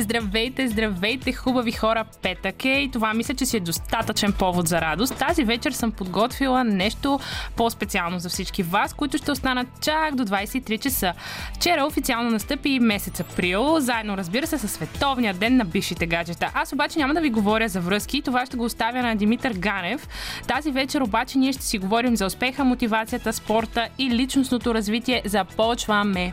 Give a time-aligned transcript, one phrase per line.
[0.00, 4.80] Здравейте, здравейте, хубави хора, петък е и това мисля, че си е достатъчен повод за
[4.80, 5.18] радост.
[5.18, 7.20] Тази вечер съм подготвила нещо
[7.56, 11.12] по-специално за всички вас, които ще останат чак до 23 часа.
[11.54, 16.50] Вчера официално настъпи месец април, заедно разбира се с Световния ден на бившите гаджета.
[16.54, 20.08] Аз обаче няма да ви говоря за връзки, това ще го оставя на Димитър Ганев.
[20.46, 25.22] Тази вечер обаче ние ще си говорим за успеха, мотивацията, спорта и личностното развитие.
[25.24, 26.32] Започваме!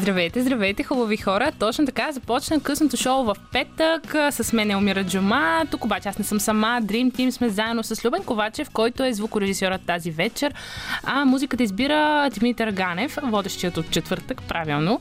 [0.00, 1.52] Здравейте, здравейте, хубави хора!
[1.58, 5.62] Точно така започна късното шоу в петък с мен Елмира Джума.
[5.70, 6.80] Тук обаче аз не съм сама.
[6.82, 10.54] Dream Team сме заедно с Любен Ковачев, който е звукорежисьорът тази вечер.
[11.04, 15.00] А музиката избира Димитър Ганев, водещият от четвъртък, правилно.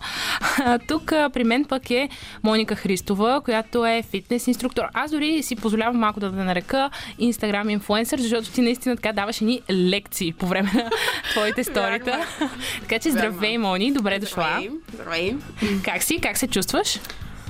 [0.60, 2.10] А, тук при мен пък е
[2.44, 4.84] Моника Христова, която е фитнес инструктор.
[4.94, 6.90] Аз дори си позволявам малко да, да нарека
[7.20, 10.90] инстаграм инфлуенсър, защото ти наистина така даваш ни лекции по време на
[11.32, 12.26] твоите сторита.
[12.82, 14.48] така че здравей, Мони, добре дошла.
[14.48, 14.70] Здравей.
[14.94, 15.36] Здравей.
[15.84, 16.20] Как си?
[16.22, 17.00] Как се чувстваш?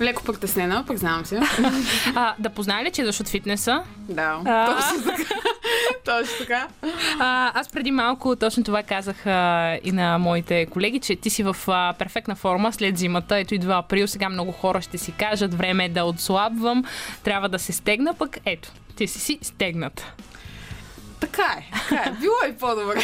[0.01, 1.39] Леко притеснена, признавам се.
[2.15, 3.83] А, да познае ли, че идваш от фитнеса?
[3.97, 4.75] Да, А.
[4.75, 5.33] точно така.
[6.05, 6.67] точно така.
[7.19, 11.43] А, аз преди малко точно това казах а, и на моите колеги, че ти си
[11.43, 13.37] в а, перфектна форма след зимата.
[13.37, 16.83] Ето идва април, сега много хора ще си кажат, време е да отслабвам,
[17.23, 20.05] трябва да се стегна, пък ето, ти си си стегнат.
[21.19, 22.11] Така е, така е.
[22.11, 23.01] Било и по-добре.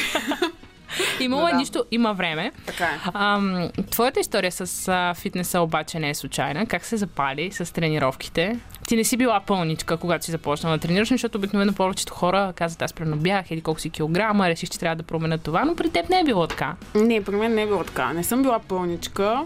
[1.20, 1.58] Имало Да, е да.
[1.58, 2.52] нищо, има време.
[2.66, 3.00] Така е.
[3.14, 6.66] Ам, твоята история с а, фитнеса обаче не е случайна.
[6.66, 8.60] Как се запали с тренировките?
[8.88, 12.82] Ти не си била пълничка, когато си започнала да тренираш, защото обикновено повечето хора казват,
[12.82, 15.90] аз примерно бях или колко си килограма, реших, че трябва да променя това, но при
[15.90, 16.76] теб не е било така.
[16.96, 18.14] Не, при мен не е било така.
[18.14, 19.42] Не съм била пълничка.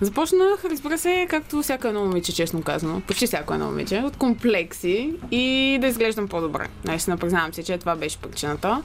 [0.00, 3.00] Започнах, разбира се, както всяко едно момиче, честно казано.
[3.06, 3.98] Почти всяко едно момиче.
[3.98, 6.68] От комплекси и да изглеждам по-добре.
[6.84, 8.82] Наистина признавам се, че това беше причината.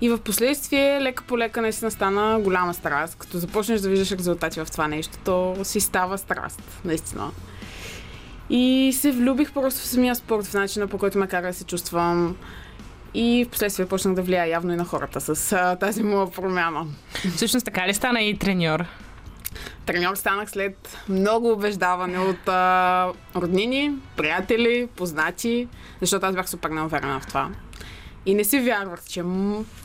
[0.00, 3.16] И в последствие, лека по лека, наистина стана голяма страст.
[3.18, 7.30] Като започнеш да виждаш резултати в това нещо, то си става страст, наистина.
[8.50, 11.64] И се влюбих просто в самия спорт, в начина по който ме кара да се
[11.64, 12.36] чувствам.
[13.14, 16.86] И в последствие почнах да влияя явно и на хората с а, тази моя промяна.
[17.36, 18.84] Всъщност така ли стана и треньор?
[19.86, 25.68] Треньор станах след много убеждаване от а, роднини, приятели, познати,
[26.00, 27.50] защото аз бях супер неуверена в това.
[28.26, 29.24] И не си вярвах, че,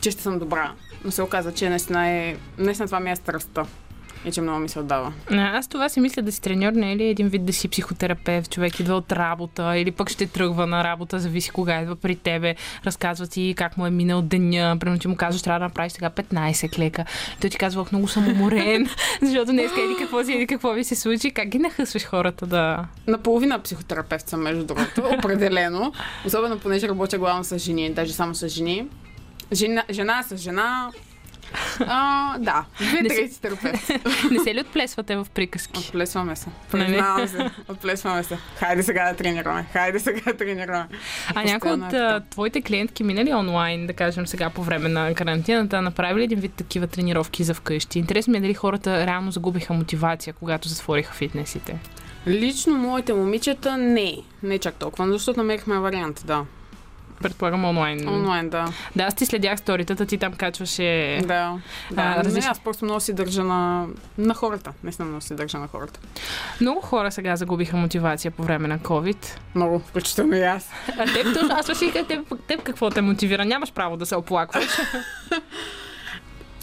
[0.00, 0.72] че ще съм добра.
[1.04, 3.66] Но се оказа, че наистина, е, наистина това ми е страстта.
[4.24, 5.12] И че много ми се отдава.
[5.30, 7.68] А, Аз това си мисля да си треньор, не е ли един вид да си
[7.68, 12.16] психотерапевт, човек идва от работа или пък ще тръгва на работа, зависи кога идва при
[12.16, 12.54] тебе,
[12.86, 16.10] разказва ти как му е минал деня, примерно ти му казваш, трябва да направиш сега
[16.10, 17.04] 15 клека.
[17.40, 18.88] Той ти казва, «Ох, много съм уморен,
[19.22, 22.86] защото днес еди какво си, еди какво ви се случи, как ги нахъсваш хората да...
[23.06, 25.92] Наполовина психотерапевт съм, между другото, определено.
[26.26, 28.86] Особено понеже работя главно с жени, даже само с жени.
[29.52, 30.90] Жена, жена с жена.
[31.80, 33.90] А, да, две трети терапевт.
[34.30, 35.78] Не се ли отплесвате в приказки?
[35.78, 36.48] Отплесваме се.
[36.72, 36.86] Нали?
[36.86, 37.50] Признавам се.
[37.68, 38.38] Отплесваме се.
[38.58, 39.66] Хайде сега да тренираме.
[39.72, 40.86] Хайде сега да тренираме.
[41.34, 45.14] А Постоянно от е а, твоите клиентки минали онлайн, да кажем сега по време на
[45.14, 47.98] карантината, направили един вид такива тренировки за вкъщи?
[47.98, 51.78] Интересно ми е дали хората реално загубиха мотивация, когато затвориха фитнесите.
[52.26, 54.16] Лично моите момичета не.
[54.42, 56.44] Не чак толкова, защото намерихме вариант, да.
[57.22, 58.08] Предполагам онлайн.
[58.08, 58.64] Онлайн, да.
[58.96, 61.18] Да, аз ти следях сторитата, ти там качваше...
[61.20, 61.26] Да.
[61.90, 62.02] да.
[62.02, 63.86] А, различни- Не, аз просто много си държа на,
[64.18, 64.72] на хората.
[64.84, 66.00] Наистина много си държа на хората.
[66.60, 69.26] Много хора сега загубиха мотивация по време на COVID.
[69.54, 70.70] Много, включително и аз.
[70.98, 73.44] А теб, точно, аз теб, теб, теб какво те мотивира?
[73.44, 74.66] Нямаш право да се оплакваш.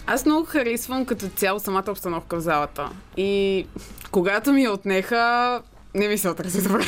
[0.07, 2.89] Аз много харесвам като цяло самата обстановка в залата.
[3.17, 3.65] И
[4.11, 5.61] когато ми я отнеха,
[5.95, 6.85] не ми се отрази добре.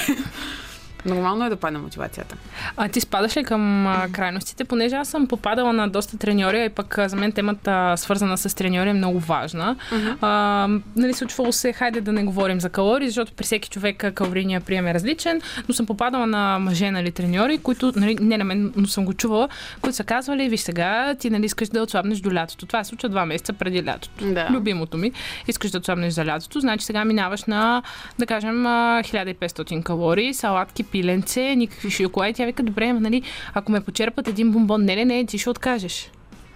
[1.05, 2.35] Нормално е да падне мотивацията.
[2.77, 6.69] А ти спадаш ли към а, крайностите, понеже аз съм попадала на доста треньори, и
[6.69, 9.75] пък а, за мен темата свързана с треньори е много важна.
[10.21, 14.61] А, нали, случвало се, хайде да не говорим за калории, защото при всеки човек калорийния
[14.61, 18.73] прием е различен, но съм попадала на мъже, нали, треньори, които, нали, не на мен,
[18.75, 19.49] но съм го чувала,
[19.81, 22.65] които са казвали, виж сега, ти нали, искаш да отслабнеш до лятото.
[22.65, 24.25] Това се случва два месеца преди лятото.
[24.25, 24.47] Да.
[24.51, 25.11] Любимото ми.
[25.47, 27.83] Искаш да отслабнеш за лятото, значи сега минаваш на,
[28.19, 32.33] да кажем, а, 1500 калории, салатки, пиленце, никакви шоколади.
[32.33, 35.49] Тя вика, добре, ама, нали, ако ме почерпат един бомбон, не, не, не, ти ще
[35.49, 36.11] откажеш.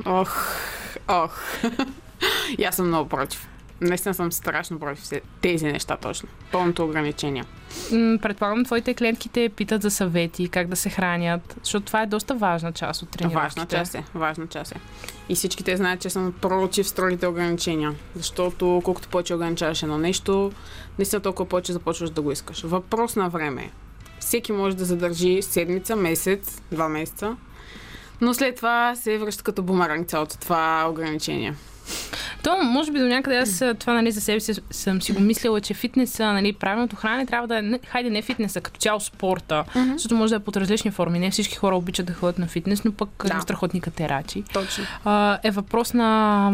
[0.06, 0.46] Ох,
[1.08, 1.42] ох.
[2.58, 3.48] И аз съм много против.
[3.82, 6.30] Наистина съм страшно против тези неща точно.
[6.52, 7.44] Пълното ограничение.
[8.22, 12.36] Предполагам, твоите клиентки те питат за съвети, как да се хранят, защото това е доста
[12.36, 13.44] важна част от тренировките.
[13.44, 14.04] Важна част е.
[14.16, 14.80] Важна част е.
[15.30, 17.94] И всички те знаят, че съм против строгите ограничения.
[18.16, 20.52] Защото колкото повече ограничаваш едно нещо,
[20.98, 22.62] наистина толкова повече започваш да го искаш.
[22.62, 23.70] Въпрос на време е.
[24.20, 27.36] Всеки може да задържи седмица, месец, два месеца.
[28.22, 31.54] Но след това се връща като бумеранг цялото това ограничение.
[32.44, 35.62] То, може би до някъде аз това нали, за себе си съм си го мислила,
[35.62, 39.92] че фитнеса, нали, правилното хранене трябва да е, хайде не фитнеса, като цяло спорта, Мгм.
[39.94, 41.20] защото може да е под различни форми.
[41.20, 43.34] Не всички хора обичат да ходят на фитнес, но пък Да.
[43.34, 43.42] да.
[43.42, 44.44] страхотни катерачи.
[44.54, 44.84] Точно.
[45.06, 46.50] А, е въпрос на,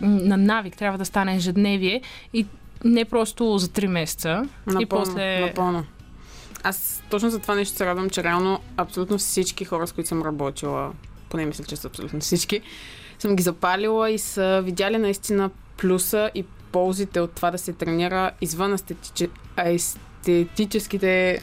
[0.00, 2.00] на навик, трябва да стане ежедневие
[2.32, 2.46] и
[2.84, 4.28] не просто за 3 месеца.
[4.66, 5.40] Напълно, и после...
[5.40, 5.84] напълно.
[6.64, 10.22] Аз точно за това нещо се радвам, че реално абсолютно всички хора, с които съм
[10.22, 10.92] работила,
[11.28, 12.60] поне мисля, че са абсолютно всички,
[13.18, 18.30] съм ги запалила и са видяли наистина плюса и ползите от това да се тренира
[18.40, 19.28] извън естетиче...
[19.56, 21.42] а, естетическите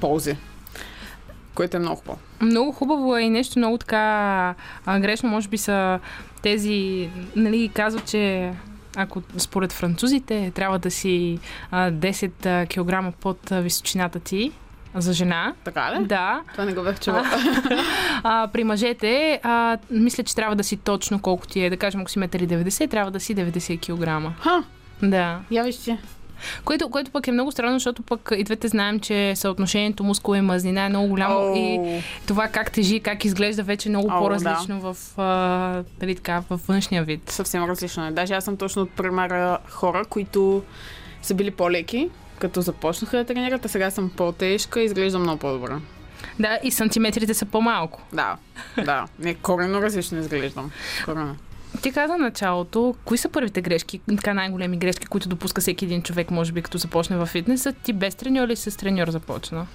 [0.00, 0.36] ползи.
[1.54, 2.18] Което е много хубаво.
[2.40, 4.54] Много хубаво е и нещо много така
[4.86, 6.00] а, грешно, може би са
[6.42, 8.52] тези, нали, казват, че
[8.96, 11.38] ако според французите трябва да си
[11.70, 12.66] а, 10 а,
[13.10, 14.52] кг под височината ти
[14.94, 15.54] за жена.
[15.64, 16.04] Така ли?
[16.04, 16.40] Да.
[16.52, 17.24] Това не го бях чула.
[18.22, 21.70] А, при мъжете, а, мисля, че трябва да си точно колко ти е.
[21.70, 23.80] Да кажем, ако си 1,90 трябва да си 90
[24.32, 24.40] кг.
[24.42, 24.64] Ха,
[25.02, 25.40] Да.
[25.50, 25.98] я вижте.
[26.64, 30.40] Което, което пък е много странно, защото пък и двете знаем, че съотношението мускул и
[30.40, 32.00] мазнина е много голямо и Оу.
[32.26, 36.66] това как тежи, как изглежда вече е много О, по-различно в, а, нали така, във
[36.66, 37.30] външния вид.
[37.30, 38.10] съвсем различно е.
[38.10, 40.62] Даже аз съм точно от примера хора, които
[41.22, 45.72] са били по-леки, като започнаха да тренират, а сега съм по-тежка и изглеждам много по-добре.
[46.38, 48.02] Да, и сантиметрите са по-малко.
[48.12, 48.36] Да,
[48.84, 49.06] да.
[49.18, 50.70] Не, коренно различно изглеждам.
[51.04, 51.36] Коренно.
[51.82, 56.30] Ти каза началото, кои са първите грешки, така най-големи грешки, които допуска всеки един човек,
[56.30, 57.72] може би, като започне във фитнеса?
[57.72, 59.66] Ти без треньор или с треньор започна?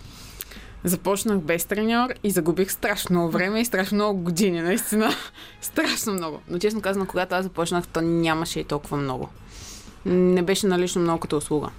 [0.83, 5.09] Започнах без треньор и загубих страшно много време и страшно много години, наистина.
[5.61, 6.41] страшно много.
[6.49, 9.29] Но честно казано, когато аз започнах, то нямаше и толкова много.
[10.05, 11.69] Не беше налично много като услуга.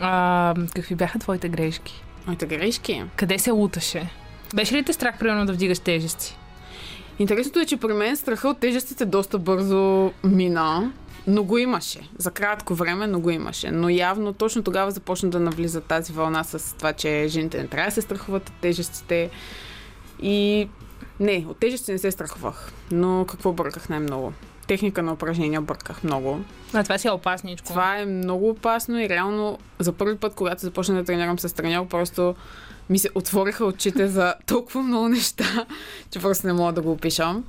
[0.00, 2.02] А, какви бяха твоите грешки?
[2.26, 3.04] Моите грешки.
[3.16, 4.10] Къде се луташе?
[4.54, 6.36] Беше ли те страх, примерно, да вдигаш тежести?
[7.18, 10.92] Интересното е, че при мен страха от тежестите доста бързо мина,
[11.26, 12.08] но го имаше.
[12.18, 13.70] За кратко време, но го имаше.
[13.70, 17.88] Но явно точно тогава започна да навлиза тази вълна с това, че жените не трябва
[17.88, 19.30] да се страхуват от тежестите.
[20.22, 20.68] И
[21.20, 22.72] не, от тежести не се страхувах.
[22.90, 24.32] Но какво бърках най-много?
[24.66, 26.40] Техника на упражнения бърках много.
[26.72, 27.68] А, това си е опасничко.
[27.68, 31.86] Това е много опасно и реално за първи път, когато започнах да тренирам с треньор,
[31.86, 32.34] просто
[32.90, 35.66] ми се отвориха очите за толкова много неща,
[36.10, 37.44] че просто не мога да го опишам.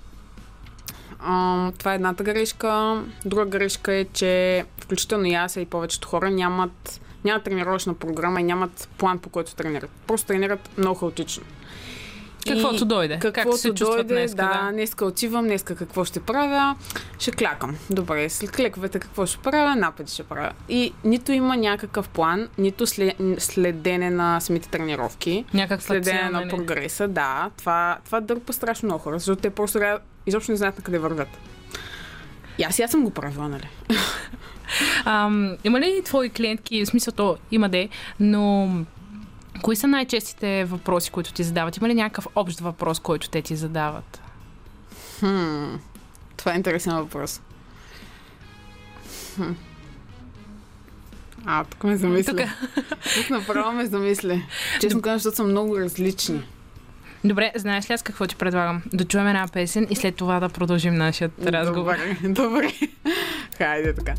[1.20, 3.04] А, това е едната грешка.
[3.26, 8.44] Друга грешка е, че включително и аз и повечето хора нямат, нямат тренировъчна програма и
[8.44, 9.90] нямат план по който тренират.
[10.08, 11.44] Просто тренират много хаотично.
[12.48, 13.20] Каквото И дойде.
[13.20, 14.36] Каквото Както се дойде, днес.
[14.36, 16.76] да, днеска отивам, днеска какво ще правя,
[17.20, 17.78] ще клякам.
[17.90, 20.52] Добре, след клековете какво ще правя, напади ще правя.
[20.70, 26.50] И нито има някакъв план, нито след, следене на самите тренировки, Някаква следене на нали?
[26.50, 29.80] прогреса, да, това, това дърпа страшно много хора, защото те просто
[30.26, 31.30] изобщо не знаят на къде вървят.
[32.58, 33.70] И аз, и аз съм го правила, нали?
[35.06, 37.90] Ам, има ли твои клиентки, в смисъл то има де,
[38.20, 38.70] но
[39.62, 41.78] кои са най-честите въпроси, които ти задават?
[41.78, 44.22] Има ли някакъв общ въпрос, който те ти задават?
[45.20, 45.76] Хм,
[46.38, 47.42] това е интересен въпрос.
[49.36, 49.52] Хм.
[51.46, 52.36] А, тук ме замисля.
[52.36, 52.46] Тук.
[53.16, 54.42] Тук направо ме замисля.
[54.81, 56.44] Честно казвам, защото са много различни.
[57.24, 58.81] Добре, знаеш ли аз какво ти предлагам?
[58.94, 61.95] Да чуем една песен и след това да продължим нашия разговор.
[61.95, 62.72] Добре, добре.
[63.57, 64.14] Хайде така.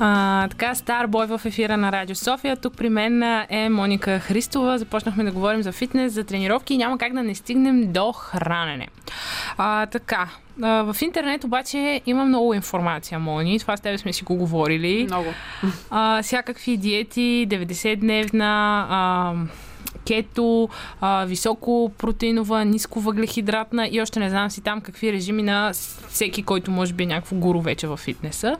[0.00, 2.56] А, така, стар бой в ефира на Радио София.
[2.56, 4.78] Тук при мен е Моника Христова.
[4.78, 8.88] Започнахме да говорим за фитнес, за тренировки и няма как да не стигнем до хранене.
[9.58, 10.28] А, така,
[10.62, 13.60] а, в интернет обаче има много информация, Мони.
[13.60, 15.04] Това с тебе сме си го говорили.
[15.04, 15.28] Много.
[15.90, 19.34] а, всякакви диети, 90-дневна, а,
[20.06, 20.68] кето,
[21.00, 25.72] а, високо протеинова, ниско въглехидратна и още не знам си там какви режими на
[26.08, 28.56] всеки, който може би е някакво гуру вече в фитнеса.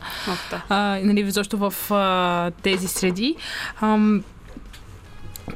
[0.69, 3.35] А, нали, защо в а, тези среди.
[3.81, 4.23] Ам,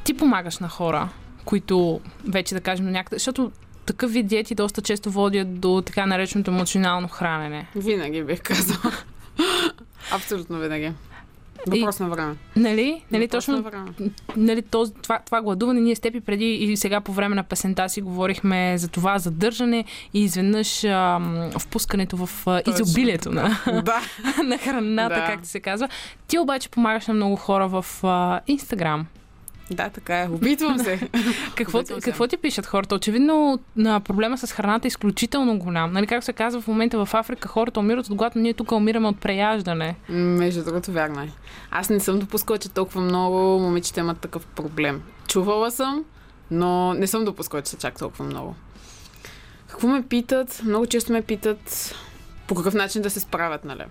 [0.03, 1.10] ти помагаш на хора,
[1.46, 3.51] които вече да кажем някъде, защото
[3.86, 7.67] такъв вид диети доста често водят до така нареченото емоционално хранене.
[7.75, 8.93] Винаги бих казала.
[10.12, 10.91] Абсолютно винаги.
[11.68, 12.36] Въпрос на време.
[12.56, 13.04] Нали?
[13.12, 13.92] Нали Въпрос точно на време.
[14.38, 17.44] нали, този, това, това гладуване, ние с теб и преди и сега по време на
[17.44, 24.01] песента си говорихме за това задържане и изведнъж ам, впускането в а, изобилието на, Да.
[24.44, 25.25] на храната, Да.
[25.25, 25.89] както се казва.
[26.28, 29.06] Ти обаче помагаш на много хора в а, Инстаграм.
[29.72, 30.28] Да, така е.
[30.28, 31.10] Опитвам се.
[31.56, 32.10] Какво, Опитвам се.
[32.10, 32.96] какво ти пишат хората?
[32.96, 35.94] Очевидно на проблема с храната е изключително голям.
[35.94, 38.72] Нали, как се казва в момента в Африка, хората умират от глад, но ние тук
[38.72, 39.96] умираме от преяждане.
[40.10, 41.30] Между другото, вярно е.
[41.72, 45.02] Аз не съм допускала, че толкова много момичета имат такъв проблем.
[45.28, 46.04] Чувала съм,
[46.52, 48.56] но не съм допускала, че са чак толкова много.
[49.68, 50.62] Какво ме питат?
[50.66, 51.96] Много често ме питат
[52.48, 53.84] по какъв начин да се справят, нали?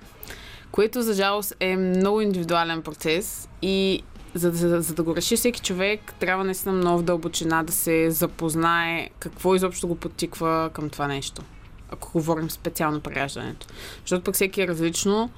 [0.71, 4.03] Което, за жалост, е много индивидуален процес и
[4.35, 9.11] за, за, за да го реши всеки човек, трябва наистина много дълбочина да се запознае
[9.19, 11.43] какво изобщо го подтиква към това нещо.
[11.91, 13.67] Ако говорим специално при раждането.
[14.01, 15.31] Защото пък всеки е различно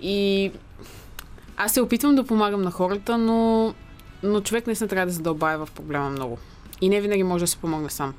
[0.00, 0.52] и
[1.56, 3.74] аз се опитвам да помагам на хората, но,
[4.22, 6.38] но човек наистина трябва да задълбае в проблема много.
[6.80, 8.14] И не винаги може да се помогне сам.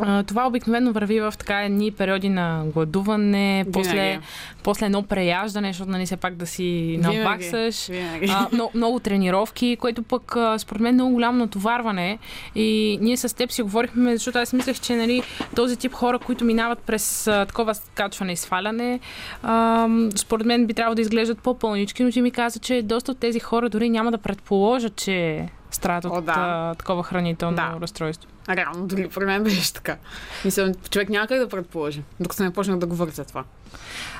[0.00, 4.20] А, Това обикновено върви в така едни периоди на гладуване, после,
[4.62, 7.86] после едно преяждане, защото нали все пак да си наваксаш.
[7.86, 8.26] Винаги.
[8.30, 12.18] А, много, много тренировки, което пък според мен е много голямо натоварване.
[12.54, 15.22] И ние с теб си говорихме, защото аз мислех, че нали,
[15.56, 19.00] този тип хора, които минават през а, такова скачване и сваляне,
[19.42, 23.18] а, според мен би трябвало да изглеждат по-пълнички, но ти ми каза, че доста от
[23.18, 26.32] тези хора дори няма да предположат, че страдат О, от да.
[26.36, 27.74] а, такова хранително Да.
[27.80, 28.30] разстройство.
[28.48, 29.96] Реално, дори при мен беше така.
[30.44, 33.44] Мисля, човек няма как да предположи, докато не почнах да говоря за това.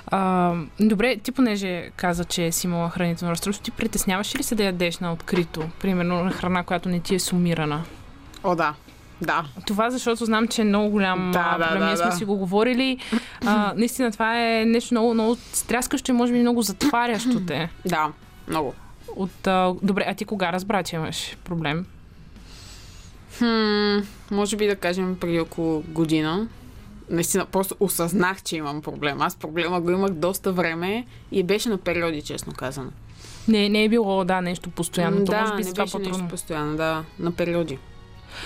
[0.06, 4.64] А, добре, ти понеже каза, че си имала хранително разстройство, ти притесняваш ли се да
[4.64, 5.62] ядеш на открито?
[5.80, 7.84] Примерно на храна, която не ти е сумирана?
[8.44, 8.74] О, да.
[9.20, 9.44] Да.
[9.66, 11.80] Това защото знам, че е много голям Да, да, да, проблем.
[11.80, 12.12] да, Ние сме да.
[12.12, 12.98] си го говорили.
[13.46, 17.70] А, наистина, това е нещо много, много стряскащо, може би много затварящо те.
[17.86, 18.12] Да.
[18.48, 18.74] Много.
[19.16, 21.86] От, а, добре, а ти кога разбра, че имаш проблем?
[23.38, 23.98] Хм,
[24.30, 26.48] може би да кажем преди около година.
[27.10, 29.22] Наистина, просто осъзнах, че имам проблем.
[29.22, 32.90] Аз проблема го имах доста време и беше на периоди, честно казано.
[33.48, 35.24] Не, не е било, да, нещо постоянно.
[35.24, 36.28] То да, може би не това беше нещо по-трудно.
[36.28, 37.78] постоянно, да, на периоди.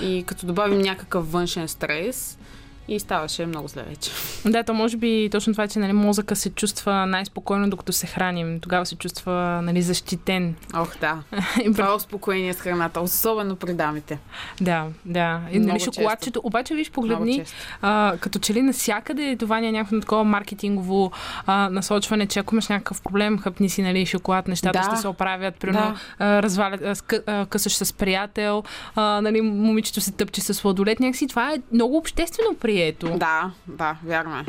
[0.03, 2.39] И като добавим някакъв външен стрес,
[2.89, 4.11] и ставаше много зле вече.
[4.45, 8.61] Да, то може би точно това, че нали, мозъка се чувства най-спокойно, докато се храним.
[8.61, 10.55] Тогава се чувства нали, защитен.
[10.75, 11.19] Ох, да.
[11.73, 14.19] Това е успокоение с храната, особено при дамите.
[14.61, 15.41] Да, да.
[15.53, 17.45] И, нали, шоколадчето, обаче виж, погледни,
[17.83, 21.13] а, като че ли насякъде това ни е някакво такова маркетингово
[21.47, 24.85] а, насочване, че ако имаш някакъв проблем, хъпни си нали, шоколад, нещата Да.
[24.85, 25.55] ще се оправят.
[25.55, 27.03] Примерно, а, развалят,
[27.49, 28.63] късаш с приятел,
[28.95, 31.01] а, нали, момичето се тъпче с сладолет.
[31.01, 33.19] Някакси това е много обществено прието.
[33.19, 34.45] Да, да, вярно е.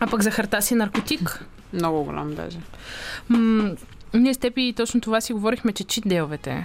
[0.00, 1.44] А пък захарта си наркотик.
[1.72, 2.58] Много голям даже.
[3.28, 3.70] М-
[4.14, 6.64] ние с теб и точно това си говорихме, че чит-деловете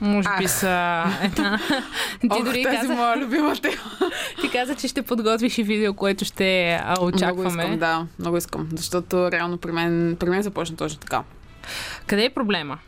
[0.00, 1.58] може би са една...
[2.20, 3.76] Ти Ох, дори тази каза, моя любима тема.
[4.40, 7.62] ти каза, че ще подготвиш и видео, което ще а, Много очакваме.
[7.62, 8.68] искам, да, много искам.
[8.72, 11.22] Защото реално при мен, при мен започна точно така.
[12.06, 12.78] Къде е проблема?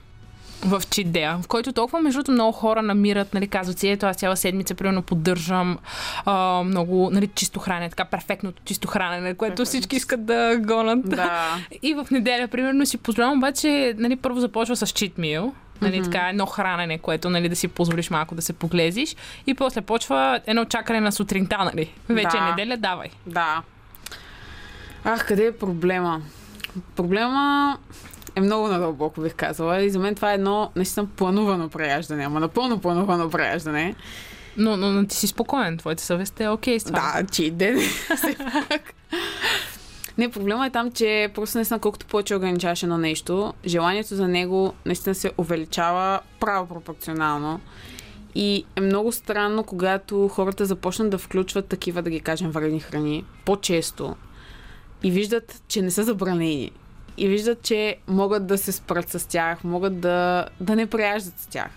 [0.62, 4.16] В чит-дея, в който толкова между другото много хора намират, нали, казват си, ето аз
[4.16, 5.78] цяла седмица примерно поддържам
[6.24, 11.08] а, много, нали, чисто хранене, така перфектното чисто хранене, което всички искат да гонат.
[11.08, 11.56] Да.
[11.82, 16.10] И в неделя, примерно, си позволявам, обаче, нали, първо започва с чит мил, нали, Мгм.
[16.10, 20.40] така едно хранене, което, нали, да си позволиш малко да се поглезиш и после почва
[20.46, 21.92] едно чакане на сутринта, нали.
[22.08, 22.46] Вече е Да.
[22.46, 23.08] неделя, давай.
[23.26, 23.62] Да.
[25.04, 26.20] Ах, къде е проблема?
[26.96, 27.78] Проблема
[28.36, 29.82] е много надълбоко, бих казала.
[29.82, 32.24] И за мен това е едно наистина планувано преяждане.
[32.24, 33.94] Ама напълно планувано преяждане.
[34.56, 37.12] Но, но, но ти си спокоен, твоята съвест е окей с това.
[37.16, 37.78] Да, че ден.
[40.18, 44.74] Не, проблема е там, че просто наистина колкото повече ограничаваш едно нещо, желанието за него
[44.86, 47.60] наистина се увеличава право пропорционално.
[48.34, 53.24] И е много странно, когато хората започнат да включват такива, да ги кажем, вредни храни
[53.44, 54.16] по-често
[55.02, 56.70] и виждат, че не са забранени.
[57.18, 61.46] И виждат, че могат да се спрат с тях, могат да, да не преяждат с
[61.46, 61.70] тях.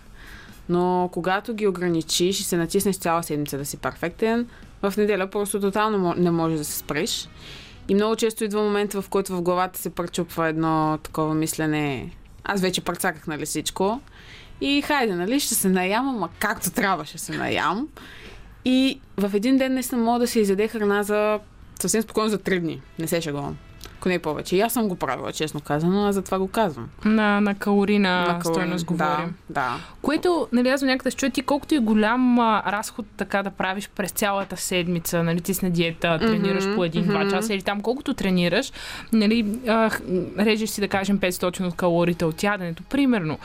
[0.70, 4.48] Но когато ги ограничиш и се натиснеш цяла седмица да си перфектен,
[4.82, 7.30] в неделя просто тотално не можеш да се спреш.
[7.88, 12.12] И много често идва момент, в който в главата се пречупва едно такова мислене.
[12.44, 14.02] Аз вече прецаках, нали всичко.
[14.62, 17.88] И хайде, нали, ще се наям, ама както трябва ще се наям.
[18.66, 21.40] И в един ден наистина мога да се изяде храна за
[21.82, 22.82] съвсем спокойно за три дни.
[23.00, 23.58] Не се шегувам.
[24.02, 24.56] Ако не повече.
[24.56, 26.90] И аз съм го правила, честно казано, а затова го казвам.
[27.06, 28.42] На, на калорийна На калории.
[28.44, 29.36] стойност говорим.
[29.50, 29.78] Да, да.
[30.02, 33.90] Което, нали, аз до някъде чуя ти колкото и голям а, разход така да правиш
[33.96, 37.30] през цялата седмица, нали, ти си на диета, тренираш Мгм, по един-два мгм.
[37.30, 38.72] часа или там колкото тренираш,
[39.14, 39.92] нали, а,
[40.40, 43.38] режеш си да кажем 500 от калориите от яденето, примерно.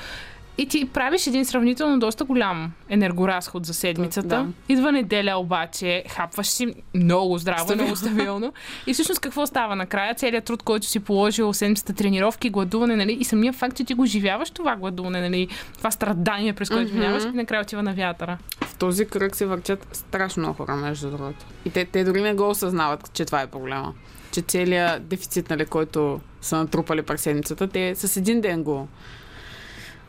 [0.58, 4.28] И ти правиш един сравнително доста голям енергоразход за седмицата.
[4.28, 4.46] Да.
[4.68, 7.82] Идва неделя обаче, хапваш си много здраво, Стабилно.
[7.82, 8.52] много стабилно.
[8.86, 10.14] И всъщност какво става накрая?
[10.14, 13.12] Целият труд, който си положил, седмицата тренировки, гладуване, нали?
[13.12, 15.48] И самия факт, че ти го живяваш това гладуване, нали?
[15.78, 16.98] Това страдание, през което Мгм.
[17.00, 18.38] минаваш, и накрая отива на вятъра.
[18.62, 21.46] В този кръг се въртят страшно много хора, между другото.
[21.64, 23.94] И те, те дори не го осъзнават, че това е проблема.
[24.32, 28.88] Че целият дефицит, нали, който са натрупали през седмицата, те с един ден го,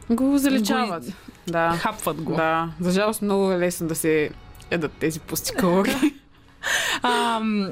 [0.10, 1.04] го заличават.
[1.48, 2.36] Да, Хапват го.
[2.36, 2.70] да.
[2.80, 4.30] За жалост много е лесно да се
[4.72, 5.94] ядат тези пусти калории.
[7.04, 7.68] Ам,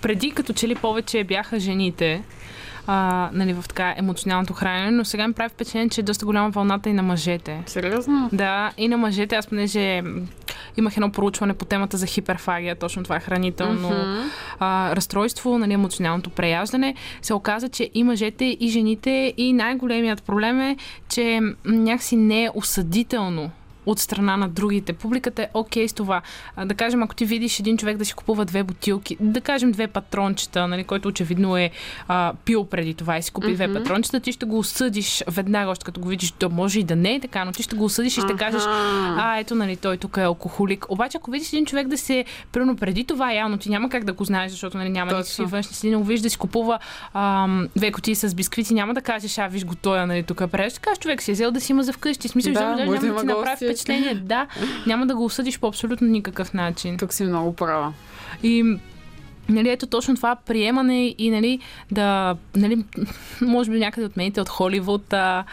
[0.00, 2.22] преди като че ли повече бяха жените,
[2.86, 6.50] а, нали, в така емоционалното хранене, но сега ми прави впечатление, че е доста голяма
[6.50, 7.62] вълната и на мъжете.
[7.66, 8.28] Сериозно?
[8.32, 10.02] Да, и на мъжете, аз понеже
[10.76, 14.28] имах едно проучване по темата за хиперфагия, точно това е хранително Мгм.
[14.58, 20.60] а, разстройство, нали, емоционалното преяждане, се оказа, че и мъжете, и жените, и най-големият проблем
[20.60, 20.76] е,
[21.08, 23.50] че някакси не е осъдително
[23.88, 24.92] от страна на другите.
[24.92, 26.22] Публиката е окей с това.
[26.56, 29.72] А, да кажем, ако ти видиш един човек да си купува две бутилки, да кажем
[29.72, 31.70] две патрончета, нали, който очевидно е
[32.08, 33.76] а, пил преди това и си купи две Мгм.
[33.78, 37.14] патрончета, ти ще го осъдиш веднага, още като го видиш, то може и да не
[37.14, 39.14] е така, но ти ще го осъдиш и ще кажеш, Аха.
[39.18, 40.86] а, ето, нали, той тук е алкохолик.
[40.88, 44.12] Обаче, ако видиш един човек да се, примерно преди това, явно ти няма как да
[44.12, 46.78] го знаеш, защото нали, няма никакви външни следи, но виж да си купува
[47.14, 50.72] ам, две кутии с бисквити, няма да кажеш, а, виж го той, нали, тук преш.
[50.72, 52.28] Ще кажеш, човек си е взел да си има за вкъщи.
[52.28, 53.77] Смисъл, Да, да, да няма да ти направи.
[53.78, 54.14] Впечатление.
[54.14, 54.46] Да,
[54.86, 56.98] няма да го осъдиш по абсолютно никакъв начин.
[56.98, 57.92] Тук си много права.
[58.42, 58.78] И
[59.48, 62.84] Нали, ето точно това приемане и нали, да, нали,
[63.40, 65.44] може би някъде отмените от Холивуд, а,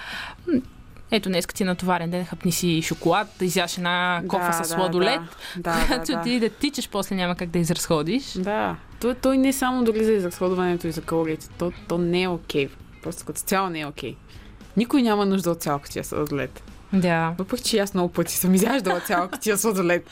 [1.12, 4.58] ето днес ти е натоварен ден, хъпни си шоколад, да изяш една кофа да, с
[4.58, 5.22] да, сладолет,
[5.58, 8.34] Да, да, която да, ти да тичаш, после няма как да изразходиш.
[8.38, 11.50] Да, той, той не е само дори за изразходването и за калориите.
[11.58, 12.70] То, то не е окей.
[13.03, 14.15] Просто като цяло не е окей.
[14.77, 16.63] Никой няма нужда от цяла кутия сладолет.
[16.96, 17.34] Да.
[17.38, 20.10] Въпреки, че аз много пъти съм изяждала цяла кутия сладолет.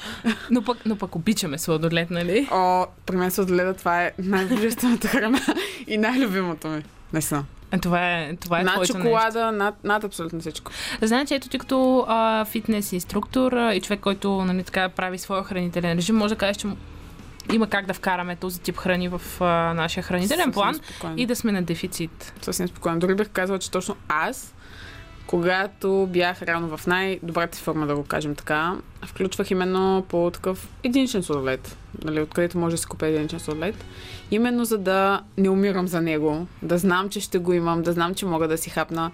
[0.52, 2.48] Но пък, но пък обичаме сладолет, нали?
[2.52, 5.40] О, при мен сладоледа това е най-божествената храна
[5.88, 6.84] и най-любимото ми.
[7.14, 7.44] Наистина.
[7.72, 9.10] А, Това е, това е над твоето нещо.
[9.10, 10.72] шоколада, над, над абсолютно всичко.
[11.02, 15.44] Значи, ето ти като а, фитнес инструктор а, и човек, който нали, така, прави своя
[15.44, 16.68] хранителен режим, може да кажеш, че
[17.54, 21.16] има как да вкараме този тип храни в а, нашия хранителен Съвсем план спокойно.
[21.18, 22.34] и да сме на дефицит.
[22.42, 23.00] Съвсем спокойно.
[23.00, 24.54] Дори бих казала, че точно аз,
[25.28, 31.24] когато бях реално в най-добрата форма, да го кажем така, включвах именно по такъв единичен
[31.24, 33.86] сладолет, нали, откъдето може да си купя единичен сладолет,
[34.32, 38.16] именно за да не умирам за него, да знам, че ще го имам, да знам,
[38.16, 39.12] че мога да си хапна.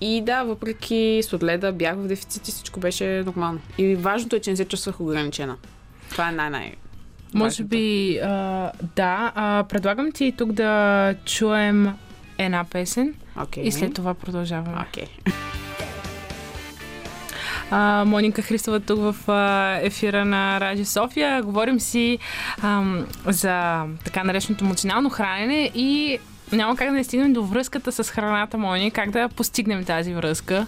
[0.00, 3.60] И да, въпреки сладоледа, бях в дефицит и всичко беше нормално.
[3.78, 5.56] И важното е, че не се чувствах ограничена.
[6.10, 6.74] Това е най-най.
[7.34, 9.32] Може би, а, да.
[9.34, 11.94] А, предлагам ти тук да чуем
[12.38, 13.58] една песен Okay.
[13.58, 14.76] и след това продължаваме.
[14.82, 15.06] Окей.
[17.70, 21.42] А, Моника Христова тук в а, ефира на Радио София.
[21.42, 22.18] Говорим си
[22.62, 26.18] ам, за така нареченото емоционално хранене и
[26.52, 28.90] няма как да не стигнем до връзката с храната, Мони.
[28.90, 30.66] Как да постигнем тази връзка?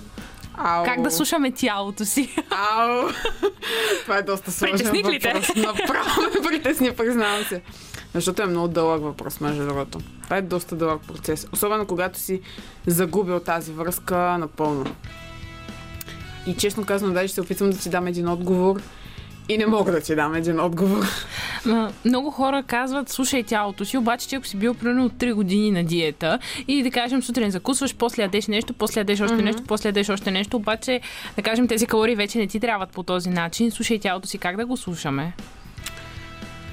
[0.57, 0.85] Ау.
[0.85, 2.35] Как да слушаме тялото си?
[2.50, 3.09] Ау!
[4.02, 5.28] Това е доста сложен Притесних ли те?
[5.28, 5.57] въпрос.
[5.57, 7.62] Направо ме притесни, признавам се.
[8.14, 9.98] Защото е много дълъг въпрос, между другото.
[10.24, 11.46] Това е доста дълъг процес.
[11.52, 12.40] Особено когато си
[12.86, 14.84] загубил тази връзка напълно.
[16.46, 18.80] И честно казано, даже се опитвам да ти дам един отговор
[19.48, 21.04] и не мога да ти дам един отговор.
[22.04, 25.70] Много хора казват, слушай тялото си, обаче ти ако си бил примерно от 3 години
[25.70, 29.44] на диета и да кажем сутрин закусваш, после ядеш нещо, после ядеш още Мгм.
[29.44, 31.00] нещо, после ядеш още нещо, обаче
[31.36, 33.70] да кажем тези калории вече не ти трябват по този начин.
[33.70, 35.32] Слушай тялото си, как да го слушаме?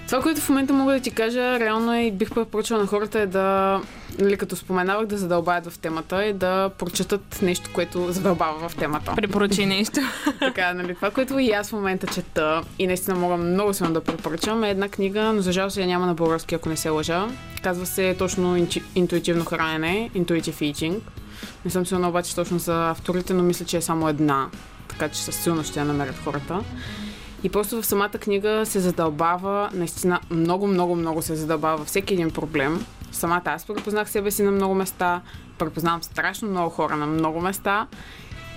[0.08, 3.20] Това, което в момента мога да ти кажа, реално е и бих препоръчала на хората
[3.20, 3.82] е да,
[4.20, 9.14] нали, като споменавах, да задълбаят в темата и да прочетат нещо, което задълбава в темата.
[9.16, 10.00] Препоръчи нещо.
[10.40, 14.04] Така, нали, това, което и аз в момента чета и наистина мога много силно да
[14.04, 17.28] препоръчам е една книга, но за жалост я няма на български, ако не се лъжа.
[17.64, 21.00] Казва се точно интуитивно хранене, intuitive eating.
[21.66, 24.48] Не съм сигурна обаче точно за авторите, но мисля, че е само една,
[24.88, 26.60] така че със силно ще я намерят хората.
[27.46, 32.32] И просто в самата книга се задълбава, наистина много, много, много се задълбава всеки един
[32.32, 32.86] проблем.
[33.12, 35.22] Самата аз препознах себе си на много места,
[35.58, 37.88] препознавам страшно много хора на много места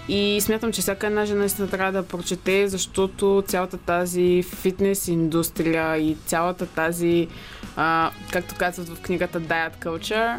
[0.08, 5.96] и смятам, че всяка една жена наистина трябва да прочете, защото цялата тази фитнес индустрия
[5.96, 7.28] и цялата тази
[7.76, 10.38] а, както казват в книгата Diet Culture,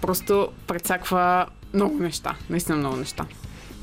[0.00, 2.34] просто прецаква много неща.
[2.50, 3.26] Наистина много неща.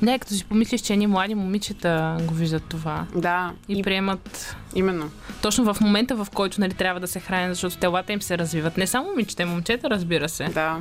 [0.04, 3.06] Не, като си помислиш, че едни млади момичета го виждат това.
[3.16, 5.12] Да, И, и приемат именно.
[5.42, 8.78] точно в момента, в който нали, трябва да се хранят, защото телата им се развиват.
[8.78, 10.44] Не само момичета, момчета, разбира се.
[10.44, 10.80] Да.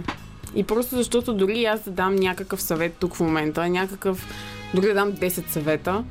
[0.55, 4.27] И просто защото дори аз да дам някакъв съвет тук в момента, някакъв,
[4.75, 6.05] дори да дам 10 съвета,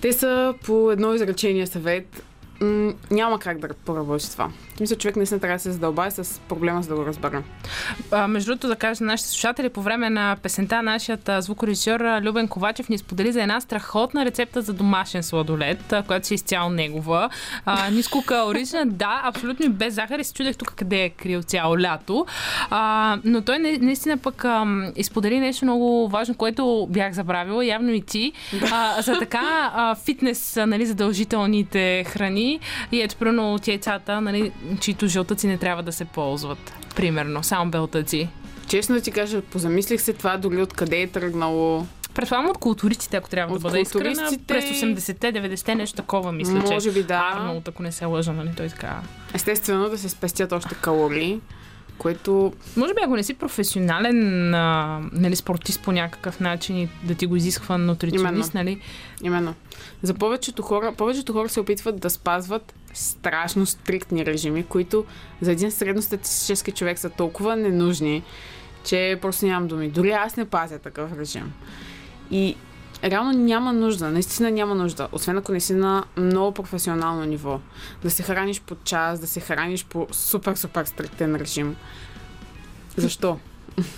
[0.00, 2.22] те са по едно изречение съвет,
[2.60, 4.50] м- няма как да поработи това.
[4.80, 7.42] Мисля, човек наистина трябва да се задълбае с проблема, за да го разбера.
[8.10, 12.48] А, между другото, да кажа на нашите слушатели, по време на песента нашият звукорежисьор Любен
[12.48, 17.30] Ковачев ни сподели за една страхотна рецепта за домашен сладолет, която си изцяло негова.
[17.64, 20.18] А, нискокалорична, да, абсолютно и без захар.
[20.18, 22.26] И се чудех тук къде е крил цяло лято.
[22.70, 28.02] А, но той наистина пък а, изподели нещо много важно, което бях забравила, явно и
[28.02, 28.32] ти,
[28.72, 32.60] а, за така а, фитнес, нали, задължителните храни.
[32.92, 36.72] И ето, примерно от яйцата, нали, чието жълтъци не трябва да се ползват.
[36.96, 38.28] Примерно, само белтъци.
[38.66, 41.86] Честно да ти кажа, позамислих се това дори откъде е тръгнало.
[42.14, 44.30] Предполагам от културистите, ако трябва От да бъда искрена.
[44.46, 46.74] През 80-те, 90-те, нещо такова, мисля, че.
[46.74, 47.32] Може би да.
[47.34, 49.00] Арнолд, ако не се лъжа, нали, той така.
[49.34, 51.40] Естествено да се спестят още калории,
[51.98, 57.14] което Може би, ако не си професионален а, нали, спортист по някакъв начин и да
[57.14, 58.80] ти го изисква нутриционист, нали?
[59.22, 59.54] Именно.
[60.02, 65.04] За повечето хора, повечето хора се опитват да спазват страшно стриктни режими, които
[65.40, 68.22] за един средностатистически човек са толкова ненужни,
[68.84, 69.88] че просто нямам думи.
[69.88, 71.52] Дори аз не пазя такъв режим.
[72.30, 72.56] И
[73.04, 77.60] реално няма нужда, наистина няма нужда, освен ако не си на много професионално ниво.
[78.02, 81.76] Да се храниш по час, да се храниш по супер-супер стриктен режим.
[82.96, 83.38] Защо?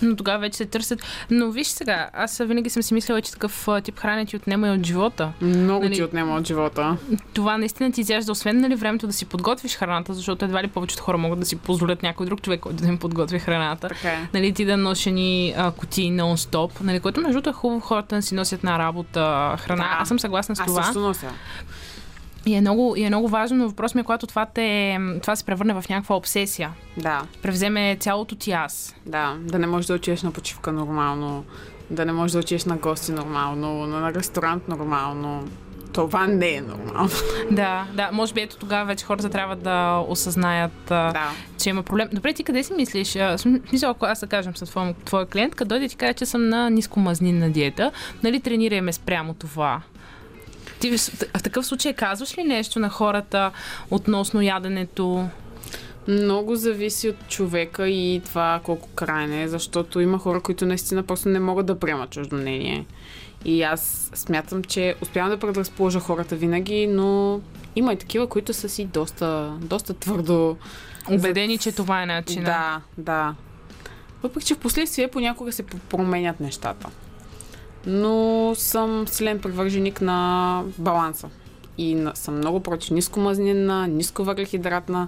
[0.01, 0.99] Но тогава вече се търсят.
[1.31, 4.71] Но виж сега, аз винаги съм си мислила, че такъв тип хранене ти отнема и
[4.71, 5.31] от живота.
[5.41, 6.97] Много Нали- ти отнема от живота.
[7.33, 11.03] Това наистина ти изяжда, освен нали, времето да си подготвиш храната, защото едва ли повечето
[11.03, 13.87] хора могат да си позволят някой друг човек, който да им подготви храната.
[13.87, 14.27] Така е.
[14.33, 18.21] нали, ти да ношени а, кутии нон-стоп, нали, което между другото е хубаво хората да
[18.21, 19.83] си носят на работа храна.
[19.83, 19.97] Да.
[19.99, 20.83] Аз съм съгласна с Аз това.
[20.83, 21.27] също нося.
[22.45, 25.35] И е, много, и е много важно, но въпрос ми е, когато това, те, това
[25.35, 26.71] се превърне в някаква обсесия.
[26.97, 27.21] Да.
[27.41, 28.95] Превземе цялото ти аз.
[29.05, 31.45] Да, да не можеш да отидеш на почивка нормално,
[31.89, 35.47] да не можеш да отидеш на гости нормално, на ресторант нормално.
[35.93, 37.09] Това не е нормално.
[37.51, 41.31] Да, да, може би ето тогава вече хората трябва да осъзнаят, Да.
[41.57, 42.07] че има проблем.
[42.13, 43.17] Добре, ти къде си мислиш?
[43.69, 46.49] Смисъл, ако аз да кажем с твоя, твоя клиент, като дойде ти каже, че съм
[46.49, 47.91] на нискомазнинна диета,
[48.23, 49.81] нали тренираме спрямо това?
[50.85, 53.51] Ти в, такъв случай казваш ли нещо на хората
[53.91, 55.27] относно яденето?
[56.07, 61.29] Много зависи от човека и това колко крайен е, защото има хора, които наистина просто
[61.29, 62.85] не могат да приемат чуждо мнение.
[63.45, 67.39] И аз смятам, че успявам да предразположа хората винаги, но
[67.75, 70.57] има и такива, които са си доста, доста твърдо
[71.09, 72.45] Убедени, че това е начинът.
[72.45, 73.35] Да, да.
[74.23, 76.89] Въпреки, че в последствие понякога се променят нещата.
[77.87, 81.29] Но съм силен привърженик на баланса.
[81.77, 85.07] И на, съм много против нискомазнина, нисковъглехидратна,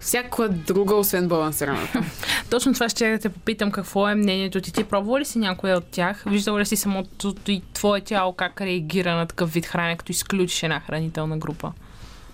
[0.00, 2.02] всяка друга, освен балансираната.
[2.50, 4.72] Точно това ще да те попитам какво е мнението ти.
[4.72, 6.24] Ти пробвала ли си някоя от тях?
[6.26, 10.62] Виждала ли си самото и твое тяло как реагира на такъв вид хранене, като изключиш
[10.62, 11.72] една хранителна група?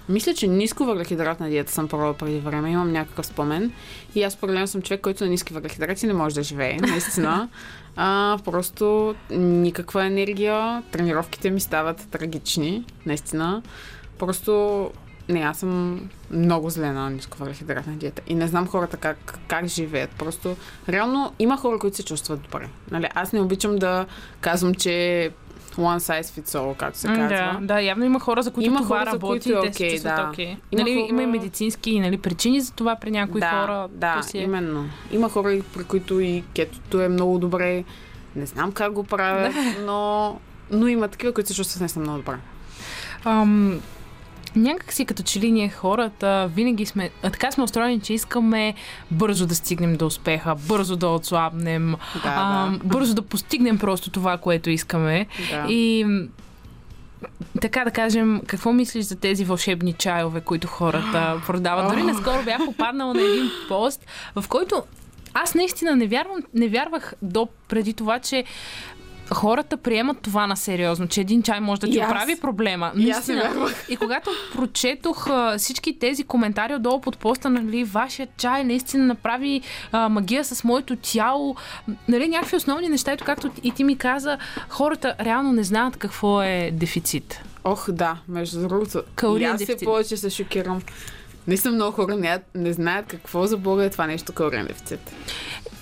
[0.09, 2.71] Мисля, че ниско въглехидратна диета съм пробвала преди време.
[2.71, 3.73] Имам някакъв спомен.
[4.15, 6.77] И аз определено съм човек, който на ниски въглехидрати не може да живее.
[6.81, 7.49] Наистина.
[7.97, 10.83] А, просто никаква енергия.
[10.93, 12.85] Тренировките ми стават трагични.
[13.07, 13.63] Наистина.
[14.19, 14.91] Просто
[15.29, 18.23] не, аз съм много зле на ниско въглехидратна диета.
[18.27, 20.11] И не знам хората как, как живеят.
[20.11, 20.57] Просто
[20.89, 22.69] реално има хора, които се чувстват добре.
[22.91, 23.09] Нали?
[23.15, 24.07] Аз не обичам да
[24.41, 25.31] казвам, че
[25.73, 27.29] one size fits all, както се казва.
[27.29, 29.73] Да, да, явно има хора, за които Има това хора, за работи които е и
[29.73, 30.29] те чувстват да.
[30.31, 30.47] окей.
[30.47, 33.89] Има Нали, хора- има и медицински нали, причини за това при някои да, хора.
[33.91, 34.43] Да, си е.
[34.43, 34.89] именно.
[35.11, 37.85] Има хора, при които и кетото е много добре.
[38.37, 40.37] Не знам как го правят, но,
[40.71, 42.37] но има такива, които се чувстват наистина много добре.
[43.25, 43.81] Ам,
[44.57, 48.75] някак си като че ли ние хората винаги сме, а така сме устроени, че искаме
[49.11, 54.39] бързо да стигнем до успеха, бързо да отслабнем, Да, ам, бързо да постигнем просто това,
[54.39, 55.27] което искаме.
[55.51, 55.67] да.
[55.69, 56.07] И
[57.61, 61.89] така да кажем, какво мислиш за тези вълшебни чайове, които хората продават?
[61.91, 64.83] Дори наскоро бях попаднала на един пост, в който
[65.35, 68.45] аз наистина не, вярвам, не вярвах до преди това, че
[69.35, 72.11] хората приемат това на сериозно, че един чай може да ти аз.
[72.11, 72.93] оправи проблема.
[72.95, 73.87] Не вярвах.
[73.89, 79.61] И когато прочетох а, всички тези коментари отдолу под поста, нали, вашия чай наистина направи
[79.93, 81.57] а, магия с моето тяло,
[82.09, 86.43] нали, някакви основни неща, ето както и ти ми каза, хората реално не знаят какво
[86.43, 87.41] е дефицит.
[87.65, 89.03] Ох, да, между другото.
[89.15, 89.85] Калориен аз дефицит.
[89.85, 90.83] повече се шокирам.
[91.47, 95.13] Наистина много хора не, не знаят какво за Бога е това нещо калориен дефицит.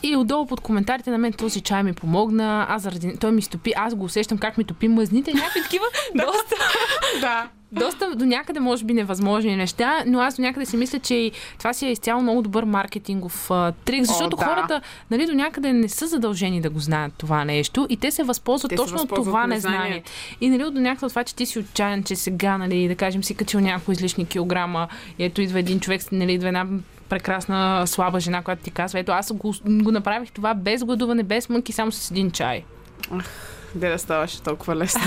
[0.02, 3.16] И отдолу под коментарите на мен този чай ми помогна, аз заради...
[3.16, 5.84] той ми стопи, аз го усещам как ми топи мъзните, някакви такива
[6.14, 6.56] доста,
[7.20, 7.48] Да.
[7.72, 11.32] доста до някъде може би невъзможни неща, но аз до някъде си мисля, че и
[11.58, 14.44] това си е изцяло много добър маркетингов а, трик, защото да.
[14.44, 18.22] хората нали, до някъде не са задължени да го знаят това нещо и те се
[18.22, 19.78] възползват Те точно от възползват това от незнание.
[19.78, 20.10] незнанието.
[20.40, 23.24] И нали, до някъде от това, че ти си отчаян, че сега, нали, да кажем,
[23.24, 26.66] си качил няколко излишни килограма и ето идва един човек, нали, идва една
[27.10, 31.48] прекрасна, слаба жена, която ти казва, ето аз го, го направих това без гладуване, без
[31.48, 32.64] мънки, само с един чай.
[33.74, 35.00] Де да ставаше толкова лесно.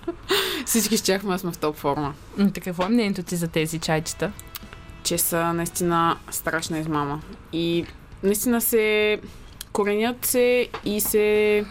[0.66, 2.14] Всички щяхме да сме в топ форма.
[2.36, 4.32] Така, какво е мнението ти за тези чайчета?
[5.02, 7.22] Че са наистина страшна измама.
[7.52, 7.86] И
[8.22, 9.18] наистина се
[9.72, 11.64] коренят се и се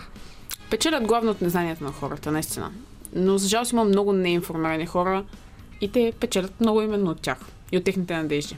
[0.69, 2.71] печелят главно от незнанието на хората, наистина.
[3.15, 5.23] Но за жалост има много неинформирани хора
[5.81, 7.37] и те печелят много именно от тях
[7.71, 8.57] и от техните надежди.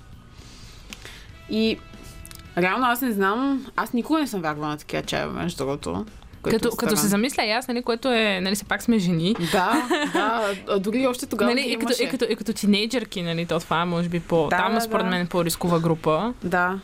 [1.50, 1.78] И
[2.58, 6.06] реално аз не знам, аз никога не съм вярвала на такива чаеве, между другото.
[6.42, 9.36] Като, е като се замисля и аз, нали, което е, нали, все пак сме жени.
[9.52, 9.88] Да,
[10.68, 13.82] да, дори още тогава Нали, и, като, и, като, и като тинейджърки, нали, то това
[13.82, 14.48] е може би по...
[14.48, 15.10] Да, там да, според да.
[15.10, 16.34] мен е по-рискова група.
[16.44, 16.80] Да.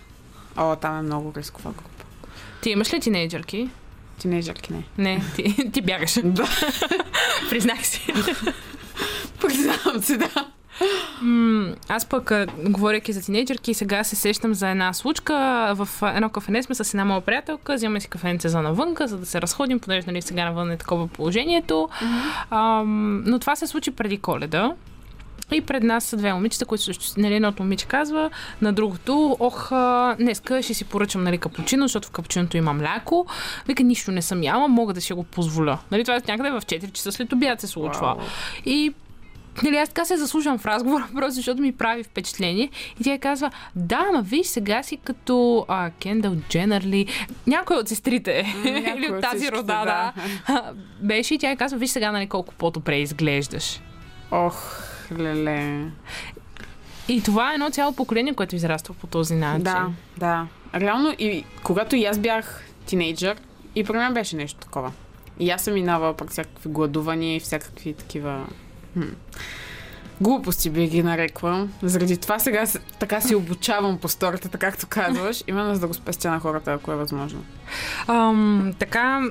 [0.57, 2.05] О, там е много рискова група.
[2.61, 3.69] Ти имаш ли тинейджърки?
[4.19, 4.83] Тинейджърки не.
[4.97, 6.19] Не, ти, ти бягаш.
[6.23, 6.49] Да.
[7.49, 8.13] Признах си.
[9.41, 10.47] Признавам си, да.
[11.87, 12.31] Аз пък,
[12.65, 15.33] говоряки за тинейджърки, сега се сещам за една случка.
[15.75, 19.25] В едно кафене сме с една моя приятелка, взимаме си кафенце за навънка, за да
[19.25, 21.89] се разходим, понеже нали, сега навън е такова положението.
[22.49, 24.71] Ам, но това се случи преди коледа.
[25.51, 28.29] И пред нас са две момичета, които също, нали, едното момиче казва
[28.61, 29.69] на другото, ох,
[30.17, 33.25] днеска ще си поръчам нали, капучино, защото в капучиното има мляко.
[33.67, 35.79] Вика, нищо не съм яла, мога да си го позволя.
[35.91, 38.15] Нали, това е някъде в 4 часа след обяд се случва.
[38.15, 38.25] Вау.
[38.65, 38.93] И
[39.63, 42.69] Нали, аз така се заслужвам в разговора, просто защото ми прави впечатление.
[42.99, 47.07] И тя казва, да, ма виж, сега си като а, Кендъл Дженър ли,
[47.47, 50.13] някой от сестрите, или от тази рода, да.
[50.47, 50.73] да.
[50.99, 53.79] Беше и тя казва, виж сега, нали, колко по-добре изглеждаш.
[54.31, 54.83] Ох,
[55.19, 55.85] леле.
[57.07, 59.63] И това е едно цяло поколение, което израства по този начин.
[59.63, 59.87] Да,
[60.17, 60.47] да.
[60.75, 63.37] Реално, и когато и аз бях тинейджър,
[63.75, 64.91] и при мен беше нещо такова.
[65.39, 68.45] И аз съм минавала през всякакви гладувания и всякакви такива...
[68.93, 69.01] Хм.
[70.21, 71.67] Глупости би ги нарекла.
[71.81, 72.63] Заради това сега
[72.99, 76.91] така си обучавам по сторията, както казваш, именно за да го спестя на хората, ако
[76.91, 77.43] е възможно.
[78.07, 79.21] Ам, така,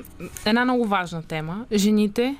[0.45, 1.65] една много важна тема.
[1.73, 2.35] Жените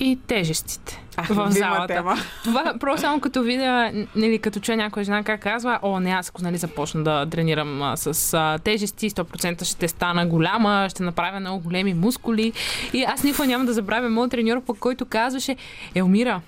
[0.00, 1.94] и тежестите Ах, в залата.
[1.94, 2.16] тема.
[2.44, 6.28] Това просто само като видя, нали, като чуя някоя жена как казва, о, не, аз
[6.28, 11.40] ако нали, започна да тренирам а, с а, тежести, 100% ще стана голяма, ще направя
[11.40, 12.52] много големи мускули.
[12.92, 15.56] И аз никога няма да забравя моят треньор, по който казваше,
[15.94, 16.40] Елмира,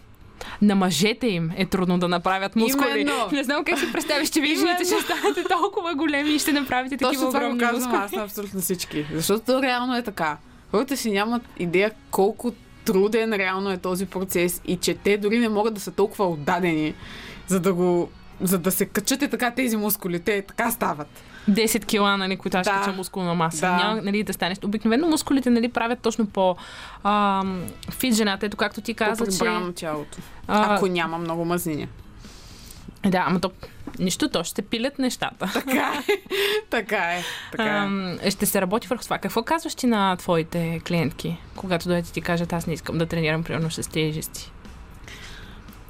[0.63, 3.01] на мъжете им е трудно да направят мускули.
[3.01, 3.29] Именно.
[3.33, 6.97] Не знам как си представиш, че вие жените ще станете толкова големи и ще направите
[6.97, 8.05] такива Точно това го огромни казвам мускули.
[8.05, 9.07] аз на абсолютно всички.
[9.15, 10.37] Защото реално е така.
[10.71, 12.53] Хората си нямат идея колко
[12.85, 16.95] труден реално е този процес и че те дори не могат да са толкова отдадени,
[17.47, 20.21] за да го за да се качат и така тези мускули.
[20.21, 21.09] Те така стават.
[21.51, 22.73] 10 кила, нали, които аз Да.
[22.73, 23.61] кача мускулна маса.
[23.67, 23.77] Да.
[23.77, 24.59] Няма нали, да станеш.
[24.65, 26.57] Обикновено мускулите нали, правят точно по
[27.05, 28.47] ам, фит жената.
[28.47, 29.39] Ето както ти каза, че...
[29.75, 30.19] Тялото.
[30.49, 31.89] а, Ако няма много мазнини.
[33.07, 33.51] Да, ама то
[33.99, 35.51] нищо, то ще пилят нещата.
[35.55, 36.13] Така е.
[36.71, 37.23] така е.
[37.51, 37.69] Така е.
[37.69, 39.19] Ам, ще се работи върху това.
[39.19, 43.07] Какво казваш ти на твоите клиентки, когато дойдат и ти кажат, аз не искам да
[43.07, 44.53] тренирам примерно с тежести?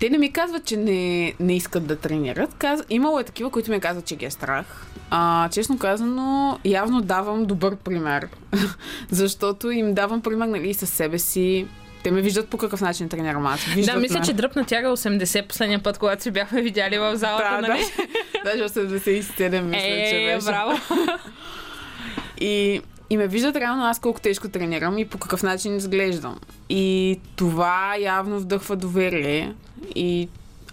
[0.03, 2.55] Те не ми казват, че не, не искат да тренират.
[2.55, 2.81] Каз...
[2.91, 4.87] Имало е такива, които ми казват, че ги е страх.
[5.11, 8.29] А, честно казано, явно давам добър пример.
[9.11, 11.67] Защото им давам пример нали, и със себе си.
[12.03, 13.65] Те ме виждат по какъв начин тренирам аз.
[13.65, 14.25] Виждат да, мисля, ме.
[14.25, 17.85] че дръпна тяга 80 последния път, когато си бяхме видяли в залата, Да, нали?
[18.45, 18.51] да.
[18.51, 20.47] Даже 87 мисля, че Е, беше.
[20.47, 20.79] браво.
[22.41, 26.39] И, и ме виждат реално аз колко тежко тренирам и по какъв начин изглеждам.
[26.69, 29.55] И това явно вдъхва доверие.
[29.95, 30.29] И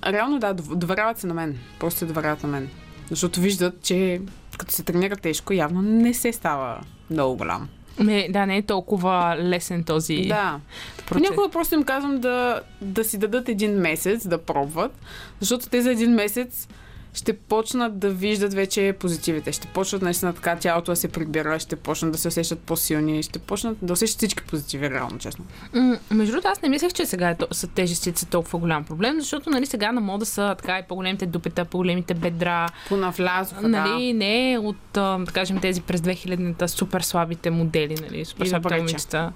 [0.05, 1.57] реално да, дов- доверяват се на мен.
[1.79, 2.69] Просто се доверяват на мен.
[3.09, 4.21] Защото виждат, че
[4.57, 7.69] като се тренира тежко, явно не се става много голям.
[7.99, 10.59] Не, да, не е толкова лесен този Да.
[10.97, 11.07] процес.
[11.07, 14.91] Понякога просто им казвам да, да си дадат един месец да пробват,
[15.39, 16.67] защото те за един месец
[17.13, 19.51] ще почнат да виждат вече позитивите.
[19.51, 23.39] Ще почнат наистина така тялото да се прибира, ще почнат да се усещат по-силни, ще
[23.39, 25.45] почнат да усещат всички позитиви, реално, честно.
[25.73, 29.19] М, Между другото, аз не мислех, че сега е, то- са тежестите толкова голям проблем,
[29.19, 32.67] защото нали, сега на мода са така и по-големите дупета, по-големите бедра.
[32.89, 38.75] Понавлязоха, Нали, не от, да кажем, тези през 2000-та супер слабите модели, нали, супер слабите
[38.77, 39.31] момичета.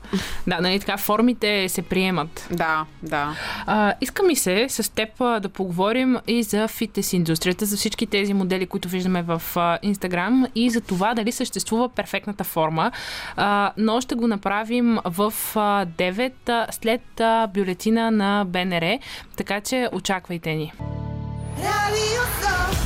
[0.47, 2.47] Да, нали, така, формите се приемат.
[2.51, 2.63] да.
[2.63, 3.35] Да, да.
[3.65, 7.62] А, иска ми се с теб да поговорим и за фитнес индустрията.
[7.63, 9.41] Истината за всички тези модели, които виждаме в
[9.81, 12.91] Инстаграм и за това дали съществува перфектната форма.
[13.77, 17.01] Но ще го направим в а, 9 а, след
[17.53, 18.99] бюлетина на БНР,
[19.37, 20.73] така че очаквайте ни.
[22.43, 22.82] Sofia.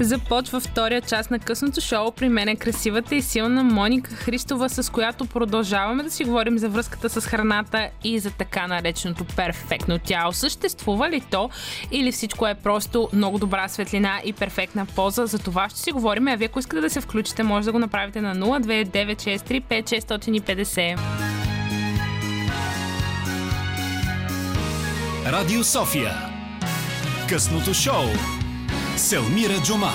[0.00, 2.10] Започва втория част на късното шоу.
[2.10, 6.68] При мен е красивата и силна Моника Христова, с която продължаваме да си говорим за
[6.68, 10.32] връзката с храната и за така нареченото перфектно тяло.
[10.32, 11.50] Съществува ли то
[11.90, 15.26] или всичко е просто много добра светлина и перфектна поза?
[15.26, 16.28] За това ще си говорим.
[16.28, 20.98] А вие, ако искате да се включите, може да го направите на 029635650.
[25.26, 26.12] Радио София.
[27.28, 28.04] Късното шоу.
[29.02, 29.94] Селмира Джума.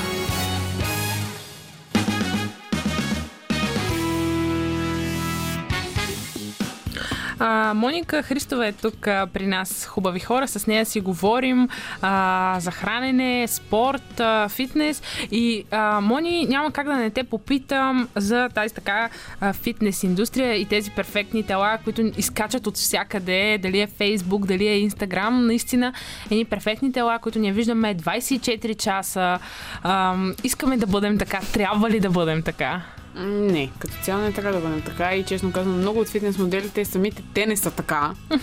[7.40, 10.48] А, Моника Христова е тук а, при нас, хубави хора.
[10.48, 11.70] С нея си говорим
[12.02, 15.04] а, за хранене, спорт, а, фитнес.
[15.32, 19.10] И а, Мони, няма как да не те попитам за тази така
[19.42, 24.68] а, фитнес индустрия и тези перфектни тела, които изкачат от всякъде, дали е Фейсбук, дали
[24.68, 25.48] е Инстаграм.
[25.48, 25.94] Наистина,
[26.32, 29.40] едни перфектни тела, които ние виждаме 24 часа.
[29.84, 31.40] А, искаме да бъдем така.
[31.54, 32.82] Трябва ли да бъдем така?
[33.16, 36.86] Не, като цяло не трябва да бъдем така и честно казвам, много от фитнес моделите
[36.86, 38.14] самите те не са така.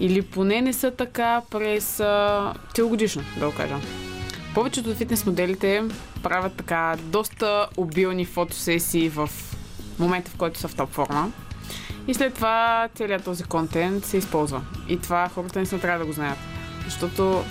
[0.00, 3.76] Или поне не са така през а, целогодишно, да го кажа.
[4.54, 5.84] Повечето от фитнес моделите
[6.22, 9.30] правят така доста обилни фотосесии в
[9.98, 11.32] момента, в който са в топ форма.
[12.08, 14.62] И след това целият този контент се използва.
[14.88, 16.38] И това хората не трябва да го знаят.
[16.84, 17.44] Защото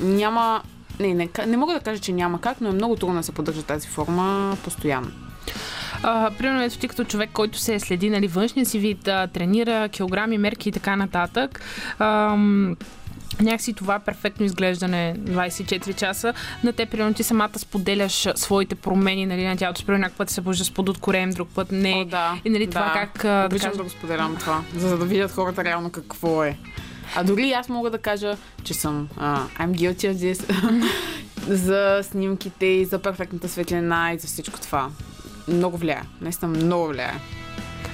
[0.00, 0.62] няма...
[1.00, 3.32] Не, не, не мога да кажа, че няма как, но е много трудно да се
[3.32, 5.10] поддържа тази форма постоянно.
[6.02, 9.88] А, примерно, ето ти като човек, който се следи нали, външния си вид, а, тренира
[9.88, 11.60] килограми, мерки и така нататък.
[11.98, 12.76] Ам,
[13.40, 16.34] някакси това перфектно изглеждане 24 часа.
[16.64, 19.86] На те, примерно, ти самата споделяш а, своите промени нали, на тялото.
[19.86, 21.94] Примерно, някакъв път се събужда с под корем, друг път не.
[21.94, 22.40] О, да.
[22.44, 22.92] И нали, това да.
[22.92, 23.24] как...
[23.24, 23.76] а, Да Обичам кажа...
[23.76, 26.58] да го споделям това, за да видят хората реално какво е.
[27.14, 30.52] А дори аз мога да кажа, че съм uh, I'm guilty of this
[31.48, 34.88] за снимките и за перфектната светлина и за всичко това.
[35.48, 36.02] Много влияе.
[36.20, 37.14] Наистина много влияе.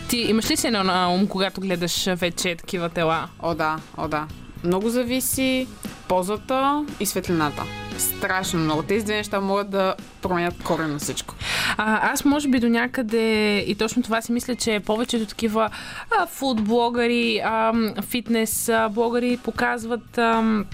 [0.08, 3.28] Ти имаш ли си едно на ум, когато гледаш вече такива тела?
[3.42, 4.26] О, да, о, да.
[4.64, 5.66] Много зависи
[6.08, 7.62] позата и светлината.
[7.98, 8.82] Страшно много.
[8.82, 11.34] Тези две неща могат да променят корен на всичко.
[11.76, 15.70] А, аз може би до някъде и точно това си мисля, че повечето такива
[16.18, 20.64] а, фудблогъри, а, фитнес а, блогъри показват а,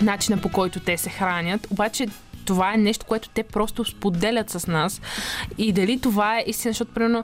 [0.00, 1.66] начина по който те се хранят.
[1.70, 2.06] Обаче
[2.44, 5.00] това е нещо, което те просто споделят с нас.
[5.58, 7.22] И дали това е истина, защото, примерно,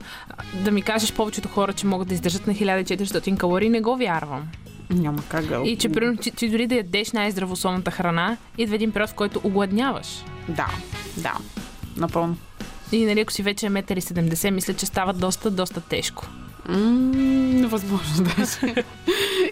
[0.55, 4.49] да ми кажеш повечето хора, че могат да издържат на 1400 калории, не го вярвам.
[4.91, 5.63] Няма как да...
[5.65, 9.41] И че, примерно, ти, ти дори да ядеш най-здравословната храна, идва един период, в който
[9.45, 10.25] огладняваш.
[10.49, 10.69] Да,
[11.17, 11.35] да.
[11.97, 12.37] Напълно.
[12.93, 16.27] И нали, ако си вече 1,70 м, мисля, че става доста, доста тежко.
[16.69, 18.85] Невъзможно даже.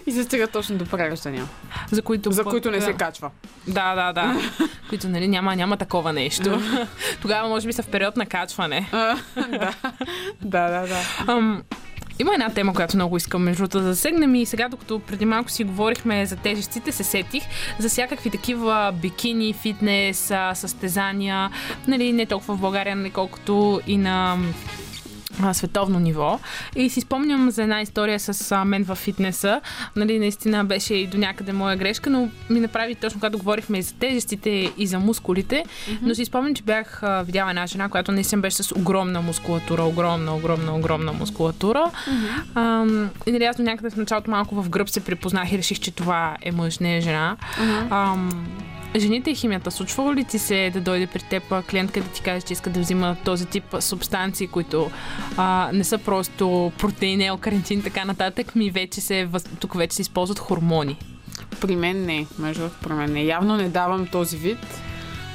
[0.07, 1.45] и се стига точно до пререждания,
[1.91, 3.31] За които, за които не се качва.
[3.67, 4.41] Да, да, да.
[4.89, 6.61] които, нали, няма, няма такова нещо.
[7.21, 8.89] Тогава, може би, са в период на качване.
[8.91, 9.23] Да,
[10.41, 10.87] да, да.
[10.87, 11.03] да.
[11.27, 11.63] Ам,
[12.19, 15.51] има една тема, която много искам между другото да засегнем и сега, докато преди малко
[15.51, 17.43] си говорихме за тежестите, се сетих
[17.79, 21.49] за всякакви такива бикини, фитнес, състезания,
[21.87, 24.37] нали, не толкова в България, нали, колкото и на
[25.43, 26.39] а, световно ниво.
[26.75, 29.61] И си спомням за една история с а, мен в фитнеса.
[29.95, 33.81] Нали, наистина беше и до някъде моя грешка, но ми направи точно когато говорихме и
[33.81, 35.65] за тежестите и за мускулите.
[35.65, 35.97] Mm-hmm.
[36.01, 39.83] Но си спомням, че бях а, видяла една жена, която наистина беше с огромна мускулатура,
[39.83, 41.91] огромна, огромна, огромна мускулатура.
[42.09, 42.43] Mm-hmm.
[42.55, 42.85] А,
[43.25, 45.91] и нали, аз до някъде в началото малко в гръб се припознах и реших, че
[45.91, 47.37] това е мъж, не е жена.
[47.59, 47.93] Мгм.
[47.93, 48.47] Ам,
[48.95, 52.41] Жените и химията, случва ли ти се да дойде при теб клиентка да ти каже,
[52.41, 54.91] че иска да взима този тип субстанции, които
[55.37, 59.27] а, не са просто протеин, елкарентин и така нататък, ми вече се,
[59.59, 60.97] тук вече се използват хормони.
[61.61, 63.23] При мен не, между при мен не.
[63.23, 64.81] Явно не давам този вид,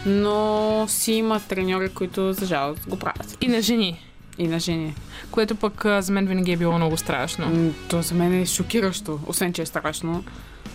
[0.07, 3.39] но си има треньори, които за жалост го правят.
[3.41, 4.01] И на жени,
[4.39, 4.95] И на жени.
[5.31, 7.73] което пък за мен винаги е било много страшно.
[7.89, 10.25] То за мен е шокиращо, освен че е страшно.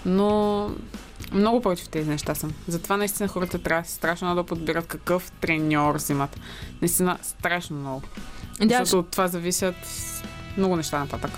[0.08, 0.70] Но
[1.34, 2.54] много против тези неща съм.
[2.68, 6.40] Затова наистина хората трябва страшно много да подбират какъв треньор взимат.
[6.82, 8.02] Наистина страшно много.
[8.62, 9.76] Да, Защото от това зависят
[10.58, 11.32] много неща нататък.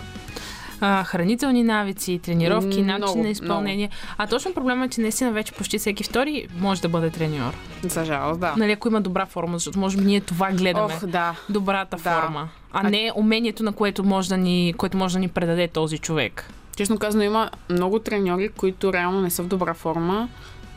[0.81, 3.89] а, хранителни навици, тренировки, Много, начин на изпълнение.
[4.17, 7.53] А точно проблема е, че наистина вече почти всеки втори може да бъде треньор.
[7.83, 8.53] За жалост, да.
[8.57, 10.93] Нали, ако има добра форма, защото може би ние това гледаме.
[10.93, 11.35] Ох, да.
[11.49, 12.21] добрата Да.
[12.21, 15.97] форма, а не умението, на което може да ни, което може да ни предаде този
[15.97, 16.49] човек.
[16.75, 20.29] Честно казано, има много треньори, които реално не са в добра форма,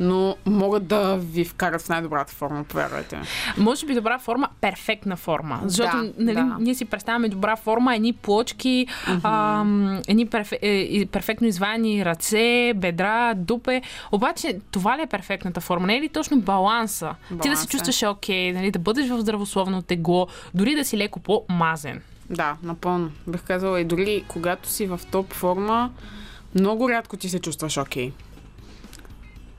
[0.03, 3.21] но могат да ви вкарат в най-добрата форма, повярвайте.
[3.59, 5.61] Може би добра форма, перфектна форма.
[5.65, 6.57] Защото Да, нали, да.
[6.61, 8.87] ние си представяме добра форма, едни плочки,
[9.23, 13.83] ам, едни перфе, е, перфектно извани ръце, бедра, дупе.
[14.13, 15.87] Обаче това ли е перфектната форма?
[15.87, 17.15] Не е ли точно баланса?
[17.29, 17.69] Ти да се Баланса.
[17.69, 22.01] чувстваш окей, нали, да бъдеш в здравословно тегло, дори да си леко по-мазен.
[22.31, 23.11] Да, напълно.
[23.27, 25.91] Бих казала и дори когато си в топ форма,
[26.55, 28.13] много рядко ти се чувстваш окей.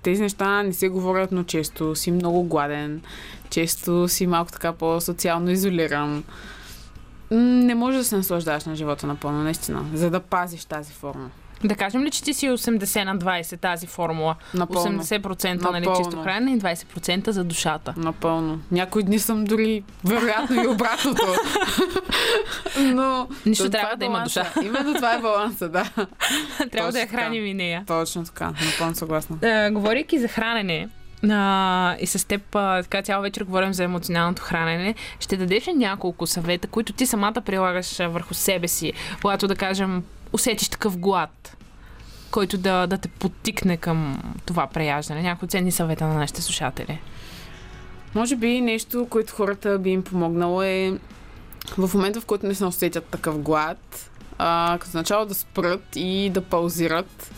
[0.04, 3.02] Тези неща не се говорят, но често си много гладен,
[3.50, 6.24] често си малко така по-социално изолиран.
[7.32, 11.30] Не можеш да се наслаждаваш на живота напълно, наистина, за да пазиш тази форма.
[11.64, 14.36] Да кажем ли, че ти си 80 на 20 тази формула?
[14.54, 15.04] Напълно.
[15.04, 15.98] 80% нали, Напълно.
[15.98, 17.94] чисто хранене и 20% за душата.
[17.98, 18.62] Напълно.
[18.72, 21.28] Някои дни съм дори, вероятно и обратното.
[22.80, 23.28] Но...
[23.46, 24.54] Нищо това трябва е да има душа.
[24.64, 25.90] Именно това е баланса, да.
[26.72, 27.84] Трябва да я храним и нея.
[27.88, 29.38] Точно така, напълно съгласна.
[29.44, 30.90] А, говорейки за хранене,
[31.32, 35.74] а, и с теб а, така цял вечер говорим за емоционалното хранене, ще дадеш ли
[35.74, 40.04] няколко съвета, които ти самата прилагаш а, върху себе си, когато да кажем
[40.34, 41.58] усетиш такъв глад,
[42.32, 45.22] който да, да те подтикне към това преяждане?
[45.22, 47.00] Някои ценни съвета на нашите слушатели.
[48.16, 50.98] Може би нещо, което хората би им помогнало е
[51.78, 56.30] в момента, в който не се усетят такъв глад, а, като начало да спрат и
[56.30, 57.32] да паузират,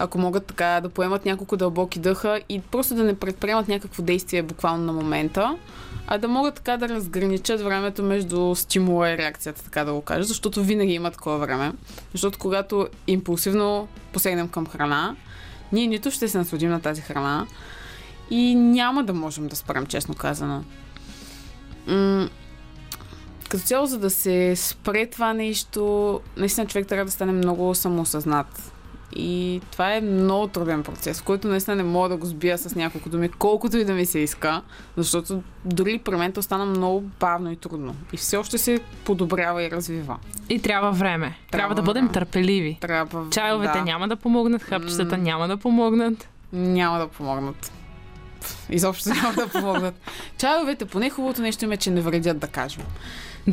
[0.00, 4.42] ако могат така да поемат няколко дълбоки дъха и просто да не предприемат някакво действие
[4.42, 5.56] буквално на момента,
[6.06, 10.24] а да могат така да разграничат времето между стимула и реакцията, така да го кажа,
[10.24, 11.72] защото винаги има такова време.
[12.12, 15.16] Защото когато импулсивно посегнем към храна,
[15.72, 17.46] ние нито ще се насладим на тази храна,
[18.30, 20.64] и няма да можем да спрем, честно казано.
[21.86, 22.28] М-
[23.48, 28.72] като цяло, за да се спре това нещо, наистина човек трябва да стане много самоосъзнат.
[29.16, 33.08] И това е много труден процес, който наистина не мога да го сбия с няколко
[33.08, 34.62] думи, колкото и да ми се иска,
[34.96, 37.94] защото дори при мен то стана много бавно и трудно.
[38.12, 40.16] И все още се подобрява и развива.
[40.48, 41.26] И трябва време.
[41.26, 42.78] Трябва, Трябва да бъдем търпеливи.
[42.80, 43.30] Трябва.
[43.30, 45.22] Чайовете да, няма да помогнат, хапчетата М.
[45.22, 46.28] няма да помогнат.
[46.52, 47.72] Няма да помогнат.
[48.70, 49.94] Изобщо няма да помогнат.
[50.38, 52.82] Чайовете, поне хубавото нещо им е, че не вредят, да кажем.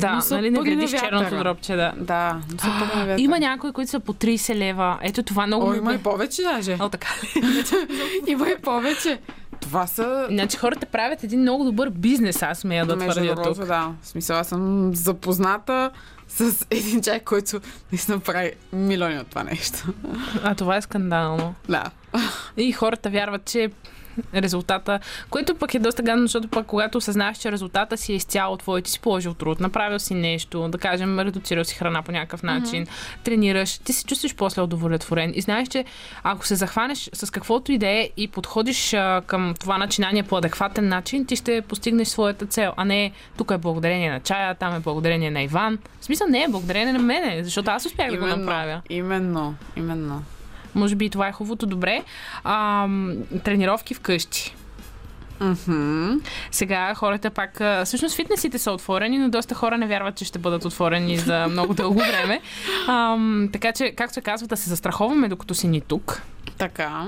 [0.00, 1.92] Да, Но са нали не на вредиш черното дропче, да.
[1.96, 3.20] Да, но са пък на вятъра.
[3.22, 4.98] Има някои, които са по 30 лева.
[5.02, 6.76] Ето това много О, ми има и повече даже.
[6.80, 7.42] О, така ли?
[8.32, 9.18] Има и повече.
[9.60, 10.26] Това са...
[10.30, 13.64] Значи хората правят един много добър бизнес, аз смея да Между твърдя другото, тук.
[13.66, 13.92] да.
[14.02, 15.90] В смисъл, аз съм запозната
[16.28, 17.60] с един човек, който
[17.92, 19.78] наистина прави милиони от това нещо.
[20.44, 21.54] А това е скандално.
[21.68, 21.84] Да.
[22.56, 23.70] И хората вярват, че
[24.34, 25.00] резултата,
[25.30, 28.82] което пък е доста гадно, защото пък когато осъзнаваш, че резултата си е изцяло твой,
[28.82, 32.86] ти си положил труд, направил си нещо, да кажем, редуцирал си храна по някакъв начин,
[32.86, 33.24] mm-hmm.
[33.24, 35.84] тренираш, ти се чувстваш после удовлетворен и знаеш, че
[36.22, 40.36] ако се захванеш с каквото и да е и подходиш а, към това начинание по
[40.36, 44.74] адекватен начин, ти ще постигнеш своята цел, а не тук е благодарение на чая, там
[44.74, 45.78] е благодарение на Иван.
[46.00, 48.82] В смисъл не е благодарение на мене, защото аз успях да го направя.
[48.90, 50.22] Именно, именно.
[50.74, 51.66] Може би и това е хубавото.
[51.66, 52.02] Добре.
[52.44, 52.88] А,
[53.44, 54.54] тренировки вкъщи.
[55.40, 56.12] Мгм.
[56.50, 57.60] Сега хората пак...
[57.84, 61.74] Всъщност фитнесите са отворени, но доста хора не вярват, че ще бъдат отворени за много
[61.74, 62.40] дълго време.
[62.88, 66.22] Ам, така че, както се казва, да се застраховаме, докато си ни тук.
[66.58, 67.06] Така.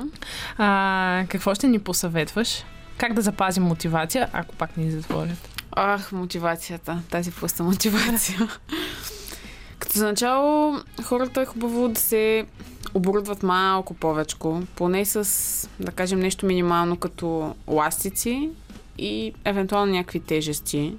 [0.58, 2.64] А, какво ще ни посъветваш?
[2.98, 5.48] Как да запазим мотивация, ако пак ни затворят?
[5.76, 7.02] Ах, мотивацията.
[7.10, 8.38] Тази пуста мотивация.
[9.78, 12.46] Като за начало, хората е хубаво да се
[12.94, 14.36] оборудват малко повече,
[14.76, 18.50] поне с, да кажем, нещо минимално като ластици
[18.98, 20.94] и евентуално някакви тежести.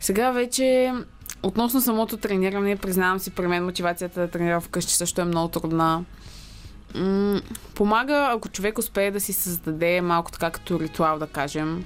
[0.00, 0.92] Сега вече,
[1.42, 6.04] относно самото трениране, признавам си, при мен мотивацията да тренира вкъщи също е много трудна.
[7.74, 11.84] Помага, ако човек успее да си създаде малко така като ритуал, да кажем,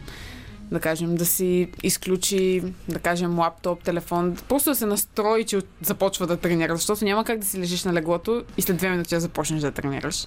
[0.71, 6.27] да кажем, да си изключи, да кажем, лаптоп, телефон, просто да се настрои, че започва
[6.27, 9.21] да тренира, защото няма как да си лежиш на леглото и след две минути да
[9.21, 10.27] започнеш да тренираш.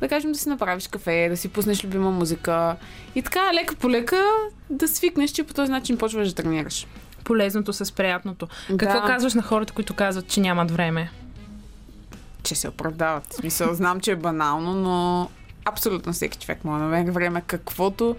[0.00, 2.76] Да кажем, да си направиш кафе, да си пуснеш любима музика
[3.14, 4.24] и така, лека по лека
[4.70, 6.86] да свикнеш, че по този начин почваш да тренираш.
[7.24, 8.48] Полезното с приятното.
[8.76, 11.10] Какво да, казваш на хората, които казват, че нямат време?
[12.42, 13.26] Че се оправдават.
[13.32, 15.28] В смисъл, знам, че е банално, но
[15.64, 18.16] абсолютно всеки човек може да намери време каквото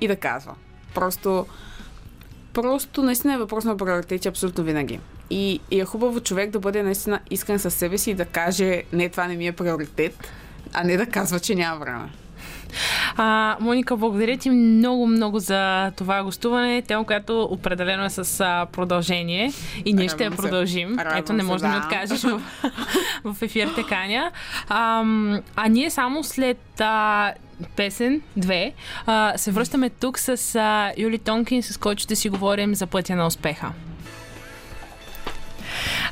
[0.00, 0.54] и да казва.
[0.96, 1.46] Просто,
[2.52, 5.00] просто наистина е въпрос на приоритети абсолютно винаги.
[5.30, 8.82] И, и е хубаво човек да бъде наистина искрен със себе си и да каже,
[8.92, 10.30] не, това не ми е приоритет,
[10.72, 12.08] а не да казва, че няма време.
[13.16, 16.82] А, Моника, благодаря ти много, много за това гостуване.
[16.82, 19.52] Тема, която определено е с а, продължение
[19.84, 20.98] и ние ще я продължим.
[20.98, 22.42] Радвам Ето, не се, можеш да ми откажеш в,
[23.24, 24.30] в ефир те каня.
[24.68, 25.04] А,
[25.56, 27.32] а ние само след а,
[27.76, 28.72] песен, две,
[29.06, 33.16] а, се връщаме тук с а, Юли Тонкин, с който ще си говорим за пътя
[33.16, 33.72] на успеха.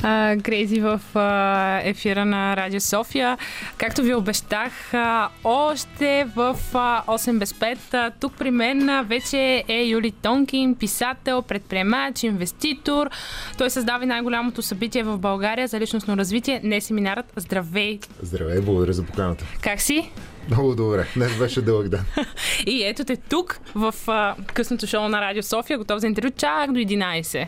[0.07, 3.39] А, Крейзи в а, ефира на Радио София.
[3.79, 7.79] Както ви обещах, а, още в а, 8 без 5.
[7.93, 13.11] А, тук при мен а, вече е Юли Тонкин, писател, предприемач, инвеститор.
[13.59, 16.61] Той създава най-голямото събитие в България за личностно развитие.
[16.65, 17.33] Не семинарът.
[17.37, 17.99] Здравей!
[18.23, 19.45] Здравей, благодаря за поканата.
[19.61, 20.11] Как си?
[20.51, 21.07] Много добре.
[21.17, 22.05] Днес беше дълъг ден.
[22.67, 26.73] И ето те тук в а, късното шоу на Радио София, готов за интервю чак
[26.73, 27.47] до 11.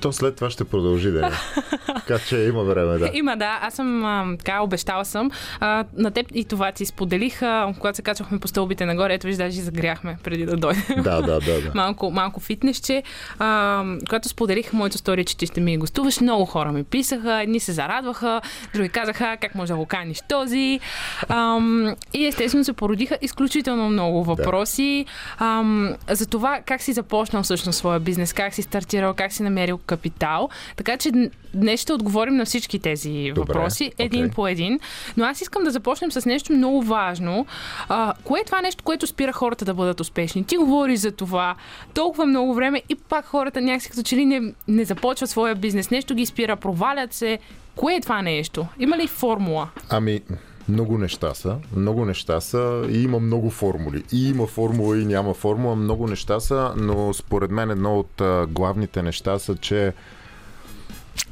[0.00, 1.30] То след това ще продължи да е.
[1.86, 3.10] Така че има време, да.
[3.14, 3.58] Има, да.
[3.62, 5.30] Аз съм а, така, обещала съм.
[5.60, 9.14] А, на теб и това ти споделих, а, когато се качвахме по стълбите нагоре.
[9.14, 11.02] Ето виж, даже загряхме преди да дойдем.
[11.02, 11.40] Да, да, да.
[11.40, 11.72] да.
[11.74, 13.02] малко, малко фитнесче.
[13.38, 17.60] А, когато споделих моето стори, че ти ще ми гостуваш, много хора ми писаха, едни
[17.60, 18.40] се зарадваха,
[18.74, 20.80] други казаха как може да го каниш този.
[21.28, 25.06] Ам, и естествено се породиха изключително много въпроси
[25.38, 29.78] ам, за това как си започнал всъщност своя бизнес, как си стартирал, как си намерил
[29.78, 30.48] капитал.
[30.76, 31.12] Така че
[31.54, 34.34] днес ще отговорим на всички тези Добре, въпроси, един окей.
[34.34, 34.80] по един.
[35.16, 37.46] Но аз искам да започнем с нещо много важно.
[37.88, 40.44] А, кое е това нещо, което спира хората да бъдат успешни?
[40.44, 41.54] Ти говориш за това
[41.94, 45.90] толкова много време и пак хората някакси като че ли не, не започват своя бизнес.
[45.90, 47.38] Нещо ги спира, провалят се.
[47.76, 48.66] Кое е това нещо?
[48.78, 49.68] Има ли формула?
[49.90, 50.20] Ами,
[50.68, 51.56] много неща са.
[51.76, 54.02] Много неща са и има много формули.
[54.12, 55.76] И има формула и няма формула.
[55.76, 59.92] Много неща са, но според мен едно от главните неща са, че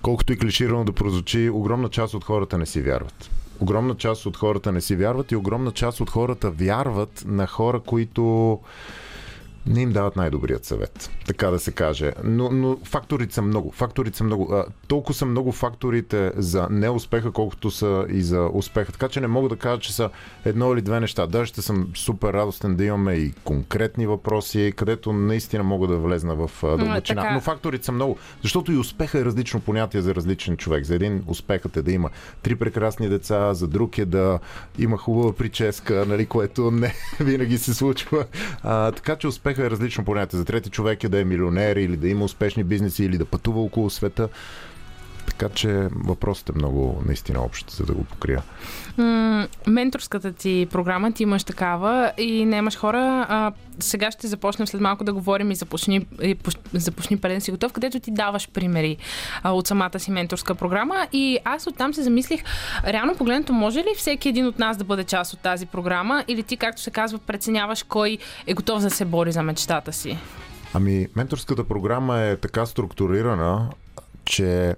[0.02, 3.30] колкото и клиширано да прозвучи, огромна част от хората не си вярват.
[3.60, 7.80] Огромна част от хората не си вярват и огромна част от хората вярват на хора,
[7.80, 8.58] които
[9.66, 12.12] не им дават най-добрият съвет, така да се каже.
[12.24, 13.70] Но, но факторите са много.
[13.70, 14.52] Факторите са много.
[14.52, 18.92] А, толкова са много факторите за неуспеха, колкото са и за успеха.
[18.92, 20.10] Така че не мога да кажа, че са
[20.44, 21.26] едно или две неща.
[21.26, 26.34] Даже ще съм супер радостен да имаме и конкретни въпроси, където наистина мога да влезна
[26.34, 27.22] в дълбочина.
[27.22, 27.34] така.
[27.34, 28.16] Но факторите са много.
[28.42, 30.84] Защото и успеха е различно понятие за различен човек.
[30.84, 32.10] За един успехът е да има
[32.42, 34.38] три прекрасни деца, за друг е да
[34.78, 38.24] има хубава прическа, нали, което не винаги се случва.
[38.62, 40.38] А, така че успеха е различно понятие.
[40.38, 43.60] За трети човек е да е милионер или да има успешни бизнеси или да пътува
[43.60, 44.28] около света.
[45.38, 48.42] Така че въпросът е много наистина общ, за да го покрия.
[48.96, 53.26] М- менторската ти програма, ти имаш такава и не имаш хора.
[53.28, 56.36] А, сега ще започнем след малко да говорим и започни, и
[56.72, 58.96] започни пълен си готов, където ти даваш примери
[59.42, 61.06] а, от самата си менторска програма.
[61.12, 62.42] И аз оттам се замислих,
[62.86, 66.42] реално погледнато, може ли всеки един от нас да бъде част от тази програма или
[66.42, 70.18] ти, както се казва, преценяваш кой е готов да се бори за мечтата си?
[70.74, 73.70] Ами, менторската програма е така структурирана,
[74.24, 74.74] че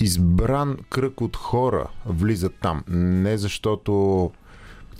[0.00, 2.84] избран кръг от хора влизат там.
[2.88, 4.30] Не защото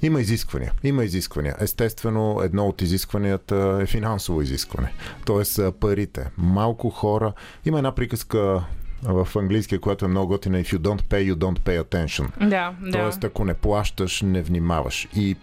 [0.02, 0.72] има изисквания.
[0.82, 1.56] Има изисквания.
[1.60, 4.92] Естествено, едно от изискванията е финансово изискване.
[5.24, 6.30] Тоест парите.
[6.36, 7.32] Малко хора.
[7.64, 8.64] Има една приказка
[9.02, 10.58] в английския, която е много готина.
[10.58, 12.48] If you don't pay, you don't pay attention.
[12.48, 12.90] Да, да.
[12.90, 15.08] Тоест, ако не плащаш, не внимаваш.
[15.16, 15.36] И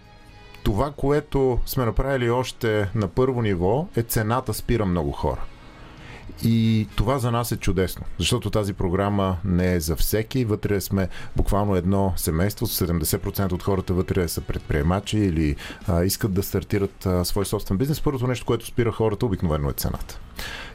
[0.62, 5.40] това, което сме направили още на първо ниво, е цената спира много хора.
[6.44, 10.44] И това за нас е чудесно, защото тази програма не е за всеки.
[10.44, 16.42] Вътре сме буквално едно семейство, 70% от хората вътре са предприемачи или а, искат да
[16.42, 18.00] стартират а, свой собствен бизнес.
[18.00, 20.20] Първото нещо, което спира хората, обикновено е цената.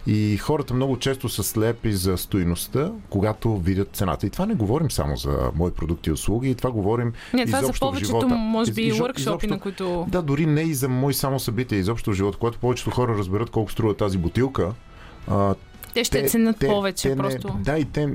[0.07, 4.27] И хората много често са слепи за стоиността, когато видят цената.
[4.27, 7.63] И това не говорим само за мои продукти и услуги, това говорим Не, това за
[7.63, 8.27] изобщо в повечето, живота.
[8.27, 10.05] може би, workshopи, изобщо- на които...
[10.09, 13.49] да, дори не и за мои само събития, изобщо в живота, когато повечето хора разберат
[13.49, 14.71] колко струва тази бутилка,
[15.27, 15.55] а,
[15.93, 17.47] Те ще ценят повече, те просто.
[17.47, 18.09] Не, да, и те...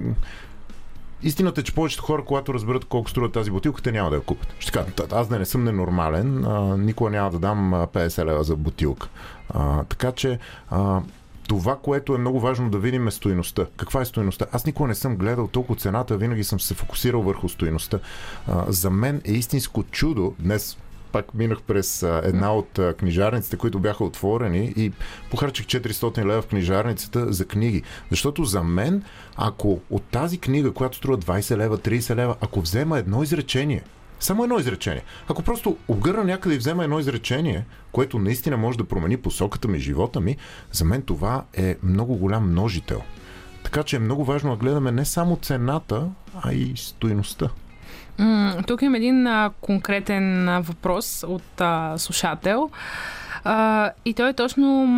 [1.22, 4.22] Истината е, че повечето хора, когато разберат колко струва тази бутилка, те няма да я
[4.22, 4.54] купят.
[4.58, 8.24] Ще кажат, «Та, аз да не съм ненормален, а, никога няма да дам а, 50
[8.24, 9.08] лева за бутилка.
[9.50, 10.38] А, така че
[10.70, 11.00] а,
[11.48, 13.66] това, което е много важно да видим е стоеността.
[13.76, 14.46] Каква е стоеността?
[14.52, 17.98] Аз никога не съм гледал толкова цената, винаги съм се фокусирал върху стоеността.
[18.48, 20.34] А, за мен е истинско чудо.
[20.38, 20.76] Днес
[21.18, 24.92] пак минах през една от книжарниците, които бяха отворени и
[25.30, 27.82] похарчих 400 лева в книжарницата за книги.
[28.10, 29.02] Защото за мен,
[29.36, 33.82] ако от тази книга, която струва 20 лева, 30 лева, ако взема едно изречение,
[34.20, 35.02] само едно изречение.
[35.28, 39.78] Ако просто обгърна някъде и взема едно изречение, което наистина може да промени посоката ми,
[39.78, 40.36] живота ми,
[40.72, 43.02] за мен това е много голям множител.
[43.64, 46.08] Така че е много важно да гледаме не само цената,
[46.42, 47.48] а и стоиността.
[48.66, 52.70] Тук има един а, конкретен а, въпрос от а, слушател.
[53.44, 54.88] А, и той е точно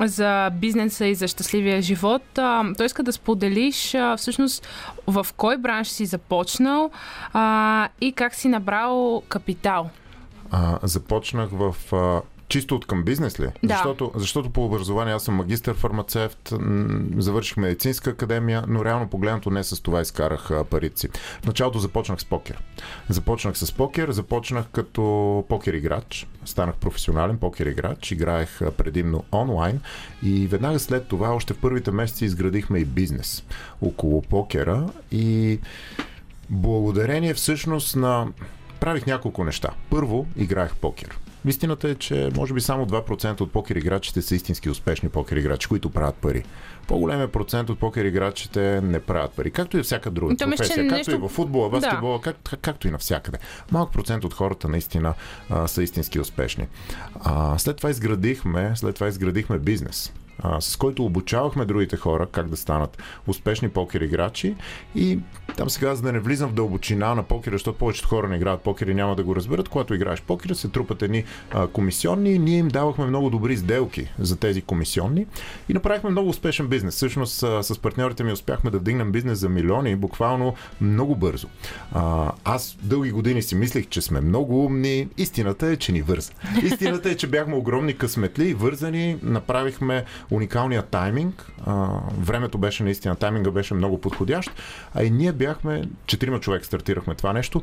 [0.00, 2.38] за бизнеса и за щастливия живот.
[2.38, 4.66] А, той иска да споделиш а, всъщност
[5.06, 6.90] в кой бранш си започнал
[7.32, 9.90] а, и как си набрал капитал.
[10.50, 13.46] А, започнах в а, чисто от към бизнес ли?
[13.62, 13.74] Да.
[13.74, 16.52] Защото, защото по образование аз съм магистър фармацевт,
[17.18, 21.08] завърших медицинска академия, но реално погледнато не с това изкарах парите си.
[21.42, 22.62] В началото започнах с покер.
[23.08, 26.28] Започнах с покер, започнах като покер играч.
[26.44, 29.80] Станах професионален покер играч, играех предимно онлайн
[30.22, 33.44] и веднага след това, още в първите месеци, изградихме и бизнес
[33.82, 35.58] около покера и
[36.50, 38.26] благодарение всъщност на...
[38.80, 39.70] Правих няколко неща.
[39.90, 41.18] Първо, играех покер.
[41.46, 45.68] Истината е, че може би само 2% от покер играчите са истински успешни покер играчи,
[45.68, 46.44] които правят пари.
[46.88, 49.50] По-големият процент от покер играчите не правят пари.
[49.50, 50.76] Както и всяка друга То че професия.
[50.76, 51.70] Както нещо- и в футбола, Да.
[51.70, 53.38] баскетбола, как, както и навсякъде.
[53.72, 55.14] Малък процент от хората наистина
[55.50, 56.66] а, са истински успешни.
[57.20, 60.12] А, след това изградихме, след това изградихме бизнес
[60.46, 64.54] а, с който обучавахме другите хора как да станат успешни покер играчи
[64.94, 65.18] и
[65.56, 68.60] там сега, за да не влизам в дълбочина на покера, защото повечето хора не играят
[68.60, 72.58] покер и няма да го разберат, когато играеш покер, се трупат едни а, комисионни ние
[72.58, 75.26] им давахме много добри сделки за тези комисионни
[75.68, 76.94] и направихме много успешен бизнес.
[76.94, 81.48] Всъщност а, с партньорите ми успяхме да вдигнем бизнес за милиони буквално много бързо.
[81.92, 85.08] А, аз дълги години си мислех, че сме много умни.
[85.16, 86.32] Истината е, че ни върза.
[86.62, 89.18] Истината е, че бяхме огромни късметли вързани.
[89.22, 90.04] Направихме
[90.36, 91.52] уникалния тайминг.
[91.66, 94.50] А, времето беше наистина, тайминга беше много подходящ.
[94.94, 97.62] А и ние бяхме, четирима човек стартирахме това нещо.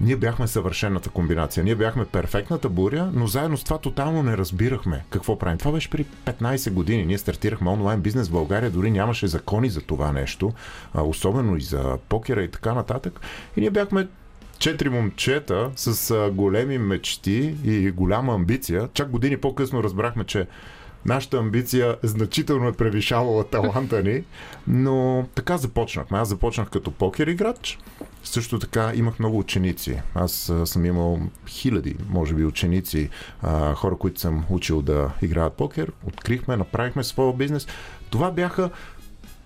[0.00, 1.64] Ние бяхме съвършената комбинация.
[1.64, 5.58] Ние бяхме перфектната буря, но заедно с това тотално не разбирахме какво правим.
[5.58, 7.06] Това беше при 15 години.
[7.06, 10.52] Ние стартирахме онлайн бизнес в България, дори нямаше закони за това нещо,
[10.94, 13.20] особено и за покера и така нататък.
[13.56, 14.08] И ние бяхме
[14.58, 18.88] четири момчета с големи мечти и голяма амбиция.
[18.94, 20.46] Чак години по-късно разбрахме, че
[21.06, 24.24] Нашата амбиция значително е превишавала таланта ни,
[24.68, 26.18] но така започнахме.
[26.18, 27.78] Аз започнах като покер играч.
[28.24, 30.00] Също така имах много ученици.
[30.14, 33.10] Аз съм имал хиляди, може би, ученици,
[33.74, 35.92] хора, които съм учил да играят покер.
[36.06, 37.66] Открихме, направихме своя бизнес.
[38.10, 38.70] Това бяха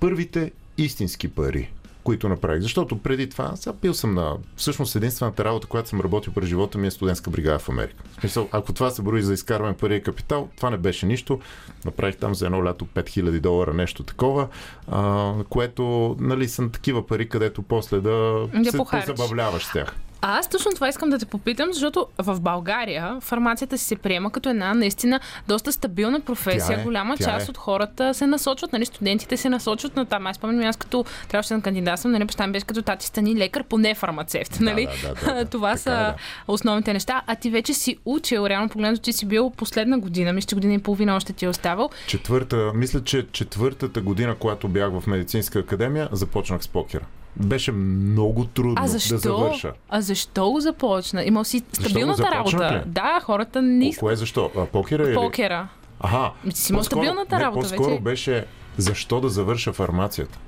[0.00, 1.70] първите истински пари,
[2.04, 2.62] които направих.
[2.62, 4.36] Защото преди това, сега бил съм на...
[4.56, 8.02] Всъщност единствената работа, която съм работил през живота ми е студентска бригада в Америка.
[8.16, 11.40] В смисъл, ако това се брои за изкарване пари капитал, това не беше нищо.
[11.84, 14.48] Направих там за едно лято 5000 долара, нещо такова,
[14.88, 19.96] а, което, нали, са такива пари, където после да, Да се забавляваш с тях.
[20.22, 24.30] А аз точно това искам да те попитам, защото в България фармацията си се приема
[24.30, 26.76] като една наистина доста стабилна професия.
[26.76, 27.50] Тя е, Голяма тя част е.
[27.50, 30.26] от хората се насочват, нали, студентите се насочват на там.
[30.26, 33.64] Аз спомням, аз като трябваше да кандидатствам, нали, баща ми беше като тати стани лекар,
[33.64, 34.60] поне фармацевт.
[34.60, 34.88] Нали?
[35.02, 35.44] да, да, да, да.
[35.50, 36.14] това Така са е, да.
[36.48, 37.22] основните неща.
[37.26, 40.74] А ти вече си учил, реално погледнато, ти си бил последна година, мисля, че година
[40.74, 41.90] и половина още ти е оставал.
[42.06, 47.04] Четвърта, мисля, че четвъртата година, когато бях в медицинска академия, започнах с покера.
[47.36, 49.14] Беше много трудно А защо?
[49.14, 49.72] да завърша.
[49.88, 51.24] А защо го започна?
[51.24, 52.74] Имал си стабилната работа.
[52.76, 52.90] ли?
[52.90, 54.50] Да, хората не искат Кое защо?
[54.56, 55.14] А, покера или?
[55.14, 55.68] покера.
[56.00, 56.30] Аха.
[56.50, 58.02] Ти си имал стабилната не, работа По-скоро вече.
[58.02, 58.44] беше
[58.76, 60.38] защо да завърша фармацията.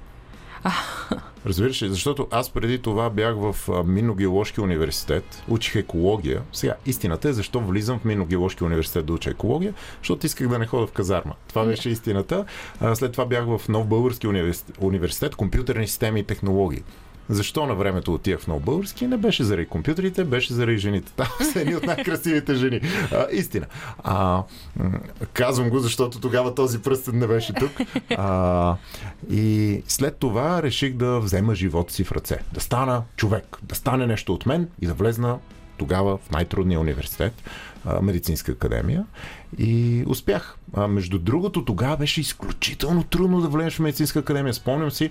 [1.47, 1.89] Разбираш ли?
[1.89, 6.43] Защото аз преди това бях в а, Минно-геоложки университет, учих екология.
[6.53, 10.67] Сега, истината е защо влизам в Минно-геоложки университет да уча екология, защото исках да не
[10.67, 11.35] ходя в казарма.
[11.49, 12.45] Това беше истината.
[12.95, 14.27] След това бях в Нов Български
[14.81, 16.83] университет компютърни системи и технологии.
[17.33, 19.07] Защо на времето отивах в Нов Български?
[19.07, 21.13] Не беше заради компютрите, беше заради жените.
[21.17, 22.81] Там са едни от най-красивите жени.
[23.13, 23.67] А, истина.
[24.05, 24.43] А,
[25.33, 27.71] казвам го, защото тогава този пръстен не беше тук.
[28.17, 28.77] А,
[29.31, 32.39] и след това реших да взема живота си в ръце.
[32.53, 35.39] Да стана човек, да стане нещо от мен и да влезна
[35.77, 37.33] тогава в най-трудния университет,
[38.03, 39.05] медицинска академия.
[39.59, 40.57] И успях.
[40.75, 44.55] А, между другото, тогава беше изключително трудно да влезеш в медицинска академия.
[44.55, 45.11] Спомням си,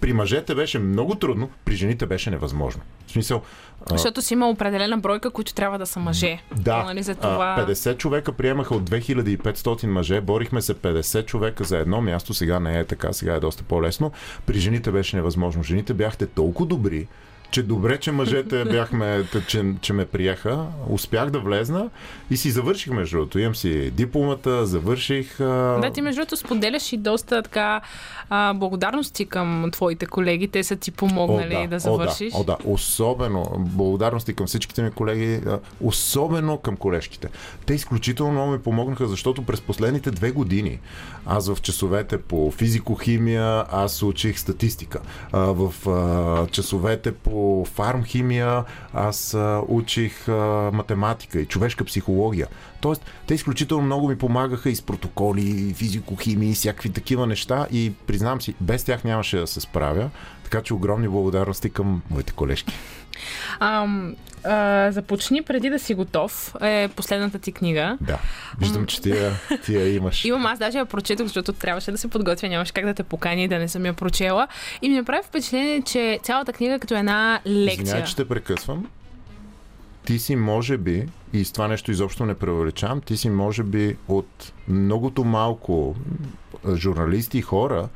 [0.00, 2.82] при мъжете беше много трудно, при жените беше невъзможно.
[3.06, 3.42] В смисъл,
[3.90, 6.38] Защото си има определена бройка, които трябва да са мъже.
[6.56, 7.56] да, Нали, за това...
[7.58, 12.60] а, 50 човека приемаха от 2500 мъже, борихме се 50 човека за едно място, сега
[12.60, 14.12] не е така, сега е доста по-лесно.
[14.46, 15.62] При жените беше невъзможно.
[15.62, 17.06] Жените бяхте толкова добри,
[17.50, 20.66] че добре, че мъжете бяхме, че, че ме приеха.
[20.88, 21.90] Успях да влезна
[22.30, 23.38] и си завърших между другото.
[23.38, 25.40] Имам си дипломата, завърших.
[25.40, 25.78] А...
[25.82, 27.80] Да, ти между другото споделяш и доста така
[28.30, 30.48] а, благодарности към твоите колеги.
[30.48, 32.34] Те са ти помогнали да завършиш.
[32.34, 32.70] О, да, о, да.
[32.70, 35.40] Особено благодарности към всичките ми колеги,
[35.80, 37.28] особено към колежките.
[37.66, 40.78] Те изключително много ми помогнаха, защото през последните две години
[41.26, 45.00] аз в часовете по физико-химия аз учих статистика.
[45.32, 48.64] А, в а, часовете по фармхимия,
[48.94, 49.36] аз
[49.68, 50.28] учих
[50.72, 52.46] математика и човешка психология.
[52.80, 57.66] Тоест, те изключително много ми помагаха и с протоколи, и физико-химии, и всякакви такива неща
[57.72, 60.10] и признам си, без тях нямаше да се справя.
[60.50, 62.74] Така че огромни благодарности към моите колежки.
[63.60, 67.98] Ам, а, започни преди да си готов е последната ти книга.
[68.00, 68.18] Да.
[68.58, 69.32] Виждам, че тия,
[69.64, 70.24] тия имаш.
[70.24, 73.48] Имам, аз даже я прочетох, защото трябваше да се подготвя, нямаше как да те покани
[73.48, 74.48] да не съм я прочела.
[74.82, 77.82] И ми направи впечатление, че цялата книга е като една лекция.
[77.82, 78.86] Извинявай, че те прекъсвам.
[80.04, 83.96] Ти си, може би, и с това нещо изобщо не преувеличавам, ти си, може би,
[84.08, 85.96] от многото малко
[86.74, 87.88] журналисти и хора,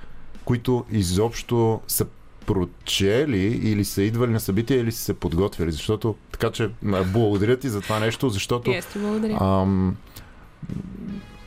[0.45, 2.07] които изобщо са
[2.47, 5.73] прочели или са идвали на събития или са се подготвили.
[5.73, 6.71] Защото, така че,
[7.13, 9.39] благодаря ти за това нещо, защото ти благодаря.
[9.41, 9.97] ам,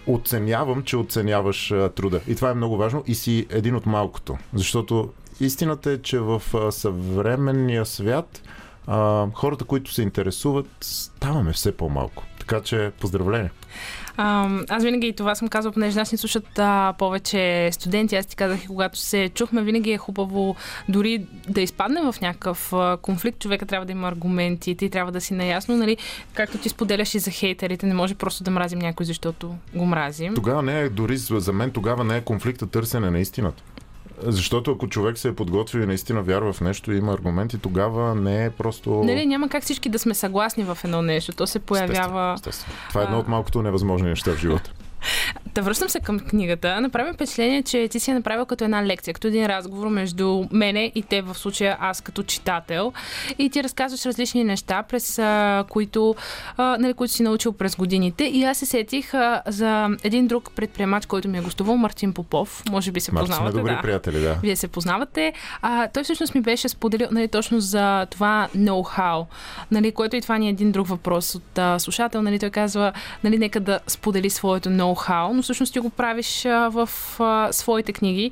[0.08, 2.22] оценявам, че оценяваш а, труда.
[2.28, 4.38] И това е много важно и си един от малкото.
[4.54, 8.42] Защото истината е, че в а, съвременния свят
[8.88, 12.24] а, хората, които се интересуват, ставаме все по-малко.
[12.48, 13.52] Така че, поздравления.
[14.18, 18.16] А, аз винаги и това съм казвала, понеже нас ни слушат а, повече студенти.
[18.16, 20.56] Аз ти казах когато се чухме, винаги е хубаво
[20.90, 23.40] дори да изпаднем в някакъв а, конфликт.
[23.40, 25.98] Човека трябва да има аргументи, ти трябва да си наясно, нали?
[26.34, 30.36] Както ти споделяш и за хейтерите, не може просто да мразим някой, защото го мразим.
[30.36, 33.64] Тогава не е, дори за мен, тогава не е конфликта търсене на истината.
[34.24, 38.16] Защото ако човек се е подготвил и наистина вярва в нещо и има аргументи, тогава
[38.16, 38.90] не е просто...
[38.90, 41.32] Нали, няма как всички да сме съгласни в едно нещо.
[41.32, 42.34] То се появява...
[42.34, 42.78] Естествено, естествено.
[42.90, 44.72] Това е едно от малкото невъзможни неща в живота.
[45.56, 46.82] Да връщам се към книгата.
[46.82, 50.92] Направи впечатление, че ти си я направил като една лекция, като един разговор между мене
[50.96, 52.94] и те, в случая аз като читател.
[53.40, 56.16] И ти разказваш различни неща, през а, които,
[56.58, 58.24] а, нали, които си научил през годините.
[58.24, 62.64] И аз се сетих а, за един друг предприемач, който ми е гостувал, Мартин Попов.
[62.70, 63.58] Може би се Марто сме познавате.
[63.58, 63.82] добри да.
[63.82, 64.34] приятели, да.
[64.34, 65.34] Вие се познавате.
[65.62, 69.26] А, той всъщност ми беше споделил нали, точно за това ноу-хау,
[69.72, 72.22] нали, което и това ни е един друг въпрос от а, слушател.
[72.22, 72.94] Нали, той казва,
[73.24, 76.90] нали, нека да сподели своето ноу-хау, но всъщност ти го правиш а, в
[77.20, 78.32] а, своите книги.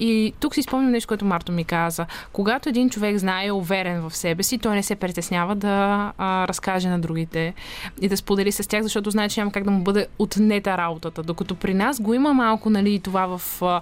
[0.00, 2.06] И тук си спомням нещо, което Марто ми каза.
[2.32, 6.48] Когато един човек знае, е уверен в себе си, той не се притеснява да а,
[6.48, 7.54] разкаже на другите
[8.00, 11.22] и да сподели с тях, защото знае, че няма как да му бъде отнета работата.
[11.22, 13.80] Докато при нас го има малко, нали, това в а,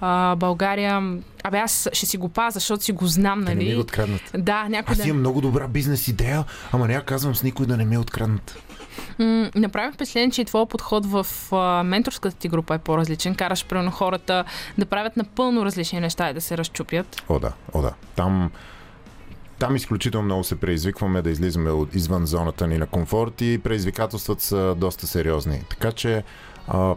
[0.00, 1.20] а, България.
[1.44, 3.68] Абе, аз ще си го пазя, защото си го знам, Да не нали?
[3.68, 4.20] ми го откраднат.
[4.38, 5.08] Да, някой Аз да...
[5.08, 8.56] имам много добра бизнес идея, ама няма казвам с никой да не ми е откраднат.
[9.18, 13.34] М, направи впечатление, че и твоя подход в а, менторската ти група е по-различен.
[13.34, 14.44] Караш примерно хората
[14.78, 17.22] да правят напълно различни неща и да се разчупят.
[17.28, 17.92] О, да, о, да.
[18.16, 18.50] Там,
[19.58, 24.42] там изключително много се предизвикваме да излизаме от, извън зоната ни на комфорт и предизвикателствата
[24.42, 25.62] са доста сериозни.
[25.70, 26.24] Така че
[26.68, 26.94] а,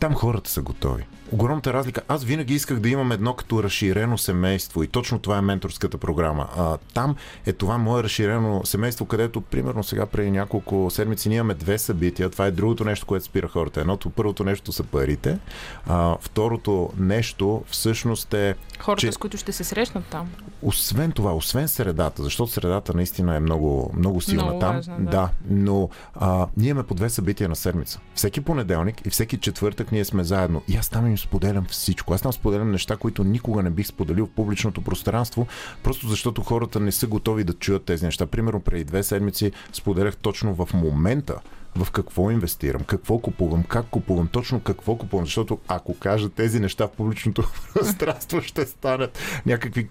[0.00, 1.06] там хората са готови.
[1.32, 2.02] Огромната разлика.
[2.08, 6.48] Аз винаги исках да имам едно като разширено семейство и точно това е менторската програма.
[6.56, 7.16] А, там
[7.46, 12.30] е това мое разширено семейство, където примерно сега преди няколко седмици ние имаме две събития.
[12.30, 13.80] Това е другото нещо, което спира хората.
[13.80, 15.38] Едното, първото нещо са парите.
[15.86, 20.30] А, второто нещо всъщност е Хората, Че- с които ще се срещнат там.
[20.62, 24.76] Освен това, освен средата, защото средата наистина е много, много силна Много там.
[24.76, 25.10] важна, да.
[25.10, 28.00] да, но а, ние имаме по две събития на седмица.
[28.14, 30.62] Всеки понеделник и всеки четвъртък ние сме заедно.
[30.68, 32.14] И аз там им споделям всичко.
[32.14, 35.46] Аз там споделям неща, които никога не бих споделил в публичното пространство,
[35.82, 38.26] просто защото хората не са готови да чуят тези неща.
[38.26, 41.34] Примерно преди две седмици споделях точно в момента
[41.76, 46.86] в какво инвестирам, какво купувам, как купувам, точно какво купувам, защото ако кажа тези неща
[46.86, 49.88] в публичното пространство, ще станат някакви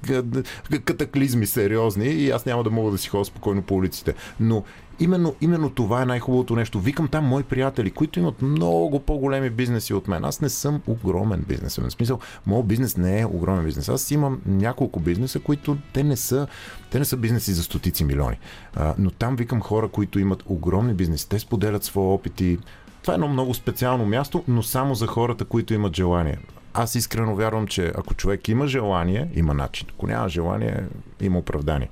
[0.85, 4.13] катаклизми сериозни и аз няма да мога да си ходя спокойно по улиците.
[4.39, 4.63] Но
[4.99, 6.79] именно, именно това е най-хубавото нещо.
[6.79, 10.25] Викам там мои приятели, които имат много по-големи бизнеси от мен.
[10.25, 11.89] Аз не съм огромен бизнесмен.
[11.89, 13.89] В смисъл, моят бизнес не е огромен бизнес.
[13.89, 16.47] Аз имам няколко бизнеса, които те не са,
[16.91, 18.39] те не са бизнеси за стотици милиони.
[18.75, 21.29] А, но там викам хора, които имат огромни бизнеси.
[21.29, 22.57] Те споделят своя опит и
[23.01, 26.37] това е едно много специално място, но само за хората, които имат желание.
[26.73, 29.87] Аз искрено вярвам, че ако човек има желание, има начин.
[29.93, 30.83] Ако няма желание,
[31.21, 31.89] има оправдание.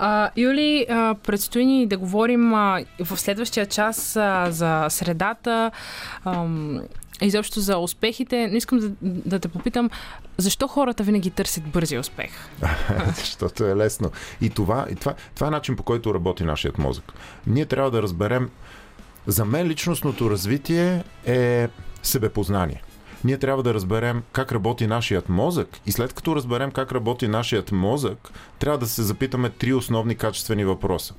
[0.00, 5.70] А, Юли, а, предстои ни да говорим а, в следващия час а, за средата,
[6.24, 6.80] ам,
[7.20, 8.48] изобщо за успехите.
[8.50, 9.90] Но искам да, да те попитам,
[10.36, 12.30] защо хората винаги търсят бързия успех?
[13.16, 14.10] Защото е лесно.
[14.40, 17.12] И това, и това, това е начин по който работи нашият мозък.
[17.46, 18.50] Ние трябва да разберем.
[19.26, 21.68] За мен личностното развитие е
[22.02, 22.82] себепознание.
[23.24, 27.72] Ние трябва да разберем как работи нашият мозък и след като разберем как работи нашият
[27.72, 31.14] мозък, трябва да се запитаме три основни качествени въпроса.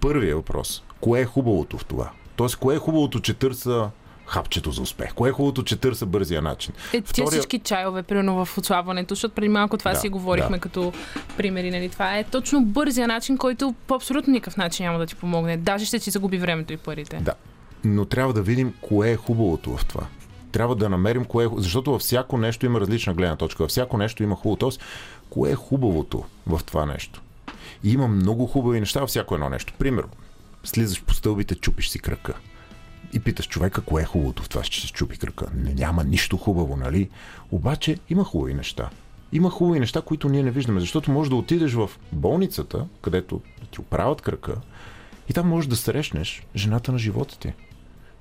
[0.00, 0.82] Първият въпрос.
[1.00, 2.10] Кое е хубавото в това?
[2.36, 3.90] Тоест, кое е хубавото, че търса
[4.26, 5.14] хапчето за успех?
[5.14, 6.72] Кое е хубавото, че търся бързия начин?
[6.92, 10.60] Е, Втория- всички чайове, примерно в отслабването, защото преди малко това Да, си говорихме да.
[10.60, 10.92] като
[11.36, 11.88] примери, нали?
[11.88, 15.56] Това е точно бързия начин, който по абсолютно никакъв начин няма да ти помогне.
[15.56, 17.16] Даже ще ти загуби времето и парите.
[17.16, 17.34] Да.
[17.84, 20.06] Но трябва да видим кое е хубавото в това.
[20.54, 21.48] Трябва да намерим кое е.
[21.56, 23.62] Защото във всяко нещо има различна гледна точка.
[23.62, 24.56] Във всяко нещо има хубаво.
[24.56, 24.80] Тоест,
[25.30, 27.22] кое е хубавото в това нещо?
[27.84, 29.72] И има много хубави неща във всяко едно нещо.
[29.78, 30.10] Примерно,
[30.64, 32.34] слизаш по стълбите, чупиш си кръка.
[33.12, 35.46] И питаш човека, кое е хубавото в това, че се чупи кръка.
[35.54, 37.10] Няма нищо хубаво, нали?
[37.50, 38.90] Обаче има хубави неща.
[39.32, 43.40] Има хубави неща, които ние не виждаме, защото може да отидеш в болницата, където
[43.70, 44.54] ти оправят кръка,
[45.28, 47.52] и там можеш да срещнеш жената на живота ти.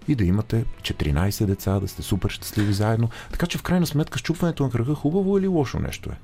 [0.07, 3.09] И да имате 14 деца, да сте супер щастливи заедно.
[3.31, 6.15] Така че в крайна сметка щупването на кръка хубаво или лошо нещо е.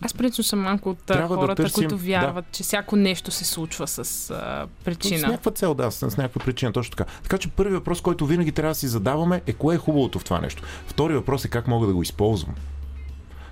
[0.00, 3.44] Аз принципно съм малко от Трябва да хората, търсим- които вярват, че всяко нещо се
[3.44, 5.28] случва с а, С причина.
[5.28, 7.10] някаква цел, да, с, с някаква причина, точно така.
[7.22, 10.24] Така че първият въпрос, който винаги трябва да си задаваме е кое е хубавото в
[10.24, 10.62] това нещо.
[10.86, 12.54] Втори въпрос е как мога да го използвам.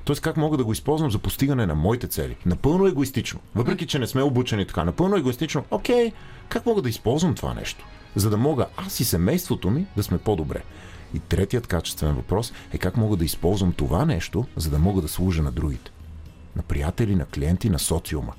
[0.05, 2.37] Тоест как мога да го използвам за постигане на моите цели.
[2.47, 3.41] Напълно егоистично.
[3.55, 4.85] Въпреки, че не сме обучени така.
[4.85, 5.64] Напълно егоистично.
[5.70, 6.12] Окей,
[6.49, 7.85] как мога да използвам това нещо?
[8.16, 10.62] За да мога аз и семейството ми да сме по-добре.
[11.14, 15.08] И третият качествен въпрос е как мога да използвам това нещо, за да мога да
[15.08, 15.90] служа на другите.
[16.56, 18.32] На приятели, на клиенти, на социума.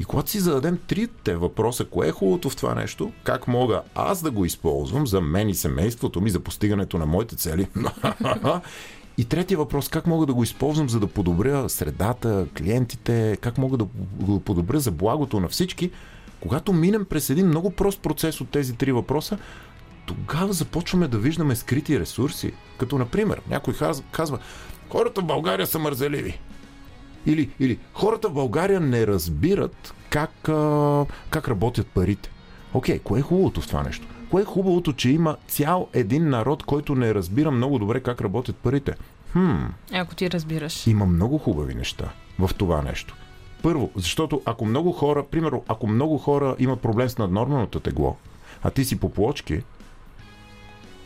[0.00, 4.22] И когато си зададем трите въпроса, кое е хубавото в това нещо, как мога аз
[4.22, 7.68] да го използвам за мен и семейството ми, за постигането на моите цели.
[9.18, 13.76] И третия въпрос, как мога да го използвам, за да подобря средата, клиентите, как мога
[13.76, 13.84] да
[14.20, 15.90] го подобря за благото на всички,
[16.40, 19.38] когато минем през един много прост процес от тези три въпроса,
[20.06, 22.52] тогава започваме да виждаме скрити ресурси.
[22.78, 23.74] Като, например, някой
[24.12, 24.38] казва,
[24.90, 26.40] хората в България са мързеливи.
[27.26, 32.30] Или, или хората в България не разбират как, а, как работят парите.
[32.74, 34.06] Окей, кое е хубавото в това нещо?
[34.30, 38.56] Кое е хубавото, че има цял един народ, който не разбира много добре как работят
[38.56, 38.94] парите?
[39.32, 39.56] Хм,
[39.92, 40.86] Ако ти разбираш.
[40.86, 43.16] има много хубави неща в това нещо.
[43.62, 48.16] Първо, защото ако много хора, примерно, ако много хора имат проблем с наднорменото тегло,
[48.62, 49.62] а ти си по плочки,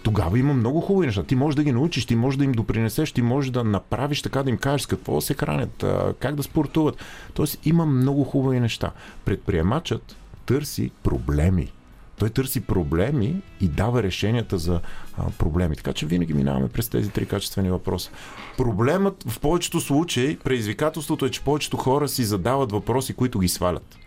[0.03, 1.23] тогава има много хубави неща.
[1.23, 4.43] Ти можеш да ги научиш, ти можеш да им допринесеш, ти можеш да направиш така,
[4.43, 5.85] да им кажеш с какво се хранят,
[6.19, 6.97] как да спортуват.
[7.35, 8.91] Тоест има много хубави неща.
[9.25, 11.73] Предприемачът търси проблеми.
[12.19, 14.81] Той търси проблеми и дава решенията за
[15.19, 15.77] а, проблеми.
[15.77, 18.11] Така че винаги минаваме през тези три качествени въпроса.
[18.57, 23.99] Проблемът в повечето случаи, предизвикателството е, че повечето хора си задават въпроси, които ги свалят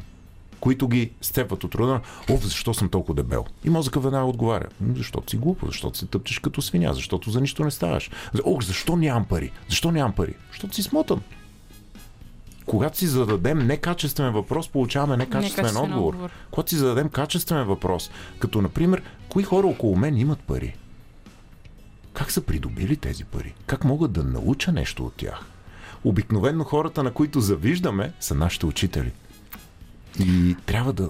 [0.60, 3.46] които ги степват от рода, оф, защо съм толкова дебел?
[3.64, 7.42] И мозъка веднага отговаря, «М, защото си глупо, защото се тъпчеш като свиня, защото за
[7.42, 8.12] нищо не ставаш.
[8.44, 9.52] Ох, защо нямам пари?
[9.70, 10.34] Защо нямам пари?
[10.52, 11.22] Защото си смотан.
[12.68, 16.14] Когато си зададем некачествен въпрос, получаваме некачествен, Некачествен отговор.
[16.14, 16.32] отговор.
[16.52, 20.76] Когато си зададем качествен въпрос, като например, кои хора около мен имат пари?
[22.14, 23.54] Как са придобили тези пари?
[23.66, 25.46] Как могат да науча нещо от тях?
[26.04, 29.12] Обикновено хората, на които завиждаме, са нашите учители.
[30.20, 31.10] И трябва да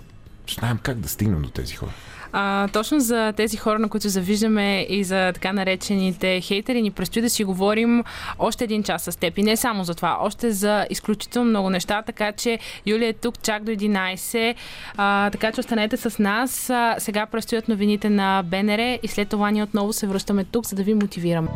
[0.56, 1.92] знаем как да стигнем до тези хора.
[2.34, 7.22] А, точно за тези хора, на които завиждаме и за така наречените хейтери, ни предстои
[7.22, 8.04] да си говорим
[8.40, 9.38] още един час с теб.
[9.38, 13.42] И не само за това, още за изключително много неща, така че Юлия е тук
[13.44, 14.56] чак до 11,
[14.98, 16.70] а, така че останете с нас.
[16.70, 20.76] А, сега предстоят новините на БНР и след това ние отново се връщаме тук, за
[20.76, 21.48] да ви мотивираме.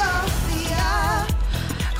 [0.00, 0.39] Sofia.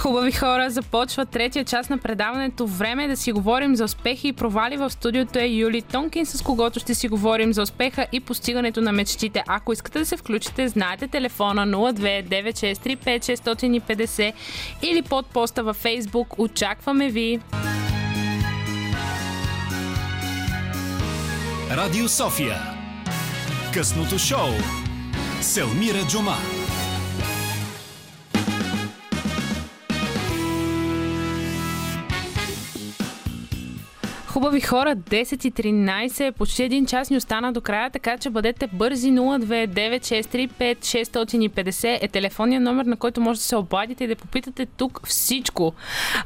[0.01, 2.67] Хубави хора, започва третия част на предаването.
[2.67, 4.77] Време е да си говорим за успехи и провали.
[4.77, 8.93] В студиото е Юли Тонкин, с когото ще си говорим за успеха и постигането на
[8.93, 9.43] мечтите.
[9.47, 14.33] Ако искате да се включите, знаете телефона 029635650
[14.83, 16.27] или под поста във Facebook.
[16.39, 17.41] Очакваме ви!
[21.71, 22.57] Радио София.
[23.75, 24.49] Късното шоу.
[25.41, 26.37] Селмира Джума.
[34.33, 38.67] Хубави хора, 10 и 13, почти един час ни остана до края, така че бъдете
[38.67, 45.01] бързи 029635650 е телефонния номер, на който може да се обадите и да попитате тук
[45.05, 45.73] всичко.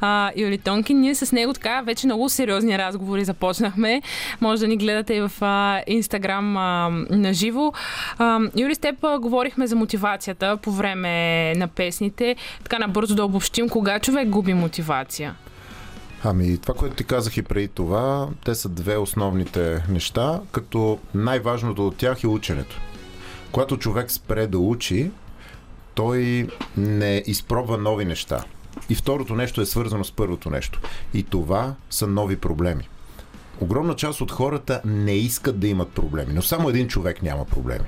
[0.01, 4.01] А, Юли Тонкин, ние с него така вече много сериозни разговори започнахме.
[4.41, 5.31] Може да ни гледате и в
[5.87, 7.73] Инстаграм а, на живо.
[8.57, 12.35] Юли, с теб а, говорихме за мотивацията по време на песните.
[12.63, 15.35] Така набързо да обобщим, кога човек губи мотивация.
[16.23, 21.87] Ами, това, което ти казах и преди това, те са две основните неща, като най-важното
[21.87, 22.81] от тях е ученето.
[23.51, 25.11] Когато човек спре да учи,
[25.93, 26.47] той
[26.77, 28.43] не изпробва нови неща.
[28.89, 30.81] И второто нещо е свързано с първото нещо.
[31.13, 32.89] И това са нови проблеми.
[33.59, 37.85] Огромна част от хората не искат да имат проблеми, но само един човек няма проблеми.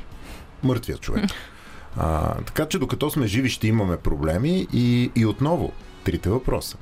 [0.63, 1.25] мъртвия човек.
[1.97, 5.71] А, така че докато сме живи ще имаме проблеми и, и отново
[6.03, 6.77] трите въпроса.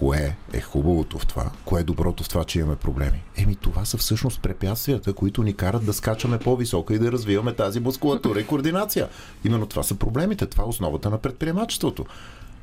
[0.00, 1.50] Кое е хубавото в това?
[1.64, 3.22] Кое е доброто в това, че имаме проблеми?
[3.36, 7.80] Еми, това са всъщност препятствията, които ни карат да скачаме по-високо и да развиваме тази
[7.80, 9.08] мускулатура и координация.
[9.44, 10.46] Именно това са проблемите.
[10.46, 12.06] Това е основата на предприемачеството.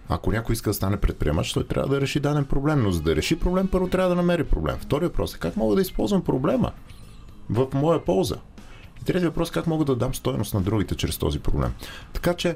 [0.10, 2.84] Ако някой иска да стане предприемач, той трябва да реши даден проблем.
[2.84, 4.78] Но за да реши проблем, първо трябва да намери проблем.
[4.80, 6.72] Вторият въпрос е как мога да използвам проблема
[7.50, 8.36] в моя полза.
[9.02, 11.74] И третият въпрос е как мога да дам стойност на другите чрез този проблем.
[12.14, 12.56] Така че,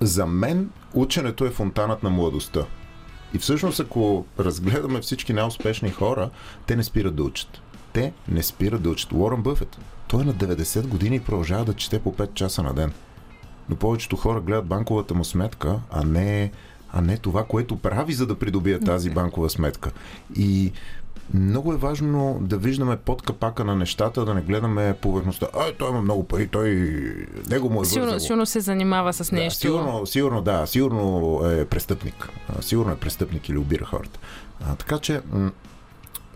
[0.00, 2.66] за мен ученето е фонтанът на младостта.
[3.34, 6.30] И всъщност, ако разгледаме всички най-успешни хора,
[6.66, 7.60] те не спират да учат.
[7.92, 9.12] Те не спират да учат.
[9.12, 9.78] Уорън Бъфет,
[10.08, 12.92] той е на 90 години и продължава да чете по 5 часа на ден.
[13.68, 16.52] Но повечето хора гледат банковата му сметка, а не,
[16.92, 19.90] а не това, което прави, за да придобие тази банкова сметка.
[20.36, 20.72] И
[21.34, 25.46] много е важно да виждаме под капака на нещата, да не гледаме повърхността.
[25.54, 26.68] А, той има много пари, той...
[27.50, 28.20] Него му е Сигурно, вързало.
[28.20, 29.60] сигурно се занимава с Да, нещо.
[29.60, 32.28] сигурно, сигурно, да, сигурно е престъпник.
[32.60, 34.18] Сигурно е престъпник или убира хората.
[34.64, 35.20] А, така че,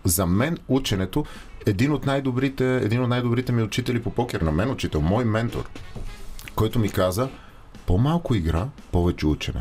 [0.05, 1.25] за мен ученето,
[1.67, 5.65] един от най-добрите, един от най-добрите ми учители по покер, на мен учител, мой ментор,
[6.55, 7.29] който ми каза,
[7.87, 9.61] по-малко игра, повече учене.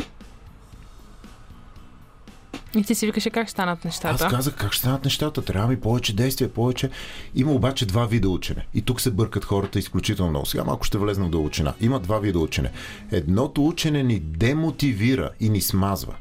[2.77, 4.25] И ти си викаше как ще станат нещата.
[4.25, 5.41] Аз казах как станат нещата.
[5.41, 6.89] Трябва ми повече действия, повече.
[7.35, 8.65] Има обаче два вида учене.
[8.73, 10.45] И тук се бъркат хората изключително много.
[10.45, 11.73] Сега малко ще влезна в дълбочина.
[11.81, 12.71] Има два вида учене.
[13.11, 16.13] Едното учене ни демотивира и ни смазва.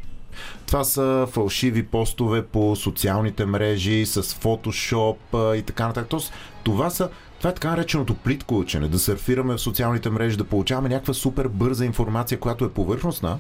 [0.67, 6.09] Това са фалшиви постове по социалните мрежи, с фотошоп и така нататък.
[6.11, 6.33] Тоест,
[6.65, 8.89] това са това е така нареченото плитко учене.
[8.89, 13.39] Да сърфираме в социалните мрежи, да получаваме някаква супер бърза информация, която е повърхностна,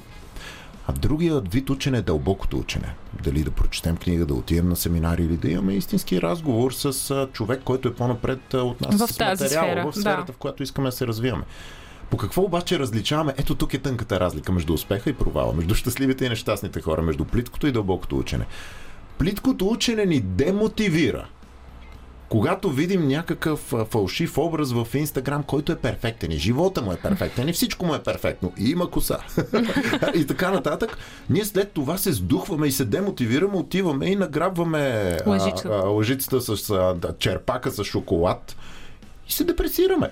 [0.87, 2.95] а другият вид учене е дълбокото учене.
[3.25, 7.61] Дали да прочетем книга, да отидем на семинари или да имаме истински разговор с човек,
[7.65, 10.33] който е по-напред от нас В с материала, сфера, в сферата, да.
[10.33, 11.45] в която искаме да се развиваме.
[12.11, 13.35] По какво обаче различаваме?
[13.37, 17.25] Ето тук е тънката разлика между успеха и провала, между щастливите и нещастните хора, между
[17.25, 18.47] плиткото и дълбокото учене.
[19.19, 21.27] Плиткото учене ни демотивира.
[22.29, 27.49] Когато видим някакъв фалшив образ в Инстаграм, който е перфектен и живота му е перфектен
[27.49, 29.19] и всичко му е перфектно и има коса
[30.15, 30.99] и така нататък,
[31.31, 34.79] ние след това се сдухваме и се демотивираме, отиваме и награбваме
[35.27, 35.81] а, Лъжичката.
[35.85, 38.57] а, лъжицата с а, черпака с шоколад
[39.29, 40.11] и се депресираме.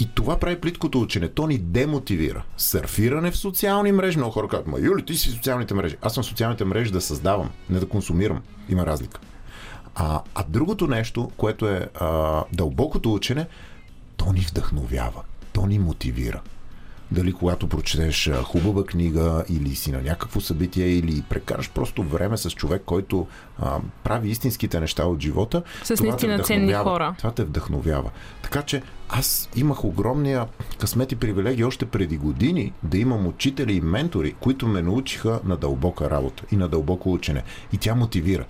[0.00, 1.28] И това прави плиткото учене.
[1.28, 2.44] То ни демотивира.
[2.56, 4.18] Сърфиране в социални мрежи.
[4.18, 5.96] Много хора казват, ма Юли, ти си социалните мрежи.
[6.02, 8.42] Аз съм социалните мрежи да създавам, не да консумирам.
[8.68, 9.20] Има разлика.
[10.00, 13.46] А, а другото нещо, което е а, дълбокото учене,
[14.16, 15.22] то ни вдъхновява.
[15.52, 16.40] То ни мотивира.
[17.10, 22.50] Дали когато прочетеш хубава книга или си на някакво събитие или прекараш просто време с
[22.50, 23.26] човек, който
[23.58, 25.62] а, прави истинските неща от живота.
[25.82, 27.14] С наистина ценни хора.
[27.18, 28.10] Това те вдъхновява.
[28.42, 30.46] Така че аз имах огромния
[30.78, 35.56] късмет и привилегия още преди години да имам учители и ментори, които ме научиха на
[35.56, 37.42] дълбока работа и на дълбоко учене.
[37.72, 38.44] И тя мотивира.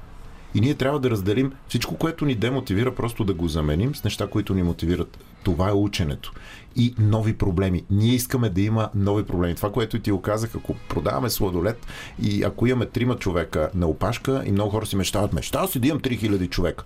[0.55, 4.27] И ние трябва да разделим всичко, което ни демотивира, просто да го заменим с неща,
[4.27, 5.19] които ни мотивират.
[5.45, 6.33] Това е ученето.
[6.77, 7.85] И нови проблеми.
[7.91, 9.55] Ние искаме да има нови проблеми.
[9.55, 11.87] Това, което ти го казах, ако продаваме сладолет
[12.23, 15.89] и ако имаме трима човека на опашка и много хора си мечтават, мечтава си да
[15.89, 16.85] имам 3000 човека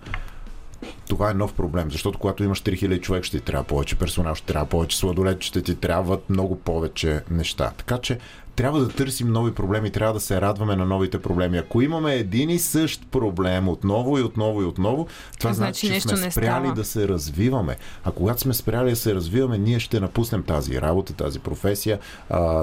[1.09, 4.47] това е нов проблем, защото когато имаш 3000 човек, ще ти трябва повече персонал, ще
[4.47, 7.73] трябва повече сладолет, ще ти трябват много повече неща.
[7.77, 8.19] Така че
[8.57, 11.59] трябва да търсим нови проблеми, трябва да се радваме на новите проблеми.
[11.59, 15.07] Ако имаме един и същ проблем отново и отново и отново,
[15.39, 17.77] това Значи значи, че сме не спряли да се развиваме.
[18.05, 21.99] А когато сме спряли да се развиваме, ние ще напуснем тази работа, тази професия,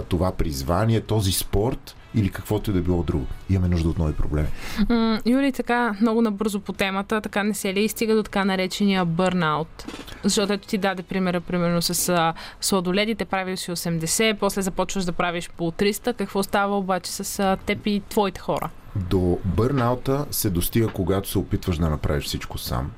[0.10, 3.26] това призвание, този спорт или каквото и да било друго.
[3.50, 4.48] Имаме нужда от нови проблеми.
[4.90, 9.06] М, Юли, така много набързо по темата, така не се ли стига до така наречения
[9.06, 9.86] бърнаут?
[10.24, 15.50] Защото ето ти даде примера, примерно с сладоледите, правил си 80, после започваш да правиш
[15.58, 16.13] по 300.
[16.13, 18.69] Какво става обаче с теб и твоите хора?
[18.95, 22.91] До бърнаута се достига, когато се опитваш да направиш всичко сам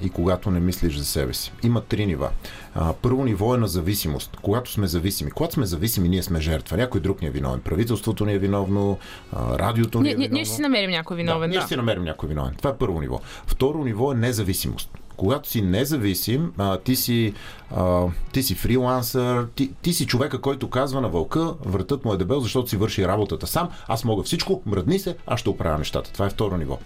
[0.00, 1.52] и когато не мислиш за себе си.
[1.62, 2.30] Има три нива.
[2.74, 4.36] А, първо ниво е на зависимост.
[4.42, 5.30] Когато сме зависими.
[5.30, 6.76] Когато сме зависими, ние сме жертва.
[6.76, 7.60] Някой друг ни е виновен.
[7.60, 8.98] Правителството ни е виновно,
[9.32, 10.34] а, радиото ни е виновно.
[10.34, 11.50] ние ще си намерим някой виновен, Да, да.
[11.50, 12.54] ние ще си намерим някой виновен.
[12.54, 13.20] Това е първо ниво.
[13.46, 14.90] Второ ниво е независимост.
[15.22, 17.34] Когато си независим, а, ти, си,
[17.70, 22.16] а, ти си фрилансър, ти, ти си човека, който казва на вълка, вратът му е
[22.16, 26.12] дебел, защото си върши работата сам, аз мога всичко, мръдни се, аз ще оправя нещата.
[26.12, 26.78] Това е второ ниво.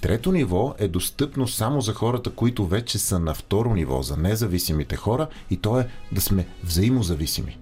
[0.00, 4.96] Трето ниво е достъпно само за хората, които вече са на второ ниво, за независимите
[4.96, 7.58] хора, и то е да сме взаимозависими.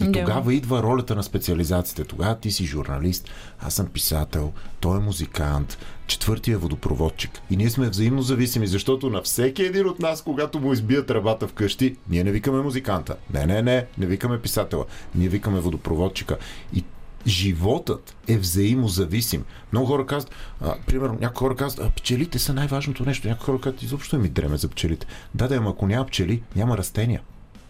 [0.00, 0.12] И Да.
[0.12, 2.04] тогава идва ролята на специализациите.
[2.04, 3.30] Тогава ти си журналист,
[3.60, 7.30] аз съм писател, той е музикант, четвъртия е водопроводчик.
[7.50, 11.48] И ние сме взаимно зависими, защото на всеки един от нас, когато му избият тръбата
[11.48, 13.16] вкъщи, ние не викаме музиканта.
[13.34, 14.84] Не, не, не, не викаме писателя.
[15.14, 16.36] Ние викаме водопроводчика.
[16.74, 16.84] И
[17.26, 19.44] животът е взаимозависим.
[19.72, 23.28] Много хора казват, а, примерно, някои хора казват, а, пчелите са най-важното нещо.
[23.28, 25.06] Някои хора казват, изобщо не ми дреме за пчелите.
[25.34, 27.20] Да, да, ама ако няма пчели, няма растения.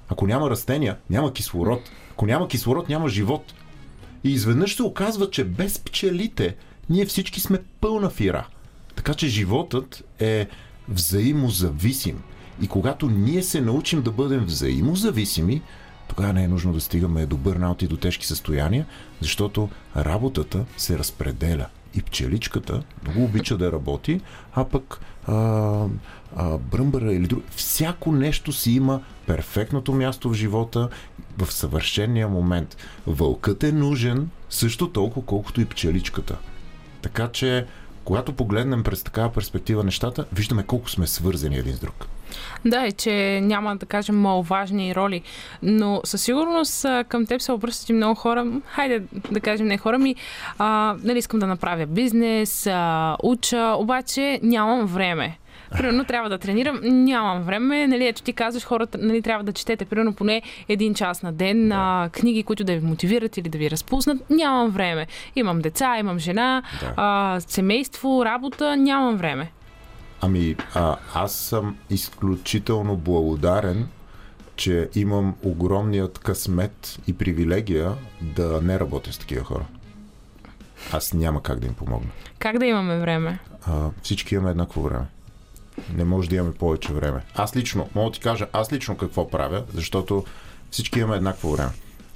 [0.08, 1.80] Ако няма растения, няма кислород.
[2.10, 3.54] Ако няма кислород, няма живот.
[4.24, 6.56] И изведнъж се оказва, че без пчелите
[6.90, 8.46] ние всички сме пълна фира.
[8.96, 10.48] Така че животът е
[10.88, 12.22] взаимозависим.
[12.62, 15.62] И когато ние се научим да бъдем взаимозависими,
[16.08, 18.86] тогава не е нужно да стигаме до бърнаут и до тежки състояния,
[19.20, 21.66] защото работата се разпределя.
[21.94, 24.20] И пчеличката много обича да работи,
[24.54, 25.34] а пък а,
[26.36, 27.44] а, бръмбъра или друг.
[27.50, 30.88] Всяко нещо си има перфектното място в живота
[31.38, 32.76] в съвършения момент.
[33.06, 36.36] Вълкът е нужен също толкова, колкото и пчеличката.
[37.02, 37.66] Така че,
[38.04, 42.06] когато погледнем през такава перспектива нещата, виждаме колко сме свързани един с друг.
[42.64, 45.22] Да, и че няма да кажем маловажни роли.
[45.62, 48.46] Но със сигурност към теб се обръщат и много хора.
[48.66, 50.16] Хайде да кажем не хора ми.
[50.58, 55.38] А, нали, искам да направя бизнес, а, уча, обаче нямам време.
[55.70, 57.86] Примерно трябва да тренирам, нямам време.
[57.86, 61.68] Нали, ето ти казваш, хората нали, трябва да четете примерно поне един час на ден
[61.68, 64.30] на книги, които да ви мотивират или да ви разпуснат.
[64.30, 65.06] Нямам време.
[65.36, 66.92] Имам деца, имам жена, Да.
[66.96, 69.50] а, семейство, работа, нямам време.
[70.20, 73.88] Ами, а, аз съм изключително благодарен,
[74.56, 79.64] че имам огромният късмет и привилегия да не работя с такива хора.
[80.92, 82.08] Аз няма как да им помогна.
[82.38, 83.38] Как да имаме време?
[83.66, 85.04] А, всички имаме еднакво време.
[85.94, 87.20] Не може да имаме повече време.
[87.34, 90.24] Аз лично, мога да ти кажа, аз лично какво правя, защото
[90.70, 91.70] всички имаме еднакво време.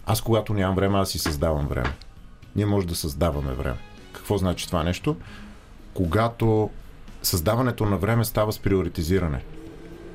[0.06, 1.92] Аз когато нямам време, аз си създавам време.
[2.56, 3.78] Ние може да създаваме време.
[4.12, 5.16] Какво значи това нещо?
[5.94, 6.70] Когато
[7.22, 9.42] създаването на време става с приоритизиране.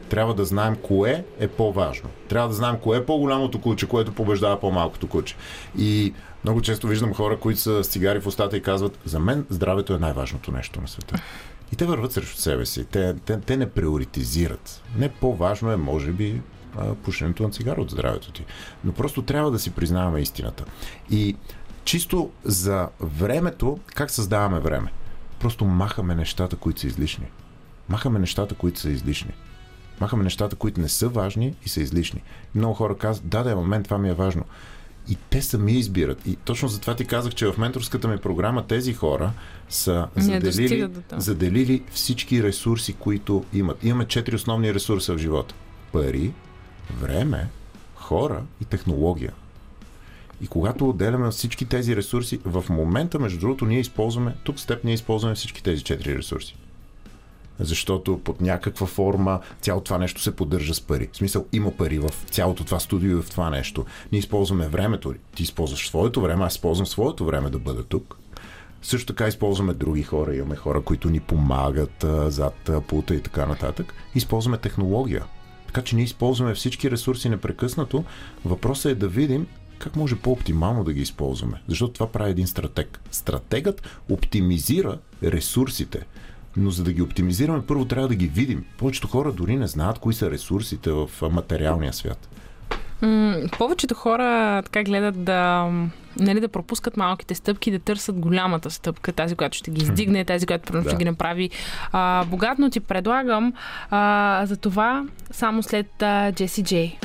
[0.10, 2.10] Трябва да знаем кое е по-важно.
[2.30, 5.36] Трябва да знаем кое е по-голямото куче, което побеждава по-малкото куче.
[5.78, 9.46] И много често виждам хора, които са с цигари в устата и казват, за мен
[9.50, 11.22] здравето е най-важното нещо на света.
[11.74, 12.86] И те върват срещу себе си.
[12.86, 14.84] Те, те, те не приоритизират.
[14.98, 16.42] Не по-важно е, може би,
[17.04, 18.46] пушенето на цигара от здравето ти.
[18.84, 20.66] Но просто трябва да си признаваме истината.
[21.10, 21.36] И
[21.84, 24.92] чисто за времето, как създаваме време?
[25.40, 27.26] Просто махаме нещата, които са излишни.
[27.90, 29.32] Махаме нещата, които са излишни.
[30.00, 32.24] Махаме нещата, които не са важни и са излишни.
[32.56, 34.44] Много хора казват, да, да, момент, това ми е важно.
[35.10, 36.28] И те сами избират.
[36.28, 39.32] И точно затова ти казах, че в менторската ми програма тези хора
[39.70, 43.84] са заделили, заделили всички ресурси, които имат.
[43.84, 45.56] Имаме четири основни ресурса в живота.
[45.92, 46.34] Пари,
[47.02, 47.48] време,
[47.96, 49.34] хора и технология.
[50.42, 54.84] И когато отделяме всички тези ресурси, в момента, между другото, ние използваме, тук с теб
[54.84, 56.56] ние използваме всички тези четири ресурси.
[57.60, 61.10] Защото под някаква форма цялото това нещо се поддържа с пари.
[61.12, 63.86] В смисъл, има пари в цялото това студио и в това нещо.
[64.12, 65.14] Ние използваме времето.
[65.36, 68.18] Ти използваш своето време, аз използвам своето време да бъда тук.
[68.82, 70.36] Също така използваме други хора.
[70.36, 73.94] Имаме хора, които ни помагат а, зад а, пулта и така нататък.
[74.16, 75.26] Използваме технология.
[75.68, 78.04] Така че ние използваме всички ресурси непрекъснато.
[78.46, 79.48] Въпросът е да видим
[79.80, 81.62] как може по-оптимално да ги използваме.
[81.68, 83.00] Защото това прави един стратег.
[83.12, 86.06] Стратегът оптимизира ресурсите.
[86.58, 88.66] Но за да ги оптимизираме, първо трябва да ги видим.
[88.78, 92.30] Повечето хора дори не знаят кои са ресурсите в материалния свят.
[93.02, 95.72] М, повечето хора така гледат да,
[96.20, 100.46] нали, да пропускат малките стъпки, да търсят голямата стъпка, тази, която ще ги издигне, тази,
[100.46, 100.84] която Да.
[100.84, 101.50] ще ги направи
[101.92, 103.54] а, богат, но ти предлагам
[103.90, 106.98] а, за това само след а, Джеси Джей.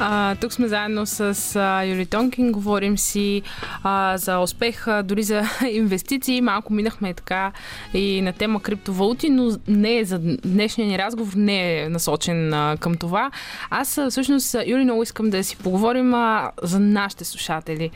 [0.00, 3.42] А, тук сме заедно с а, Юли Тонкин, говорим си
[3.82, 6.40] а, за успех, а, дори за инвестиции.
[6.40, 7.52] Малко минахме така
[7.94, 12.76] и на тема криптовалути, но не е за днешния ни разговор не е насочен а,
[12.80, 13.30] към това.
[13.70, 17.90] Аз а, всъщност, Юли, много искам да си поговорим а, за нашите слушатели.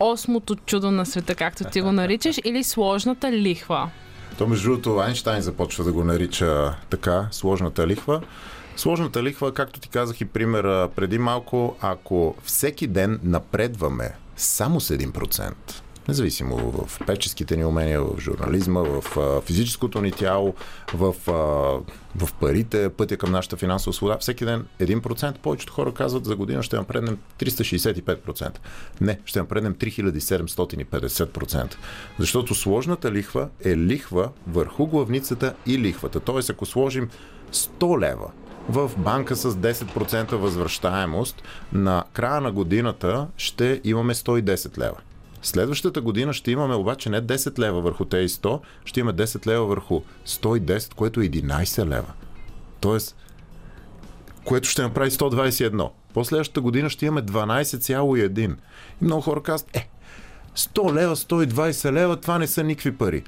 [0.00, 3.90] Осмото чудо на света, както ти го наричаш, или сложната лихва.
[4.38, 8.20] То между другото Айнштайн започва да го нарича така, сложната лихва.
[8.76, 14.96] Сложната лихва, както ти казах и примера преди малко, ако всеки ден напредваме само с
[14.96, 15.52] 1%,
[16.08, 19.02] независимо в печеските ни умения, в журнализма, в
[19.46, 20.54] физическото ни тяло,
[20.94, 21.14] в,
[22.16, 26.62] в парите, пътя към нашата финансова свобода, всеки ден 1%, повечето хора казват за година
[26.62, 28.58] ще напреднем 365%.
[29.00, 31.74] Не, ще напреднем 3750%.
[32.18, 36.20] Защото сложната лихва е лихва върху главницата и лихвата.
[36.20, 37.08] Тоест, ако сложим
[37.52, 38.30] 100 лева
[38.68, 41.42] в банка с 10% възвръщаемост,
[41.72, 44.96] на края на годината ще имаме 110 лева.
[45.42, 49.66] Следващата година ще имаме обаче не 10 лева върху тези 100, ще имаме 10 лева
[49.66, 52.12] върху 110, което е 11 лева.
[52.80, 53.16] Тоест,
[54.44, 55.90] което ще направи 121.
[56.14, 58.38] Последващата година ще имаме 12,1.
[58.40, 59.88] И много хора казват, е,
[60.56, 63.24] 100 лева, 120 лева, това не са никакви пари.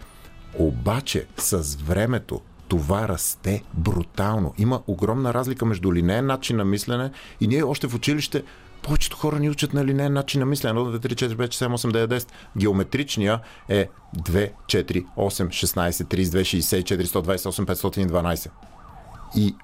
[0.58, 4.54] Обаче, с времето, това расте брутално.
[4.58, 7.10] Има огромна разлика между линейен начин на мислене
[7.40, 8.42] и ние още в училище
[8.82, 10.80] повечето хора ни учат на линейен начин на мислене.
[10.80, 12.28] 1, 2, 3, 4, 5, 6, 7, 8, 9, 10.
[12.58, 18.50] Геометричния е 2, 4, 8, 16, 32, 64, 128, 512.
[19.36, 19.54] И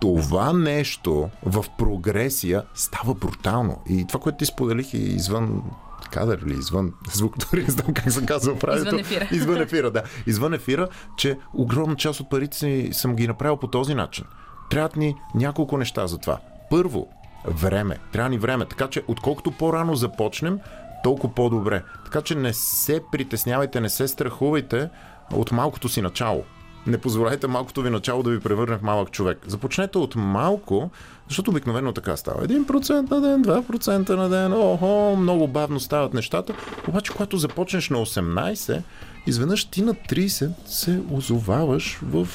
[0.00, 3.82] това нещо в прогресия става брутално.
[3.88, 5.62] И това, което ти споделих и извън
[6.08, 8.86] кадър или извън звук, дори не знам как се казва правилно.
[8.86, 9.28] Извън ефира.
[9.32, 10.02] Извън ефира, да.
[10.26, 14.24] Извън ефира, че огромна част от парите си съм ги направил по този начин.
[14.70, 16.38] Трябват ни няколко неща за това.
[16.70, 17.08] Първо,
[17.46, 17.98] време.
[18.12, 18.64] Трябва ни време.
[18.64, 20.58] Така че, отколкото по-рано започнем,
[21.04, 21.82] толкова по-добре.
[22.04, 24.88] Така че не се притеснявайте, не се страхувайте
[25.32, 26.44] от малкото си начало.
[26.86, 29.38] Не позволяйте малкото ви начало да ви превърне в малък човек.
[29.46, 30.90] Започнете от малко,
[31.28, 32.46] защото обикновено така става.
[32.46, 36.54] 1% на ден, 2% на ден, охо, много бавно стават нещата.
[36.88, 38.82] Обаче, когато започнеш на 18,
[39.26, 42.28] изведнъж ти на 30 се озоваваш в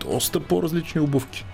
[0.00, 1.44] доста по-различни обувки.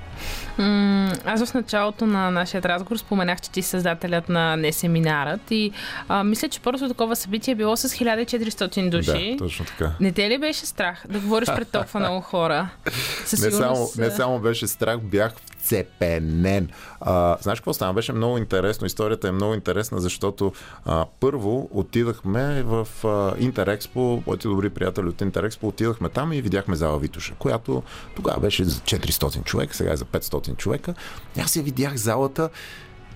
[1.24, 5.72] Аз в началото на нашия разговор споменах, че ти си създателят на не семинарът и
[6.08, 9.36] а, мисля, че първото такова събитие е било с 1400 души.
[9.38, 9.92] Да, точно така.
[10.00, 12.68] Не те ли беше страх да говориш пред толкова много хора?
[13.24, 15.32] Със Не само, не само беше страх, бях
[15.64, 16.68] вцепенен.
[17.00, 17.94] А, знаеш какво стана?
[17.94, 18.86] Беше много интересно.
[18.86, 20.52] Историята е много интересна, защото
[20.84, 26.76] а, първо отидахме в а, Интерекспо, моите добри приятели от Интерекспо, отидахме там и видяхме
[26.76, 27.82] зала Витуша, която
[28.16, 30.94] тогава беше за 400 човека, сега е за 500 човека.
[31.36, 32.50] И Аз я видях залата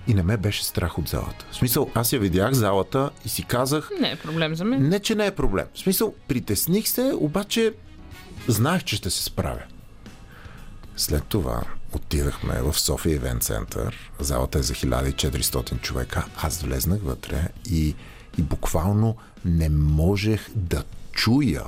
[0.07, 1.45] и не ме беше страх от залата.
[1.51, 4.89] В смисъл, аз я видях залата и си казах, Не е проблем за мен.
[4.89, 5.65] не, че не е проблем.
[5.73, 7.73] В смисъл, притесних се, обаче
[8.47, 9.63] знаех, че ще се справя.
[10.95, 11.61] След това
[11.93, 14.11] отидахме в София Ивент Център.
[14.19, 16.25] Залата е за 1400 човека.
[16.37, 17.95] Аз влезнах вътре и,
[18.37, 19.15] и буквално
[19.45, 21.63] не можех да чуя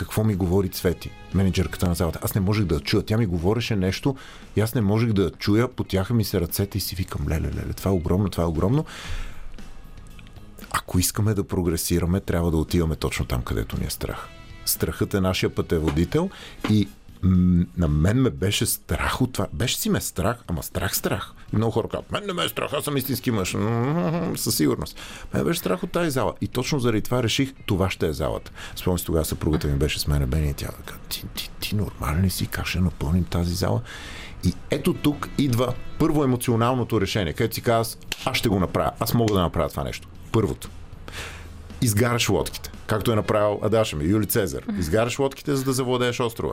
[0.00, 2.18] какво ми говори Цвети, менеджерката на залата.
[2.22, 3.02] Аз не можех да чуя.
[3.02, 4.16] Тя ми говореше нещо
[4.56, 5.68] и аз не можех да чуя.
[5.68, 8.84] Потяха ми се ръцете и си викам, леле, леле, това е огромно, това е огромно.
[10.70, 14.28] Ако искаме да прогресираме, трябва да отиваме точно там, където ни е страх.
[14.64, 16.30] Страхът е нашия пътеводител
[16.70, 16.88] и
[17.22, 19.46] м- на мен ме беше страх от това.
[19.52, 21.34] Беше си ме страх, ама страх, страх.
[21.52, 23.56] И много хора казват, мен не ме е страх, аз съм истински мъж.
[24.36, 25.00] Със сигурност.
[25.34, 26.34] Мен беше страх от тази зала.
[26.40, 28.50] И точно заради това реших, това ще е залата.
[28.76, 31.74] Спомням си тогава съпругата ми беше с мен, Бени, и тя каза, ти, ти, ти
[31.76, 33.80] нормален ли си, как ще напълним тази зала?
[34.44, 39.14] И ето тук идва първо емоционалното решение, където си казваш, аз ще го направя, аз
[39.14, 40.08] мога да направя това нещо.
[40.32, 40.68] Първото
[41.82, 44.62] изгаряш лодките, както е направил Адаша ми, Юли Цезар.
[44.78, 46.52] Изгаряш лодките, за да завладееш острова.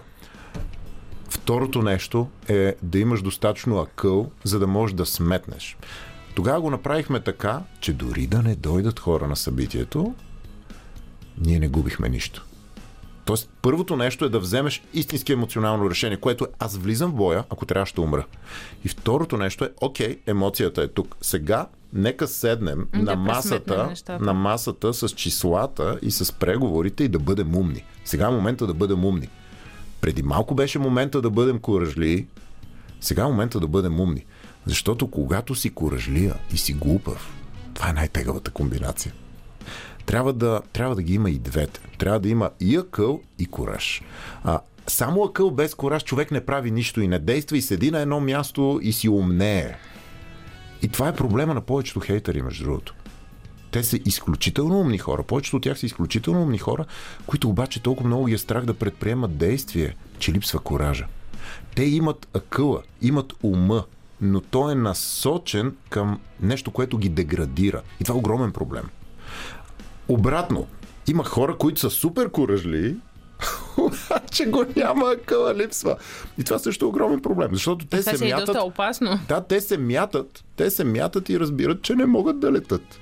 [1.30, 5.78] Второто нещо е да имаш достатъчно акъл, за да можеш да сметнеш.
[6.36, 10.16] Тогава го направихме така, че дори да не дойдат хора на събитието,
[11.38, 12.46] ние не губихме нищо.
[13.26, 17.44] Тоест, първото нещо е да вземеш истински емоционално решение, което е аз влизам в боя,
[17.50, 18.26] ако трябва ще умра.
[18.86, 21.16] И второто нещо е, окей, емоцията е тук.
[21.22, 27.20] Сега нека седнем Да на масата, на масата с числата и с преговорите и да
[27.20, 27.84] бъдем умни.
[28.06, 29.30] Сега е момента да бъдем умни.
[30.02, 32.28] Преди малко беше момента да бъдем коражли,
[33.02, 34.26] сега е момента да бъдем умни.
[34.66, 37.34] Защото когато си коражлия и си глупав,
[37.74, 39.14] това е най-тегавата комбинация.
[40.06, 41.80] Трябва да, трябва да ги има и двете.
[41.98, 44.02] Трябва да има и акъл, и кораж.
[44.44, 48.00] А, само акъл без кораж човек не прави нищо и не действа и седи на
[48.00, 49.76] едно място и си умнее.
[50.82, 52.96] И това е проблема на повечето хейтери, между другото.
[53.78, 55.24] Те са изключително умни хора.
[55.24, 56.86] Повечето от тях са изключително умни хора,
[57.28, 61.06] които обаче толкова много ги е страх да предприемат действие, че липсва коража.
[61.76, 63.84] Те имат акъла, имат ума,
[64.22, 67.82] но той е насочен към нещо, което ги деградира.
[68.00, 68.84] И това е огромен проблем.
[70.08, 70.68] Обратно,
[71.08, 72.96] има хора, които са супер коражли,
[73.78, 75.98] обаче го няма акъла, липсва.
[76.38, 78.46] И това също е огромен проблем, защото те Това се си е мятат...
[78.46, 79.20] доста опасно.
[79.28, 83.00] Да, те се мятат, те се мятат и разбират, че не могат да летат.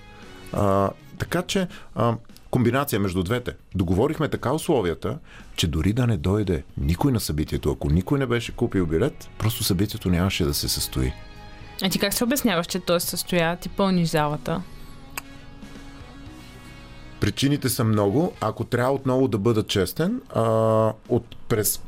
[0.54, 2.16] А, така че а,
[2.50, 3.54] комбинация между двете.
[3.76, 5.18] Договорихме така условията,
[5.56, 9.64] че дори да не дойде никой на събитието, ако никой не беше купил билет, просто
[9.64, 11.14] събитието нямаше да се състои.
[11.84, 13.58] А ти как се обясняваш, че той се състоя?
[13.58, 14.62] Ти пълниш залата.
[17.20, 18.34] Причините са много.
[18.42, 20.44] Ако трябва отново да бъда честен, а,
[21.10, 21.82] от, през,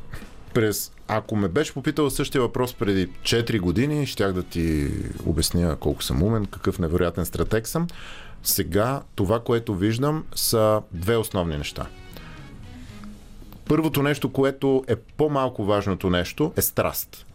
[0.54, 4.90] през ако ме беше попитал същия въпрос преди 4 години, щях да ти
[5.26, 7.86] обясня колко съм умен, какъв невероятен стратег съм.
[8.42, 11.86] Сега това, което виждам, са две основни неща.
[13.64, 17.26] Първото нещо, което е по-малко важното нещо, е страст.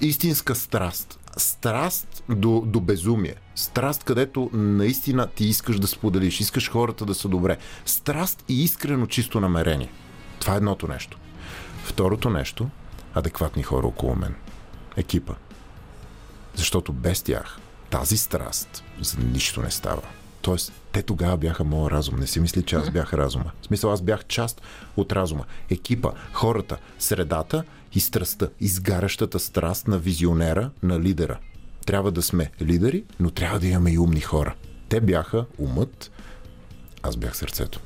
[0.00, 1.18] Истинска страст.
[1.36, 3.34] Страст до, до безумие.
[3.54, 7.58] Страст, където наистина ти искаш да споделиш, искаш хората да са добре.
[7.86, 9.92] Страст и искрено чисто намерение.
[10.40, 11.18] Това е едното нещо.
[11.84, 12.68] Второто нещо
[13.14, 14.34] адекватни хора около мен.
[14.96, 15.34] Екипа.
[16.54, 17.58] Защото без тях
[17.90, 20.02] тази страст за нищо не става.
[20.44, 22.18] Тоест, те тогава бяха моят разум.
[22.18, 23.52] Не си мисли, че аз бях разума.
[23.62, 24.62] В смисъл, аз бях част
[24.96, 25.44] от разума.
[25.70, 28.48] Екипа, хората, средата и страстта.
[28.60, 31.38] Изгарящата страст на визионера, на лидера.
[31.86, 34.54] Трябва да сме лидери, но трябва да имаме и умни хора.
[34.88, 36.10] Те бяха умът,
[37.02, 37.80] аз бях сърцето.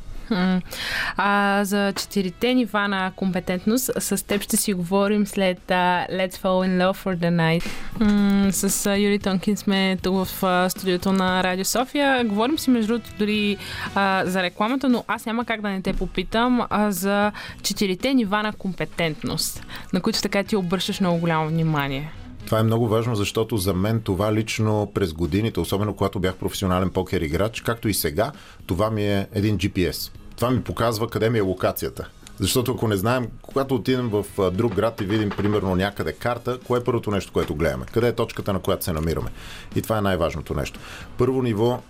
[1.16, 6.68] А, за четирите нива на компетентност с теб ще си говорим след uh, Let's Fall
[6.68, 7.64] in Love for the Night.
[8.00, 12.24] М- с uh, Юри Тонкин сме тук в uh, студиото на Радио София.
[12.24, 13.56] Говорим си между другото дори
[13.94, 17.32] uh, за рекламата, но аз няма как да не те попитам uh, за
[17.62, 22.12] четирите нива на компетентност, на които така ти обръщаш много голямо внимание.
[22.48, 26.90] Това е много важно, защото за мен това лично през годините, особено когато бях професионален
[26.90, 28.32] покер играч, както и сега,
[28.66, 30.12] това ми е един GPS.
[30.36, 32.08] Това ми показва къде ми е локацията.
[32.38, 36.80] Защото ако не знаем, когато отидем в друг град и видим примерно някъде карта, кое
[36.80, 37.84] е първото нещо, което гледаме?
[37.92, 39.30] Къде е точката, на която се намираме?
[39.76, 40.80] И това е най-важното нещо.
[41.18, 41.80] Първо ниво.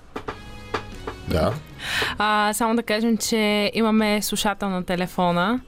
[1.29, 1.55] Да.
[2.19, 5.61] А, само да кажем, че имаме слушател на телефона.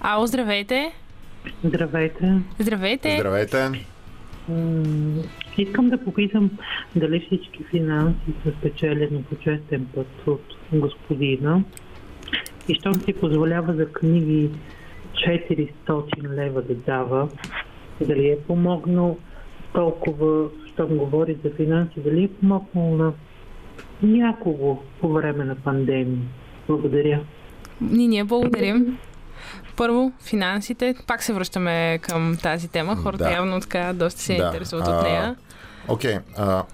[0.00, 0.92] Ало, здравейте!
[1.64, 2.40] Здравейте.
[2.58, 3.16] Здравейте!
[3.18, 3.86] Здравейте.
[4.48, 5.22] М,
[5.58, 6.50] Искам да попитам
[6.96, 11.62] дали всички финанси са спечелени по честен път от господина
[12.68, 14.50] и щом си позволява за книги
[15.14, 17.28] 400 лева да дава,
[18.00, 19.18] дали е помогнал
[19.72, 23.12] толкова, щом говори за финанси, дали е помогнал на
[24.02, 26.28] някого по време на пандемия.
[26.68, 27.20] Благодаря.
[27.80, 28.98] Ние, ние благодарим.
[29.78, 30.94] Първо, финансите.
[31.06, 32.96] Пак се връщаме към тази тема.
[32.96, 33.30] Хората Да.
[33.32, 34.46] явно така доста се Да.
[34.46, 35.36] интересуват А, от нея.
[35.88, 36.18] Окей.
[36.36, 36.64] а,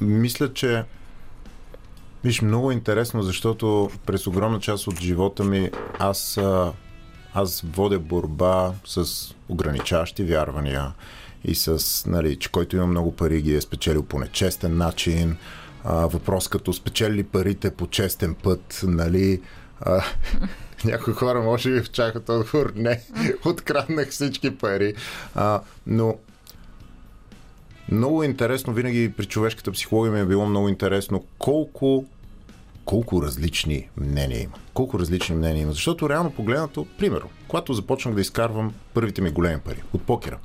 [0.00, 0.84] мисля, че
[2.24, 6.40] Виж, много интересно, защото през огромна част от живота ми аз,
[7.34, 9.06] аз водя борба с
[9.48, 10.92] ограничаващи вярвания
[11.44, 15.36] и с, нали, че който има много пари ги е спечелил по нечестен начин.
[15.84, 19.40] А, въпрос като спечели ли парите по честен път, нали,
[19.80, 20.02] а,
[20.84, 23.02] някои хора може би чакат отговор, не,
[23.44, 24.94] откраднах всички пари.
[25.34, 26.16] А, но
[27.88, 32.04] много интересно, винаги при човешката психология ми е било много интересно колко
[32.86, 34.54] колко различни мнения има.
[34.74, 35.72] Колко различни мнения има.
[35.72, 40.38] Защото реално погледнато, примерно, когато започнах да изкарвам първите ми големи пари от покера.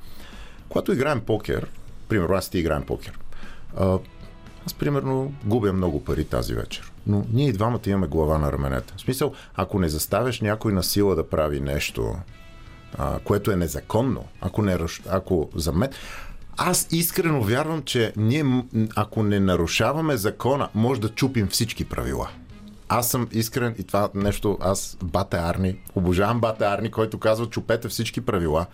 [0.68, 1.66] Когато играем покер,
[2.08, 3.18] примерно аз ти играем покер,
[3.76, 3.98] а,
[4.66, 6.91] аз примерно губя много пари тази вечер.
[7.06, 8.94] Но ние и двамата имаме глава на раменете.
[8.96, 12.16] В смисъл, ако не заставяш някой на сила да прави нещо,
[12.98, 15.90] а, което е незаконно, ако, не, ако за мен...
[16.56, 18.64] Аз искрено вярвам, че ние,
[18.96, 22.28] ако не нарушаваме закона, може да чупим всички правила.
[22.88, 27.88] Аз съм искрен и това нещо, аз Бате Арни, обожавам Бате Арни, който казва, чупете
[27.88, 28.66] всички правила,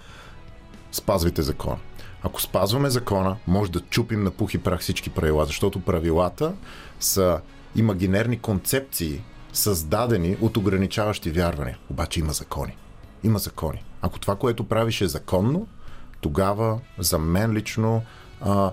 [0.93, 1.79] спазвайте закона.
[2.23, 6.53] Ако спазваме закона, може да чупим на пух и прах всички правила, защото правилата
[7.01, 7.41] са
[7.77, 9.23] имагинерни концепции,
[9.53, 11.79] създадени от ограничаващи вярвания.
[11.91, 12.77] Обаче има закони.
[13.25, 13.85] Има закони.
[14.03, 15.67] Ако това, което правиш е законно,
[16.21, 18.03] тогава за мен лично
[18.41, 18.71] а,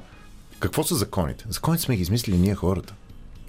[0.60, 1.46] какво са законите?
[1.50, 2.94] Законите сме ги измислили ние хората.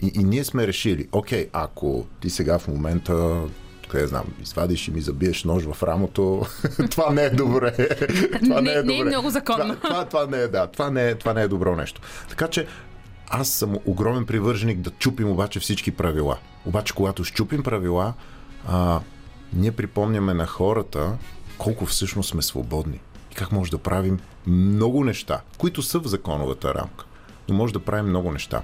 [0.02, 3.42] И, и ние сме решили, окей, ако ти сега в момента
[3.88, 6.46] къде знам, извадиш и ми забиеш нож в рамото,
[6.90, 7.72] това не е добре.
[8.44, 9.76] това Не- не е много законно.
[9.76, 12.00] Това, това, това не е, да, това не е, това не е добро нещо.
[12.28, 12.66] Така че
[13.28, 16.38] аз съм огромен привърженик да чупим обаче всички правила.
[16.66, 18.14] Обаче, когато щупим правила,
[18.68, 19.00] а,
[19.52, 21.12] ние припомняме на хората
[21.58, 23.00] колко всъщност сме свободни.
[23.32, 27.04] И как може да правим много неща, които са в законовата рамка.
[27.48, 28.62] Но може да правим много неща.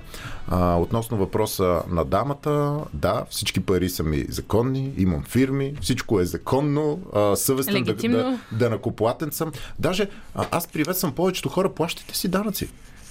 [0.49, 6.25] А, относно въпроса на дамата, да, всички пари са ми законни, имам фирми, всичко е
[6.25, 9.53] законно, а, съвестен да, да, да накоплатен съм.
[9.79, 12.69] Даже а, аз приветствам повечето хора, плащайте си данъци.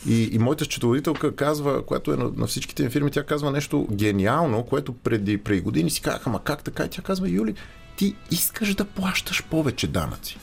[0.07, 3.87] И, и моята счетоводителка казва, което е на, на всичките ми фирми, тя казва нещо
[3.91, 6.83] гениално, което преди, преди години си казаха, ама как така?
[6.85, 7.55] И тя казва, Юли,
[7.97, 10.37] ти искаш да плащаш повече данъци.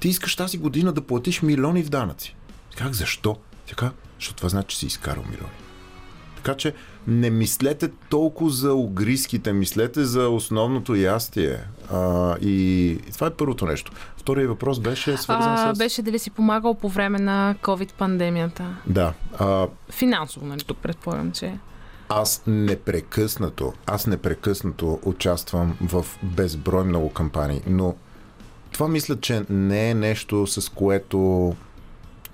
[0.00, 2.36] Ти искаш тази година да платиш милиони в данъци.
[2.76, 3.36] Как, защо?
[3.66, 5.56] Тя казва, защото това значи, че си изкарал милиони.
[6.36, 6.74] Така че
[7.06, 11.58] не мислете толкова за огриските, мислете за основното ястие.
[11.92, 13.92] А, и, и това е първото нещо.
[14.16, 15.78] Втория въпрос беше свързан А, с...
[15.78, 18.62] беше дали си помагал по време на COVID-пандемията?
[18.86, 19.12] Да.
[19.38, 20.60] А, Финансово, нали?
[20.60, 21.58] Тук предполагам, че...
[22.08, 27.94] Аз непрекъснато, аз непрекъснато участвам в безброй много кампании, но
[28.72, 31.54] това мисля, че не е нещо, с което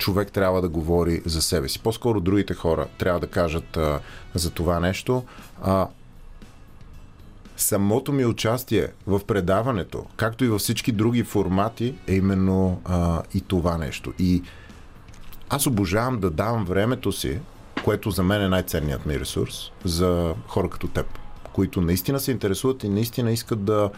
[0.01, 1.79] човек трябва да говори за себе си.
[1.79, 4.01] По-скоро другите хора трябва да кажат а,
[4.35, 5.25] за това нещо.
[5.63, 5.89] А,
[7.57, 13.41] самото ми участие в предаването, както и във всички други формати, е именно а, и
[13.41, 14.13] това нещо.
[14.19, 14.43] И
[15.51, 17.39] аз обожавам да давам времето си,
[17.85, 21.07] което за мен е най-ценният ми ресурс, за хора като теб,
[21.53, 23.91] които наистина се интересуват и наистина искат да,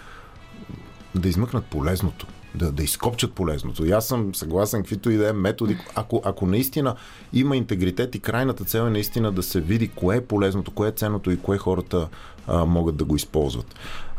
[1.15, 3.87] да измъкнат полезното, да, да изкопчат полезното.
[3.87, 6.95] И аз съм съгласен, каквито и да е методи, ако, ако наистина
[7.33, 10.93] има интегритет и крайната цел е наистина да се види кое е полезното, кое е
[10.93, 12.09] ценното и кое хората
[12.47, 13.75] а, могат да го използват.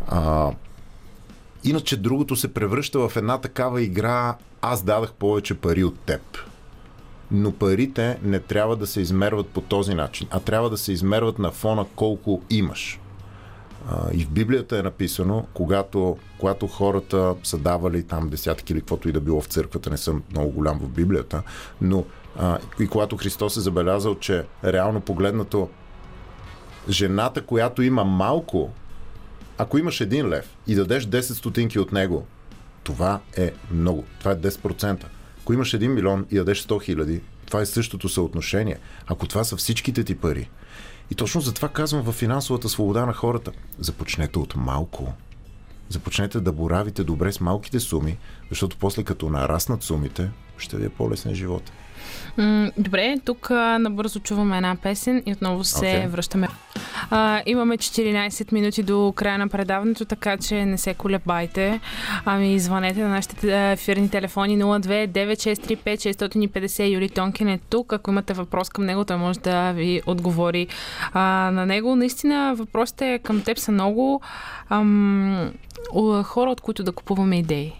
[0.08, 0.52] А,
[1.64, 6.22] Иначе другото се превръща в една такава игра аз дадах повече пари от теб.
[7.32, 11.40] Но парите не трябва да се измерват по този начин, а трябва да се измерват
[11.40, 13.00] на фона колко имаш.
[14.14, 19.12] И в Библията е написано, когато, когато хората са давали там десятки или каквото и
[19.12, 21.44] да било в църквата, не съм много голям в Библията,
[21.82, 22.06] но
[22.40, 25.70] а, и когато Христос е забелязал, че реално погледнато
[26.90, 28.72] жената, която има малко,
[29.58, 32.26] ако имаш един лев и дадеш 10 стотинки от него,
[32.84, 34.04] това е много.
[34.20, 35.04] Това е 10%.
[35.42, 38.78] Ако имаш 1 милион и дадеш 100 хиляди, това е същото съотношение.
[39.08, 40.50] Ако това са всичките ти пари.
[41.12, 43.52] И точно затова казвам в финансовата свобода на хората.
[43.80, 45.14] Започнете от малко.
[45.90, 48.18] Започнете да боравите добре с малките суми,
[48.50, 51.72] защото после като нараснат сумите, ще ви е по-лесен живот.
[52.78, 56.08] Добре, тук набързо чуваме една песен и отново се Окей.
[56.08, 56.48] връщаме.
[57.10, 61.80] А, имаме 14 минути до края на предаването, така че не се колебайте.
[62.26, 66.94] Ами, звънете на нашите ефирни телефони 02-9635-650.
[66.94, 67.94] Юли Тонкин е тук.
[67.94, 70.68] Ако имате въпрос към него, той може да ви отговори
[71.14, 71.96] а, на него.
[71.96, 74.22] Наистина, въпросите към теб са много
[74.70, 75.52] ам,
[76.24, 77.74] хора, от които да купуваме идеи.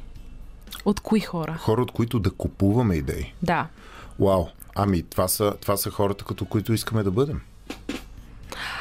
[0.86, 1.58] От кои хора?
[1.60, 3.34] Хора, от които да купуваме идеи.
[3.44, 3.68] Да.
[4.20, 4.46] Вау!
[4.76, 7.42] Ами, това са, това са хората, като които искаме да бъдем.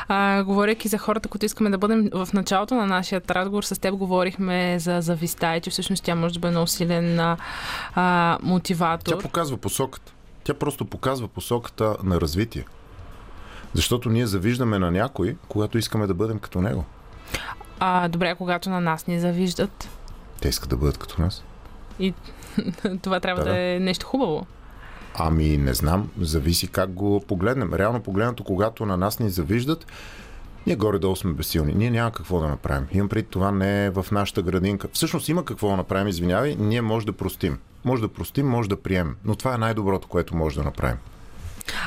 [0.08, 3.94] А, говорейки за хората, които искаме да бъдем в началото на нашия разговор, с теб
[3.94, 7.20] говорихме за зависта и че всъщност тя може да бъде много силен
[7.94, 9.12] а, мотиватор.
[9.12, 10.12] Тя показва посоката.
[10.44, 12.64] Тя просто показва посоката на развитие.
[13.74, 16.84] Защото ние завиждаме на някой, когато искаме да бъдем като него.
[17.80, 19.88] А, добре, когато на нас ни завиждат.
[20.40, 21.44] Те искат да бъдат като нас.
[21.98, 22.14] И
[23.02, 23.58] това трябва да, да.
[23.58, 24.46] е нещо хубаво.
[25.14, 27.74] Ами не знам, зависи как го погледнем.
[27.74, 29.86] Реално погледнато, когато на нас ни завиждат,
[30.66, 31.74] ние горе-долу сме безсилни.
[31.74, 32.86] Ние няма какво да направим.
[32.92, 34.88] Имам преди това не е в нашата градинка.
[34.92, 37.58] Всъщност има какво да направим, извинявай, ние може да простим.
[37.84, 39.16] Може да простим, може да приемем.
[39.24, 40.96] Но това е най-доброто, което може да направим.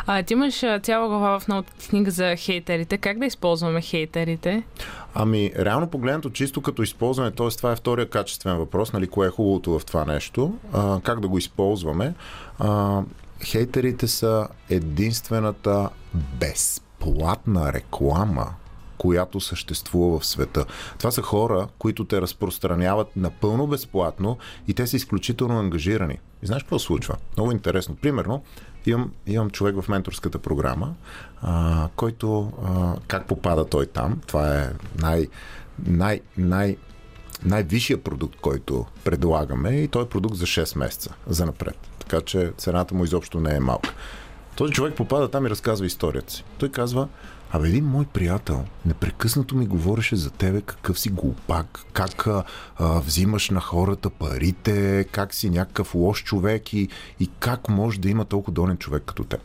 [0.05, 2.97] А, ти имаш цяла глава в новата ти книга за хейтерите.
[2.97, 4.63] Как да използваме хейтерите?
[5.13, 7.49] Ами, реално погледнато, чисто като използване, т.е.
[7.49, 11.27] това е втория качествен въпрос, нали, кое е хубавото в това нещо, а, как да
[11.27, 12.13] го използваме.
[12.59, 13.01] А,
[13.43, 18.47] хейтерите са единствената безплатна реклама,
[18.97, 20.65] която съществува в света.
[20.97, 24.37] Това са хора, които те разпространяват напълно безплатно
[24.67, 26.19] и те са изключително ангажирани.
[26.43, 27.15] И знаеш какво случва?
[27.37, 27.95] Много интересно.
[27.95, 28.43] Примерно,
[28.87, 30.93] имам, имам човек в менторската програма,
[31.41, 34.21] а, който а, как попада той там.
[34.27, 35.27] Това е най,
[35.87, 36.77] най, най,
[37.43, 41.77] най-висшия продукт, който предлагаме и той е продукт за 6 месеца за напред.
[41.99, 43.93] Така че цената му изобщо не е малка.
[44.55, 46.43] Този човек попада там и разказва историята си.
[46.57, 47.07] Той казва,
[47.55, 52.43] Абе, един мой приятел непрекъснато ми говореше за тебе, какъв си глупак, как а,
[52.75, 58.09] а, взимаш на хората парите, как си някакъв лош човек и, и как може да
[58.09, 59.41] има толкова долен човек като теб.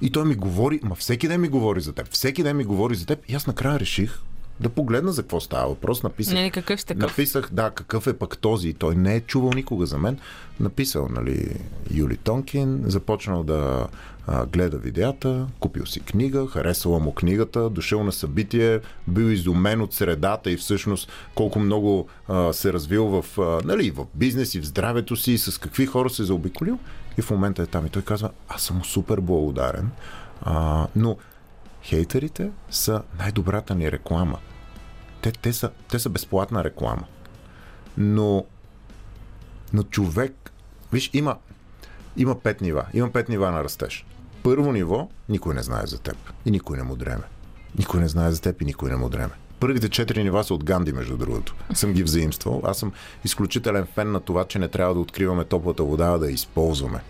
[0.00, 2.94] И той ми говори, ма всеки ден ми говори за теб, всеки ден ми говори
[2.94, 4.18] за теб и аз накрая реших
[4.60, 6.02] да погледна за какво става въпрос.
[6.02, 7.10] Написах, Нали, какъв сте такъв?
[7.10, 8.74] Написах, да, какъв е пък този.
[8.74, 10.18] Той не е чувал никога за мен.
[10.60, 11.56] Написал, нали,
[11.90, 13.88] Юли Тонкин, започнал да
[14.52, 20.50] гледа видеята, купил си книга, харесала му книгата, дошъл на събитие, бил изумен от средата
[20.50, 25.16] и всъщност колко много а, се развил в, а, нали, в бизнес и в здравето
[25.16, 26.78] си, и с какви хора се заобиколил.
[27.18, 29.90] И в момента е там и той казва, аз съм супер благодарен,
[30.42, 31.16] а, но
[31.82, 34.38] хейтерите са най-добрата ни реклама.
[35.22, 37.04] Те, те, са, те са безплатна реклама.
[37.98, 38.44] Но,
[39.72, 40.52] но човек,
[40.92, 41.36] виж, има,
[42.16, 42.86] има пет нива.
[42.94, 44.06] Има пет нива на растеж.
[44.46, 46.16] Първо ниво, никой не знае за теб.
[46.44, 47.22] И никой не му дреме.
[47.78, 49.32] Никой не знае за теб и никой не му дреме.
[49.60, 51.54] Първите четири нива са от Ганди, между другото.
[51.74, 52.62] Съм ги взаимствал.
[52.64, 52.92] Аз съм
[53.24, 57.00] изключителен фен на това, че не трябва да откриваме топлата вода, а да я използваме.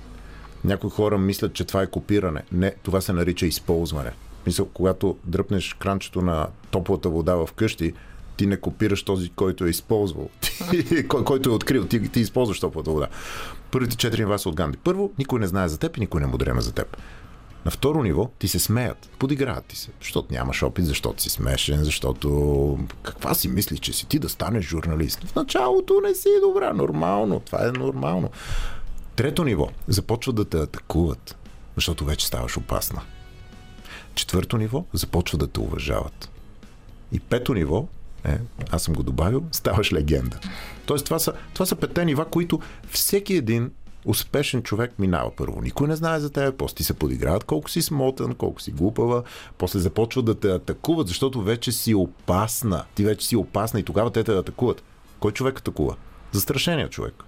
[0.64, 2.42] Някои хора мислят, че това е копиране.
[2.52, 4.12] Не, това се нарича използване.
[4.46, 7.92] Мисъл, когато дръпнеш кранчето на топлата вода в къщи,
[8.36, 10.30] ти не копираш този, който е използвал.
[11.08, 11.84] Кой, който е открил.
[11.84, 13.08] Ти, ти използваш топлата вода.
[13.70, 14.78] Първите четири нива са от Ганди.
[14.78, 16.96] Първо, никой не знае за теб и никой не му дреме за теб.
[17.66, 21.84] На второ ниво ти се смеят, подиграват ти се, защото нямаш опит, защото си смешен,
[21.84, 25.24] защото каква си мислиш, че си ти да станеш журналист?
[25.24, 28.30] В началото не си добра, нормално, това е нормално.
[29.16, 31.36] Трето ниво, започват да те атакуват,
[31.74, 33.02] защото вече ставаш опасна.
[34.14, 36.30] Четвърто ниво, започват да те уважават.
[37.12, 37.86] И пето ниво,
[38.24, 38.38] е,
[38.70, 40.38] аз съм го добавил, ставаш легенда.
[40.86, 42.60] Тоест това са, това са петте нива, които
[42.90, 43.70] всеки един
[44.06, 45.60] успешен човек минава първо.
[45.62, 49.22] Никой не знае за теб, после ти се подиграват колко си смотан, колко си глупава,
[49.58, 52.84] после започват да те атакуват, защото вече си опасна.
[52.94, 54.82] Ти вече си опасна и тогава те те атакуват.
[55.20, 55.96] Кой човек атакува?
[56.32, 57.24] Застрашения човек.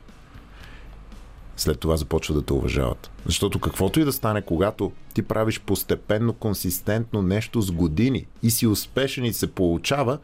[1.57, 3.11] След това започва да те уважават.
[3.27, 8.67] Защото каквото и да стане, когато ти правиш постепенно, консистентно нещо с години и си
[8.67, 10.19] успешен и се получава,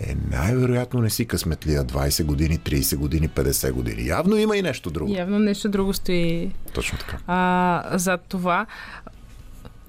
[0.00, 4.06] е най-вероятно не си късметлия 20 години, 30 години, 50 години.
[4.06, 5.12] Явно има и нещо друго.
[5.12, 7.18] Явно нещо друго стои Точно така.
[7.26, 8.66] а, за това.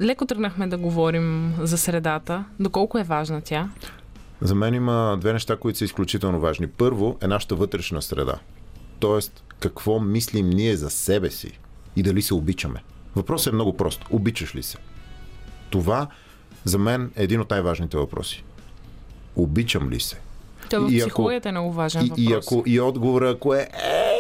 [0.02, 2.46] Леко тръгнахме да говорим за средата.
[2.60, 3.70] Доколко е важна тя?
[4.42, 6.68] За мен има две неща, които са изключително важни.
[6.68, 8.36] Първо е нашата вътрешна среда.
[9.00, 11.60] Тоест, какво мислим ние за себе си
[11.96, 12.84] и дали се обичаме.
[13.16, 14.06] Въпросът е много прост.
[14.10, 14.78] Обичаш ли се?
[15.70, 16.08] Това
[16.64, 18.44] за мен е един от най-важните въпроси.
[19.36, 20.18] Обичам ли се?
[20.70, 22.20] Той в И ако- психологията е много важен И, въпрос.
[22.20, 24.20] и, ако, и отговора, ако е Ей,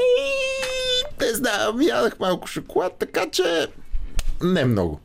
[1.21, 3.67] не знам, ядах малко шоколад, така че
[4.43, 4.99] не много.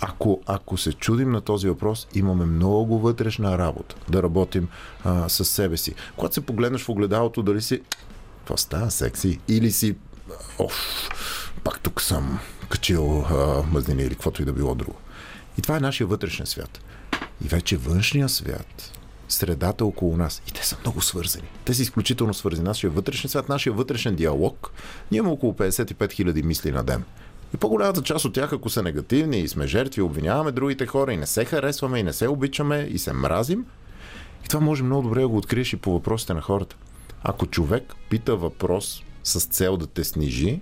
[0.00, 4.68] Ако, ако се чудим на този въпрос, имаме много вътрешна работа да работим
[5.04, 5.94] а, с себе си.
[6.16, 7.82] Когато се погледнеш в огледалото, дали си
[8.38, 9.96] какво става секси или си
[10.58, 11.08] оф,
[11.64, 12.38] пак тук съм
[12.68, 14.94] качил а, мазнини или каквото и да било друго.
[15.58, 16.80] И това е нашия вътрешен свят.
[17.44, 18.92] И вече външния свят,
[19.28, 21.48] средата около нас, и те са много свързани.
[21.64, 22.68] Те са изключително свързани.
[22.68, 24.72] Нашия вътрешен свят, нашия вътрешен диалог,
[25.10, 27.04] ние имаме около 55 000 мисли на ден.
[27.54, 31.16] И по-голямата част от тях, ако са негативни и сме жертви, обвиняваме другите хора и
[31.16, 33.64] не се харесваме, и не се обичаме, и се мразим,
[34.44, 36.76] и това може много добре да го откриеш и по въпросите на хората.
[37.22, 40.60] Ако човек пита въпрос с цел да те снижи,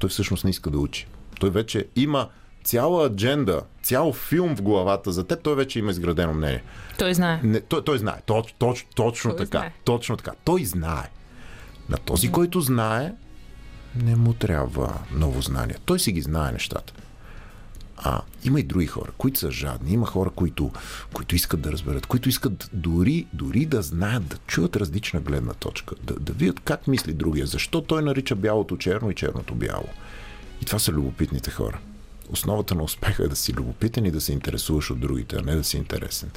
[0.00, 1.06] той всъщност не иска да учи.
[1.40, 2.28] Той вече има
[2.64, 6.62] цяла адженда, цял филм в главата за теб, той вече има изградено мнение.
[6.98, 7.40] Той знае.
[7.42, 8.20] Не, той, той знае.
[8.26, 9.58] Точ, точ, точно Той така.
[9.58, 9.72] знае.
[9.84, 10.32] Точно така.
[10.44, 11.10] Той знае.
[11.88, 13.12] На този, който знае,
[14.02, 15.76] не му трябва ново знание.
[15.84, 16.92] Той си ги знае нещата.
[17.96, 19.92] А има и други хора, които са жадни.
[19.92, 20.70] Има хора, които,
[21.12, 25.94] които искат да разберат, които искат дори, дори да знаят, да чуят различна гледна точка,
[26.02, 29.88] да, да видят как мисли другия, защо той нарича бялото черно и черното бяло.
[30.62, 31.78] И това са любопитните хора.
[32.30, 35.54] Основата на успеха е да си любопитен и да се интересуваш от другите, а не
[35.56, 36.30] да си интересен.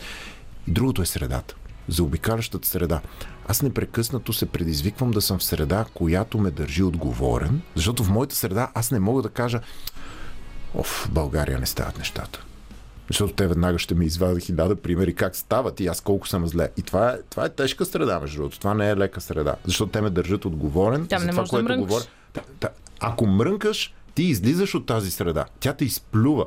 [0.67, 1.55] Другото е средата.
[1.87, 3.01] За обикалящата среда.
[3.47, 8.35] Аз непрекъснато се предизвиквам да съм в среда, която ме държи отговорен, защото в моята
[8.35, 9.59] среда аз не мога да кажа
[10.73, 12.43] Оф, в България не стават нещата.
[13.07, 16.69] Защото те веднага ще ми извадят хиляда примери как стават и аз колко съм зле.
[16.77, 18.59] И това е, това е тежка среда, между другото.
[18.59, 19.55] Това не е лека среда.
[19.65, 21.87] Защото те ме държат отговорен Там за не това, можеш да което мрънкаш.
[21.87, 22.05] говоря.
[22.99, 25.45] Ако мрънкаш, ти излизаш от тази среда.
[25.59, 26.45] Тя те изплюва.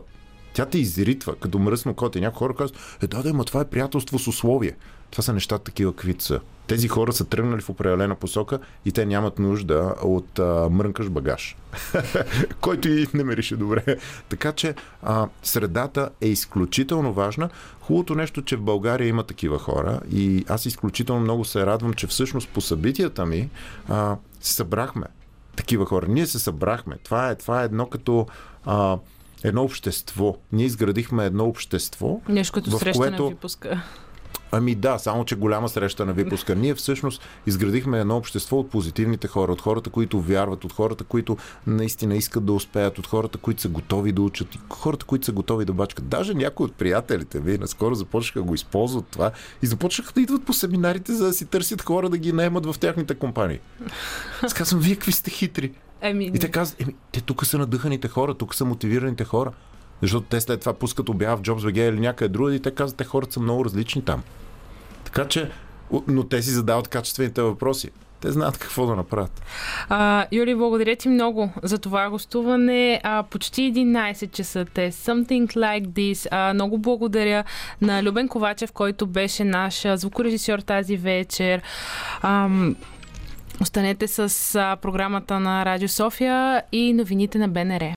[0.52, 2.20] Тя те изритва, като мръсно коте.
[2.20, 4.76] Някои хора казват, е да, да, ма това е приятелство с условие.
[5.10, 6.40] Това са нещата такива, каквито са.
[6.66, 11.56] Тези хора са тръгнали в определена посока и те нямат нужда от а, мрънкаш багаж.
[12.60, 13.96] който и не мирише добре.
[14.28, 17.48] Така че а, средата е изключително важна.
[17.80, 22.06] Хубавото нещо, че в България има такива хора и аз изключително много се радвам, че
[22.06, 23.50] всъщност по събитията ми
[23.88, 25.06] а, се събрахме
[25.60, 26.06] такива хора.
[26.08, 26.96] Ние се събрахме.
[26.96, 28.26] Това е, това е едно като
[28.64, 28.98] а,
[29.44, 30.36] едно общество.
[30.52, 33.82] Ние изградихме едно общество, Нещо като в среща което- випуска.
[34.52, 36.54] Ами да, само че голяма среща на випуска.
[36.56, 41.36] Ние всъщност изградихме едно общество от позитивните хора, от хората, които вярват, от хората, които
[41.66, 45.32] наистина искат да успеят, от хората, които са готови да учат, и хората, които са
[45.32, 46.08] готови да бачкат.
[46.08, 49.30] Даже някои от приятелите ви наскоро започнаха да го използват това
[49.62, 52.78] и започнаха да идват по семинарите, за да си търсят хора да ги наемат в
[52.78, 53.60] тяхните компании.
[54.42, 55.72] Аз казвам, вие какви сте хитри.
[56.00, 59.52] Еми, И те казват, еми, те тук са надъханите хора, тук са мотивираните хора.
[60.02, 63.04] Защото те след това пускат обява в JobsBG или някъде друга и те казват, те
[63.04, 64.22] хората са много различни там.
[65.04, 65.50] Така че,
[66.08, 67.90] но те си задават качествените въпроси.
[68.20, 69.42] Те знаят какво да направят.
[69.88, 73.00] А, Юли, благодаря ти много за това гостуване.
[73.04, 74.92] А, почти 11 часа те.
[74.92, 76.28] Something like this.
[76.30, 77.44] А, много благодаря
[77.80, 81.62] на Любен Ковачев, който беше наш звукорежисьор тази вечер.
[82.22, 82.76] Ам,
[83.60, 87.82] Останете с а, програмата на Радио София и новините на БНР.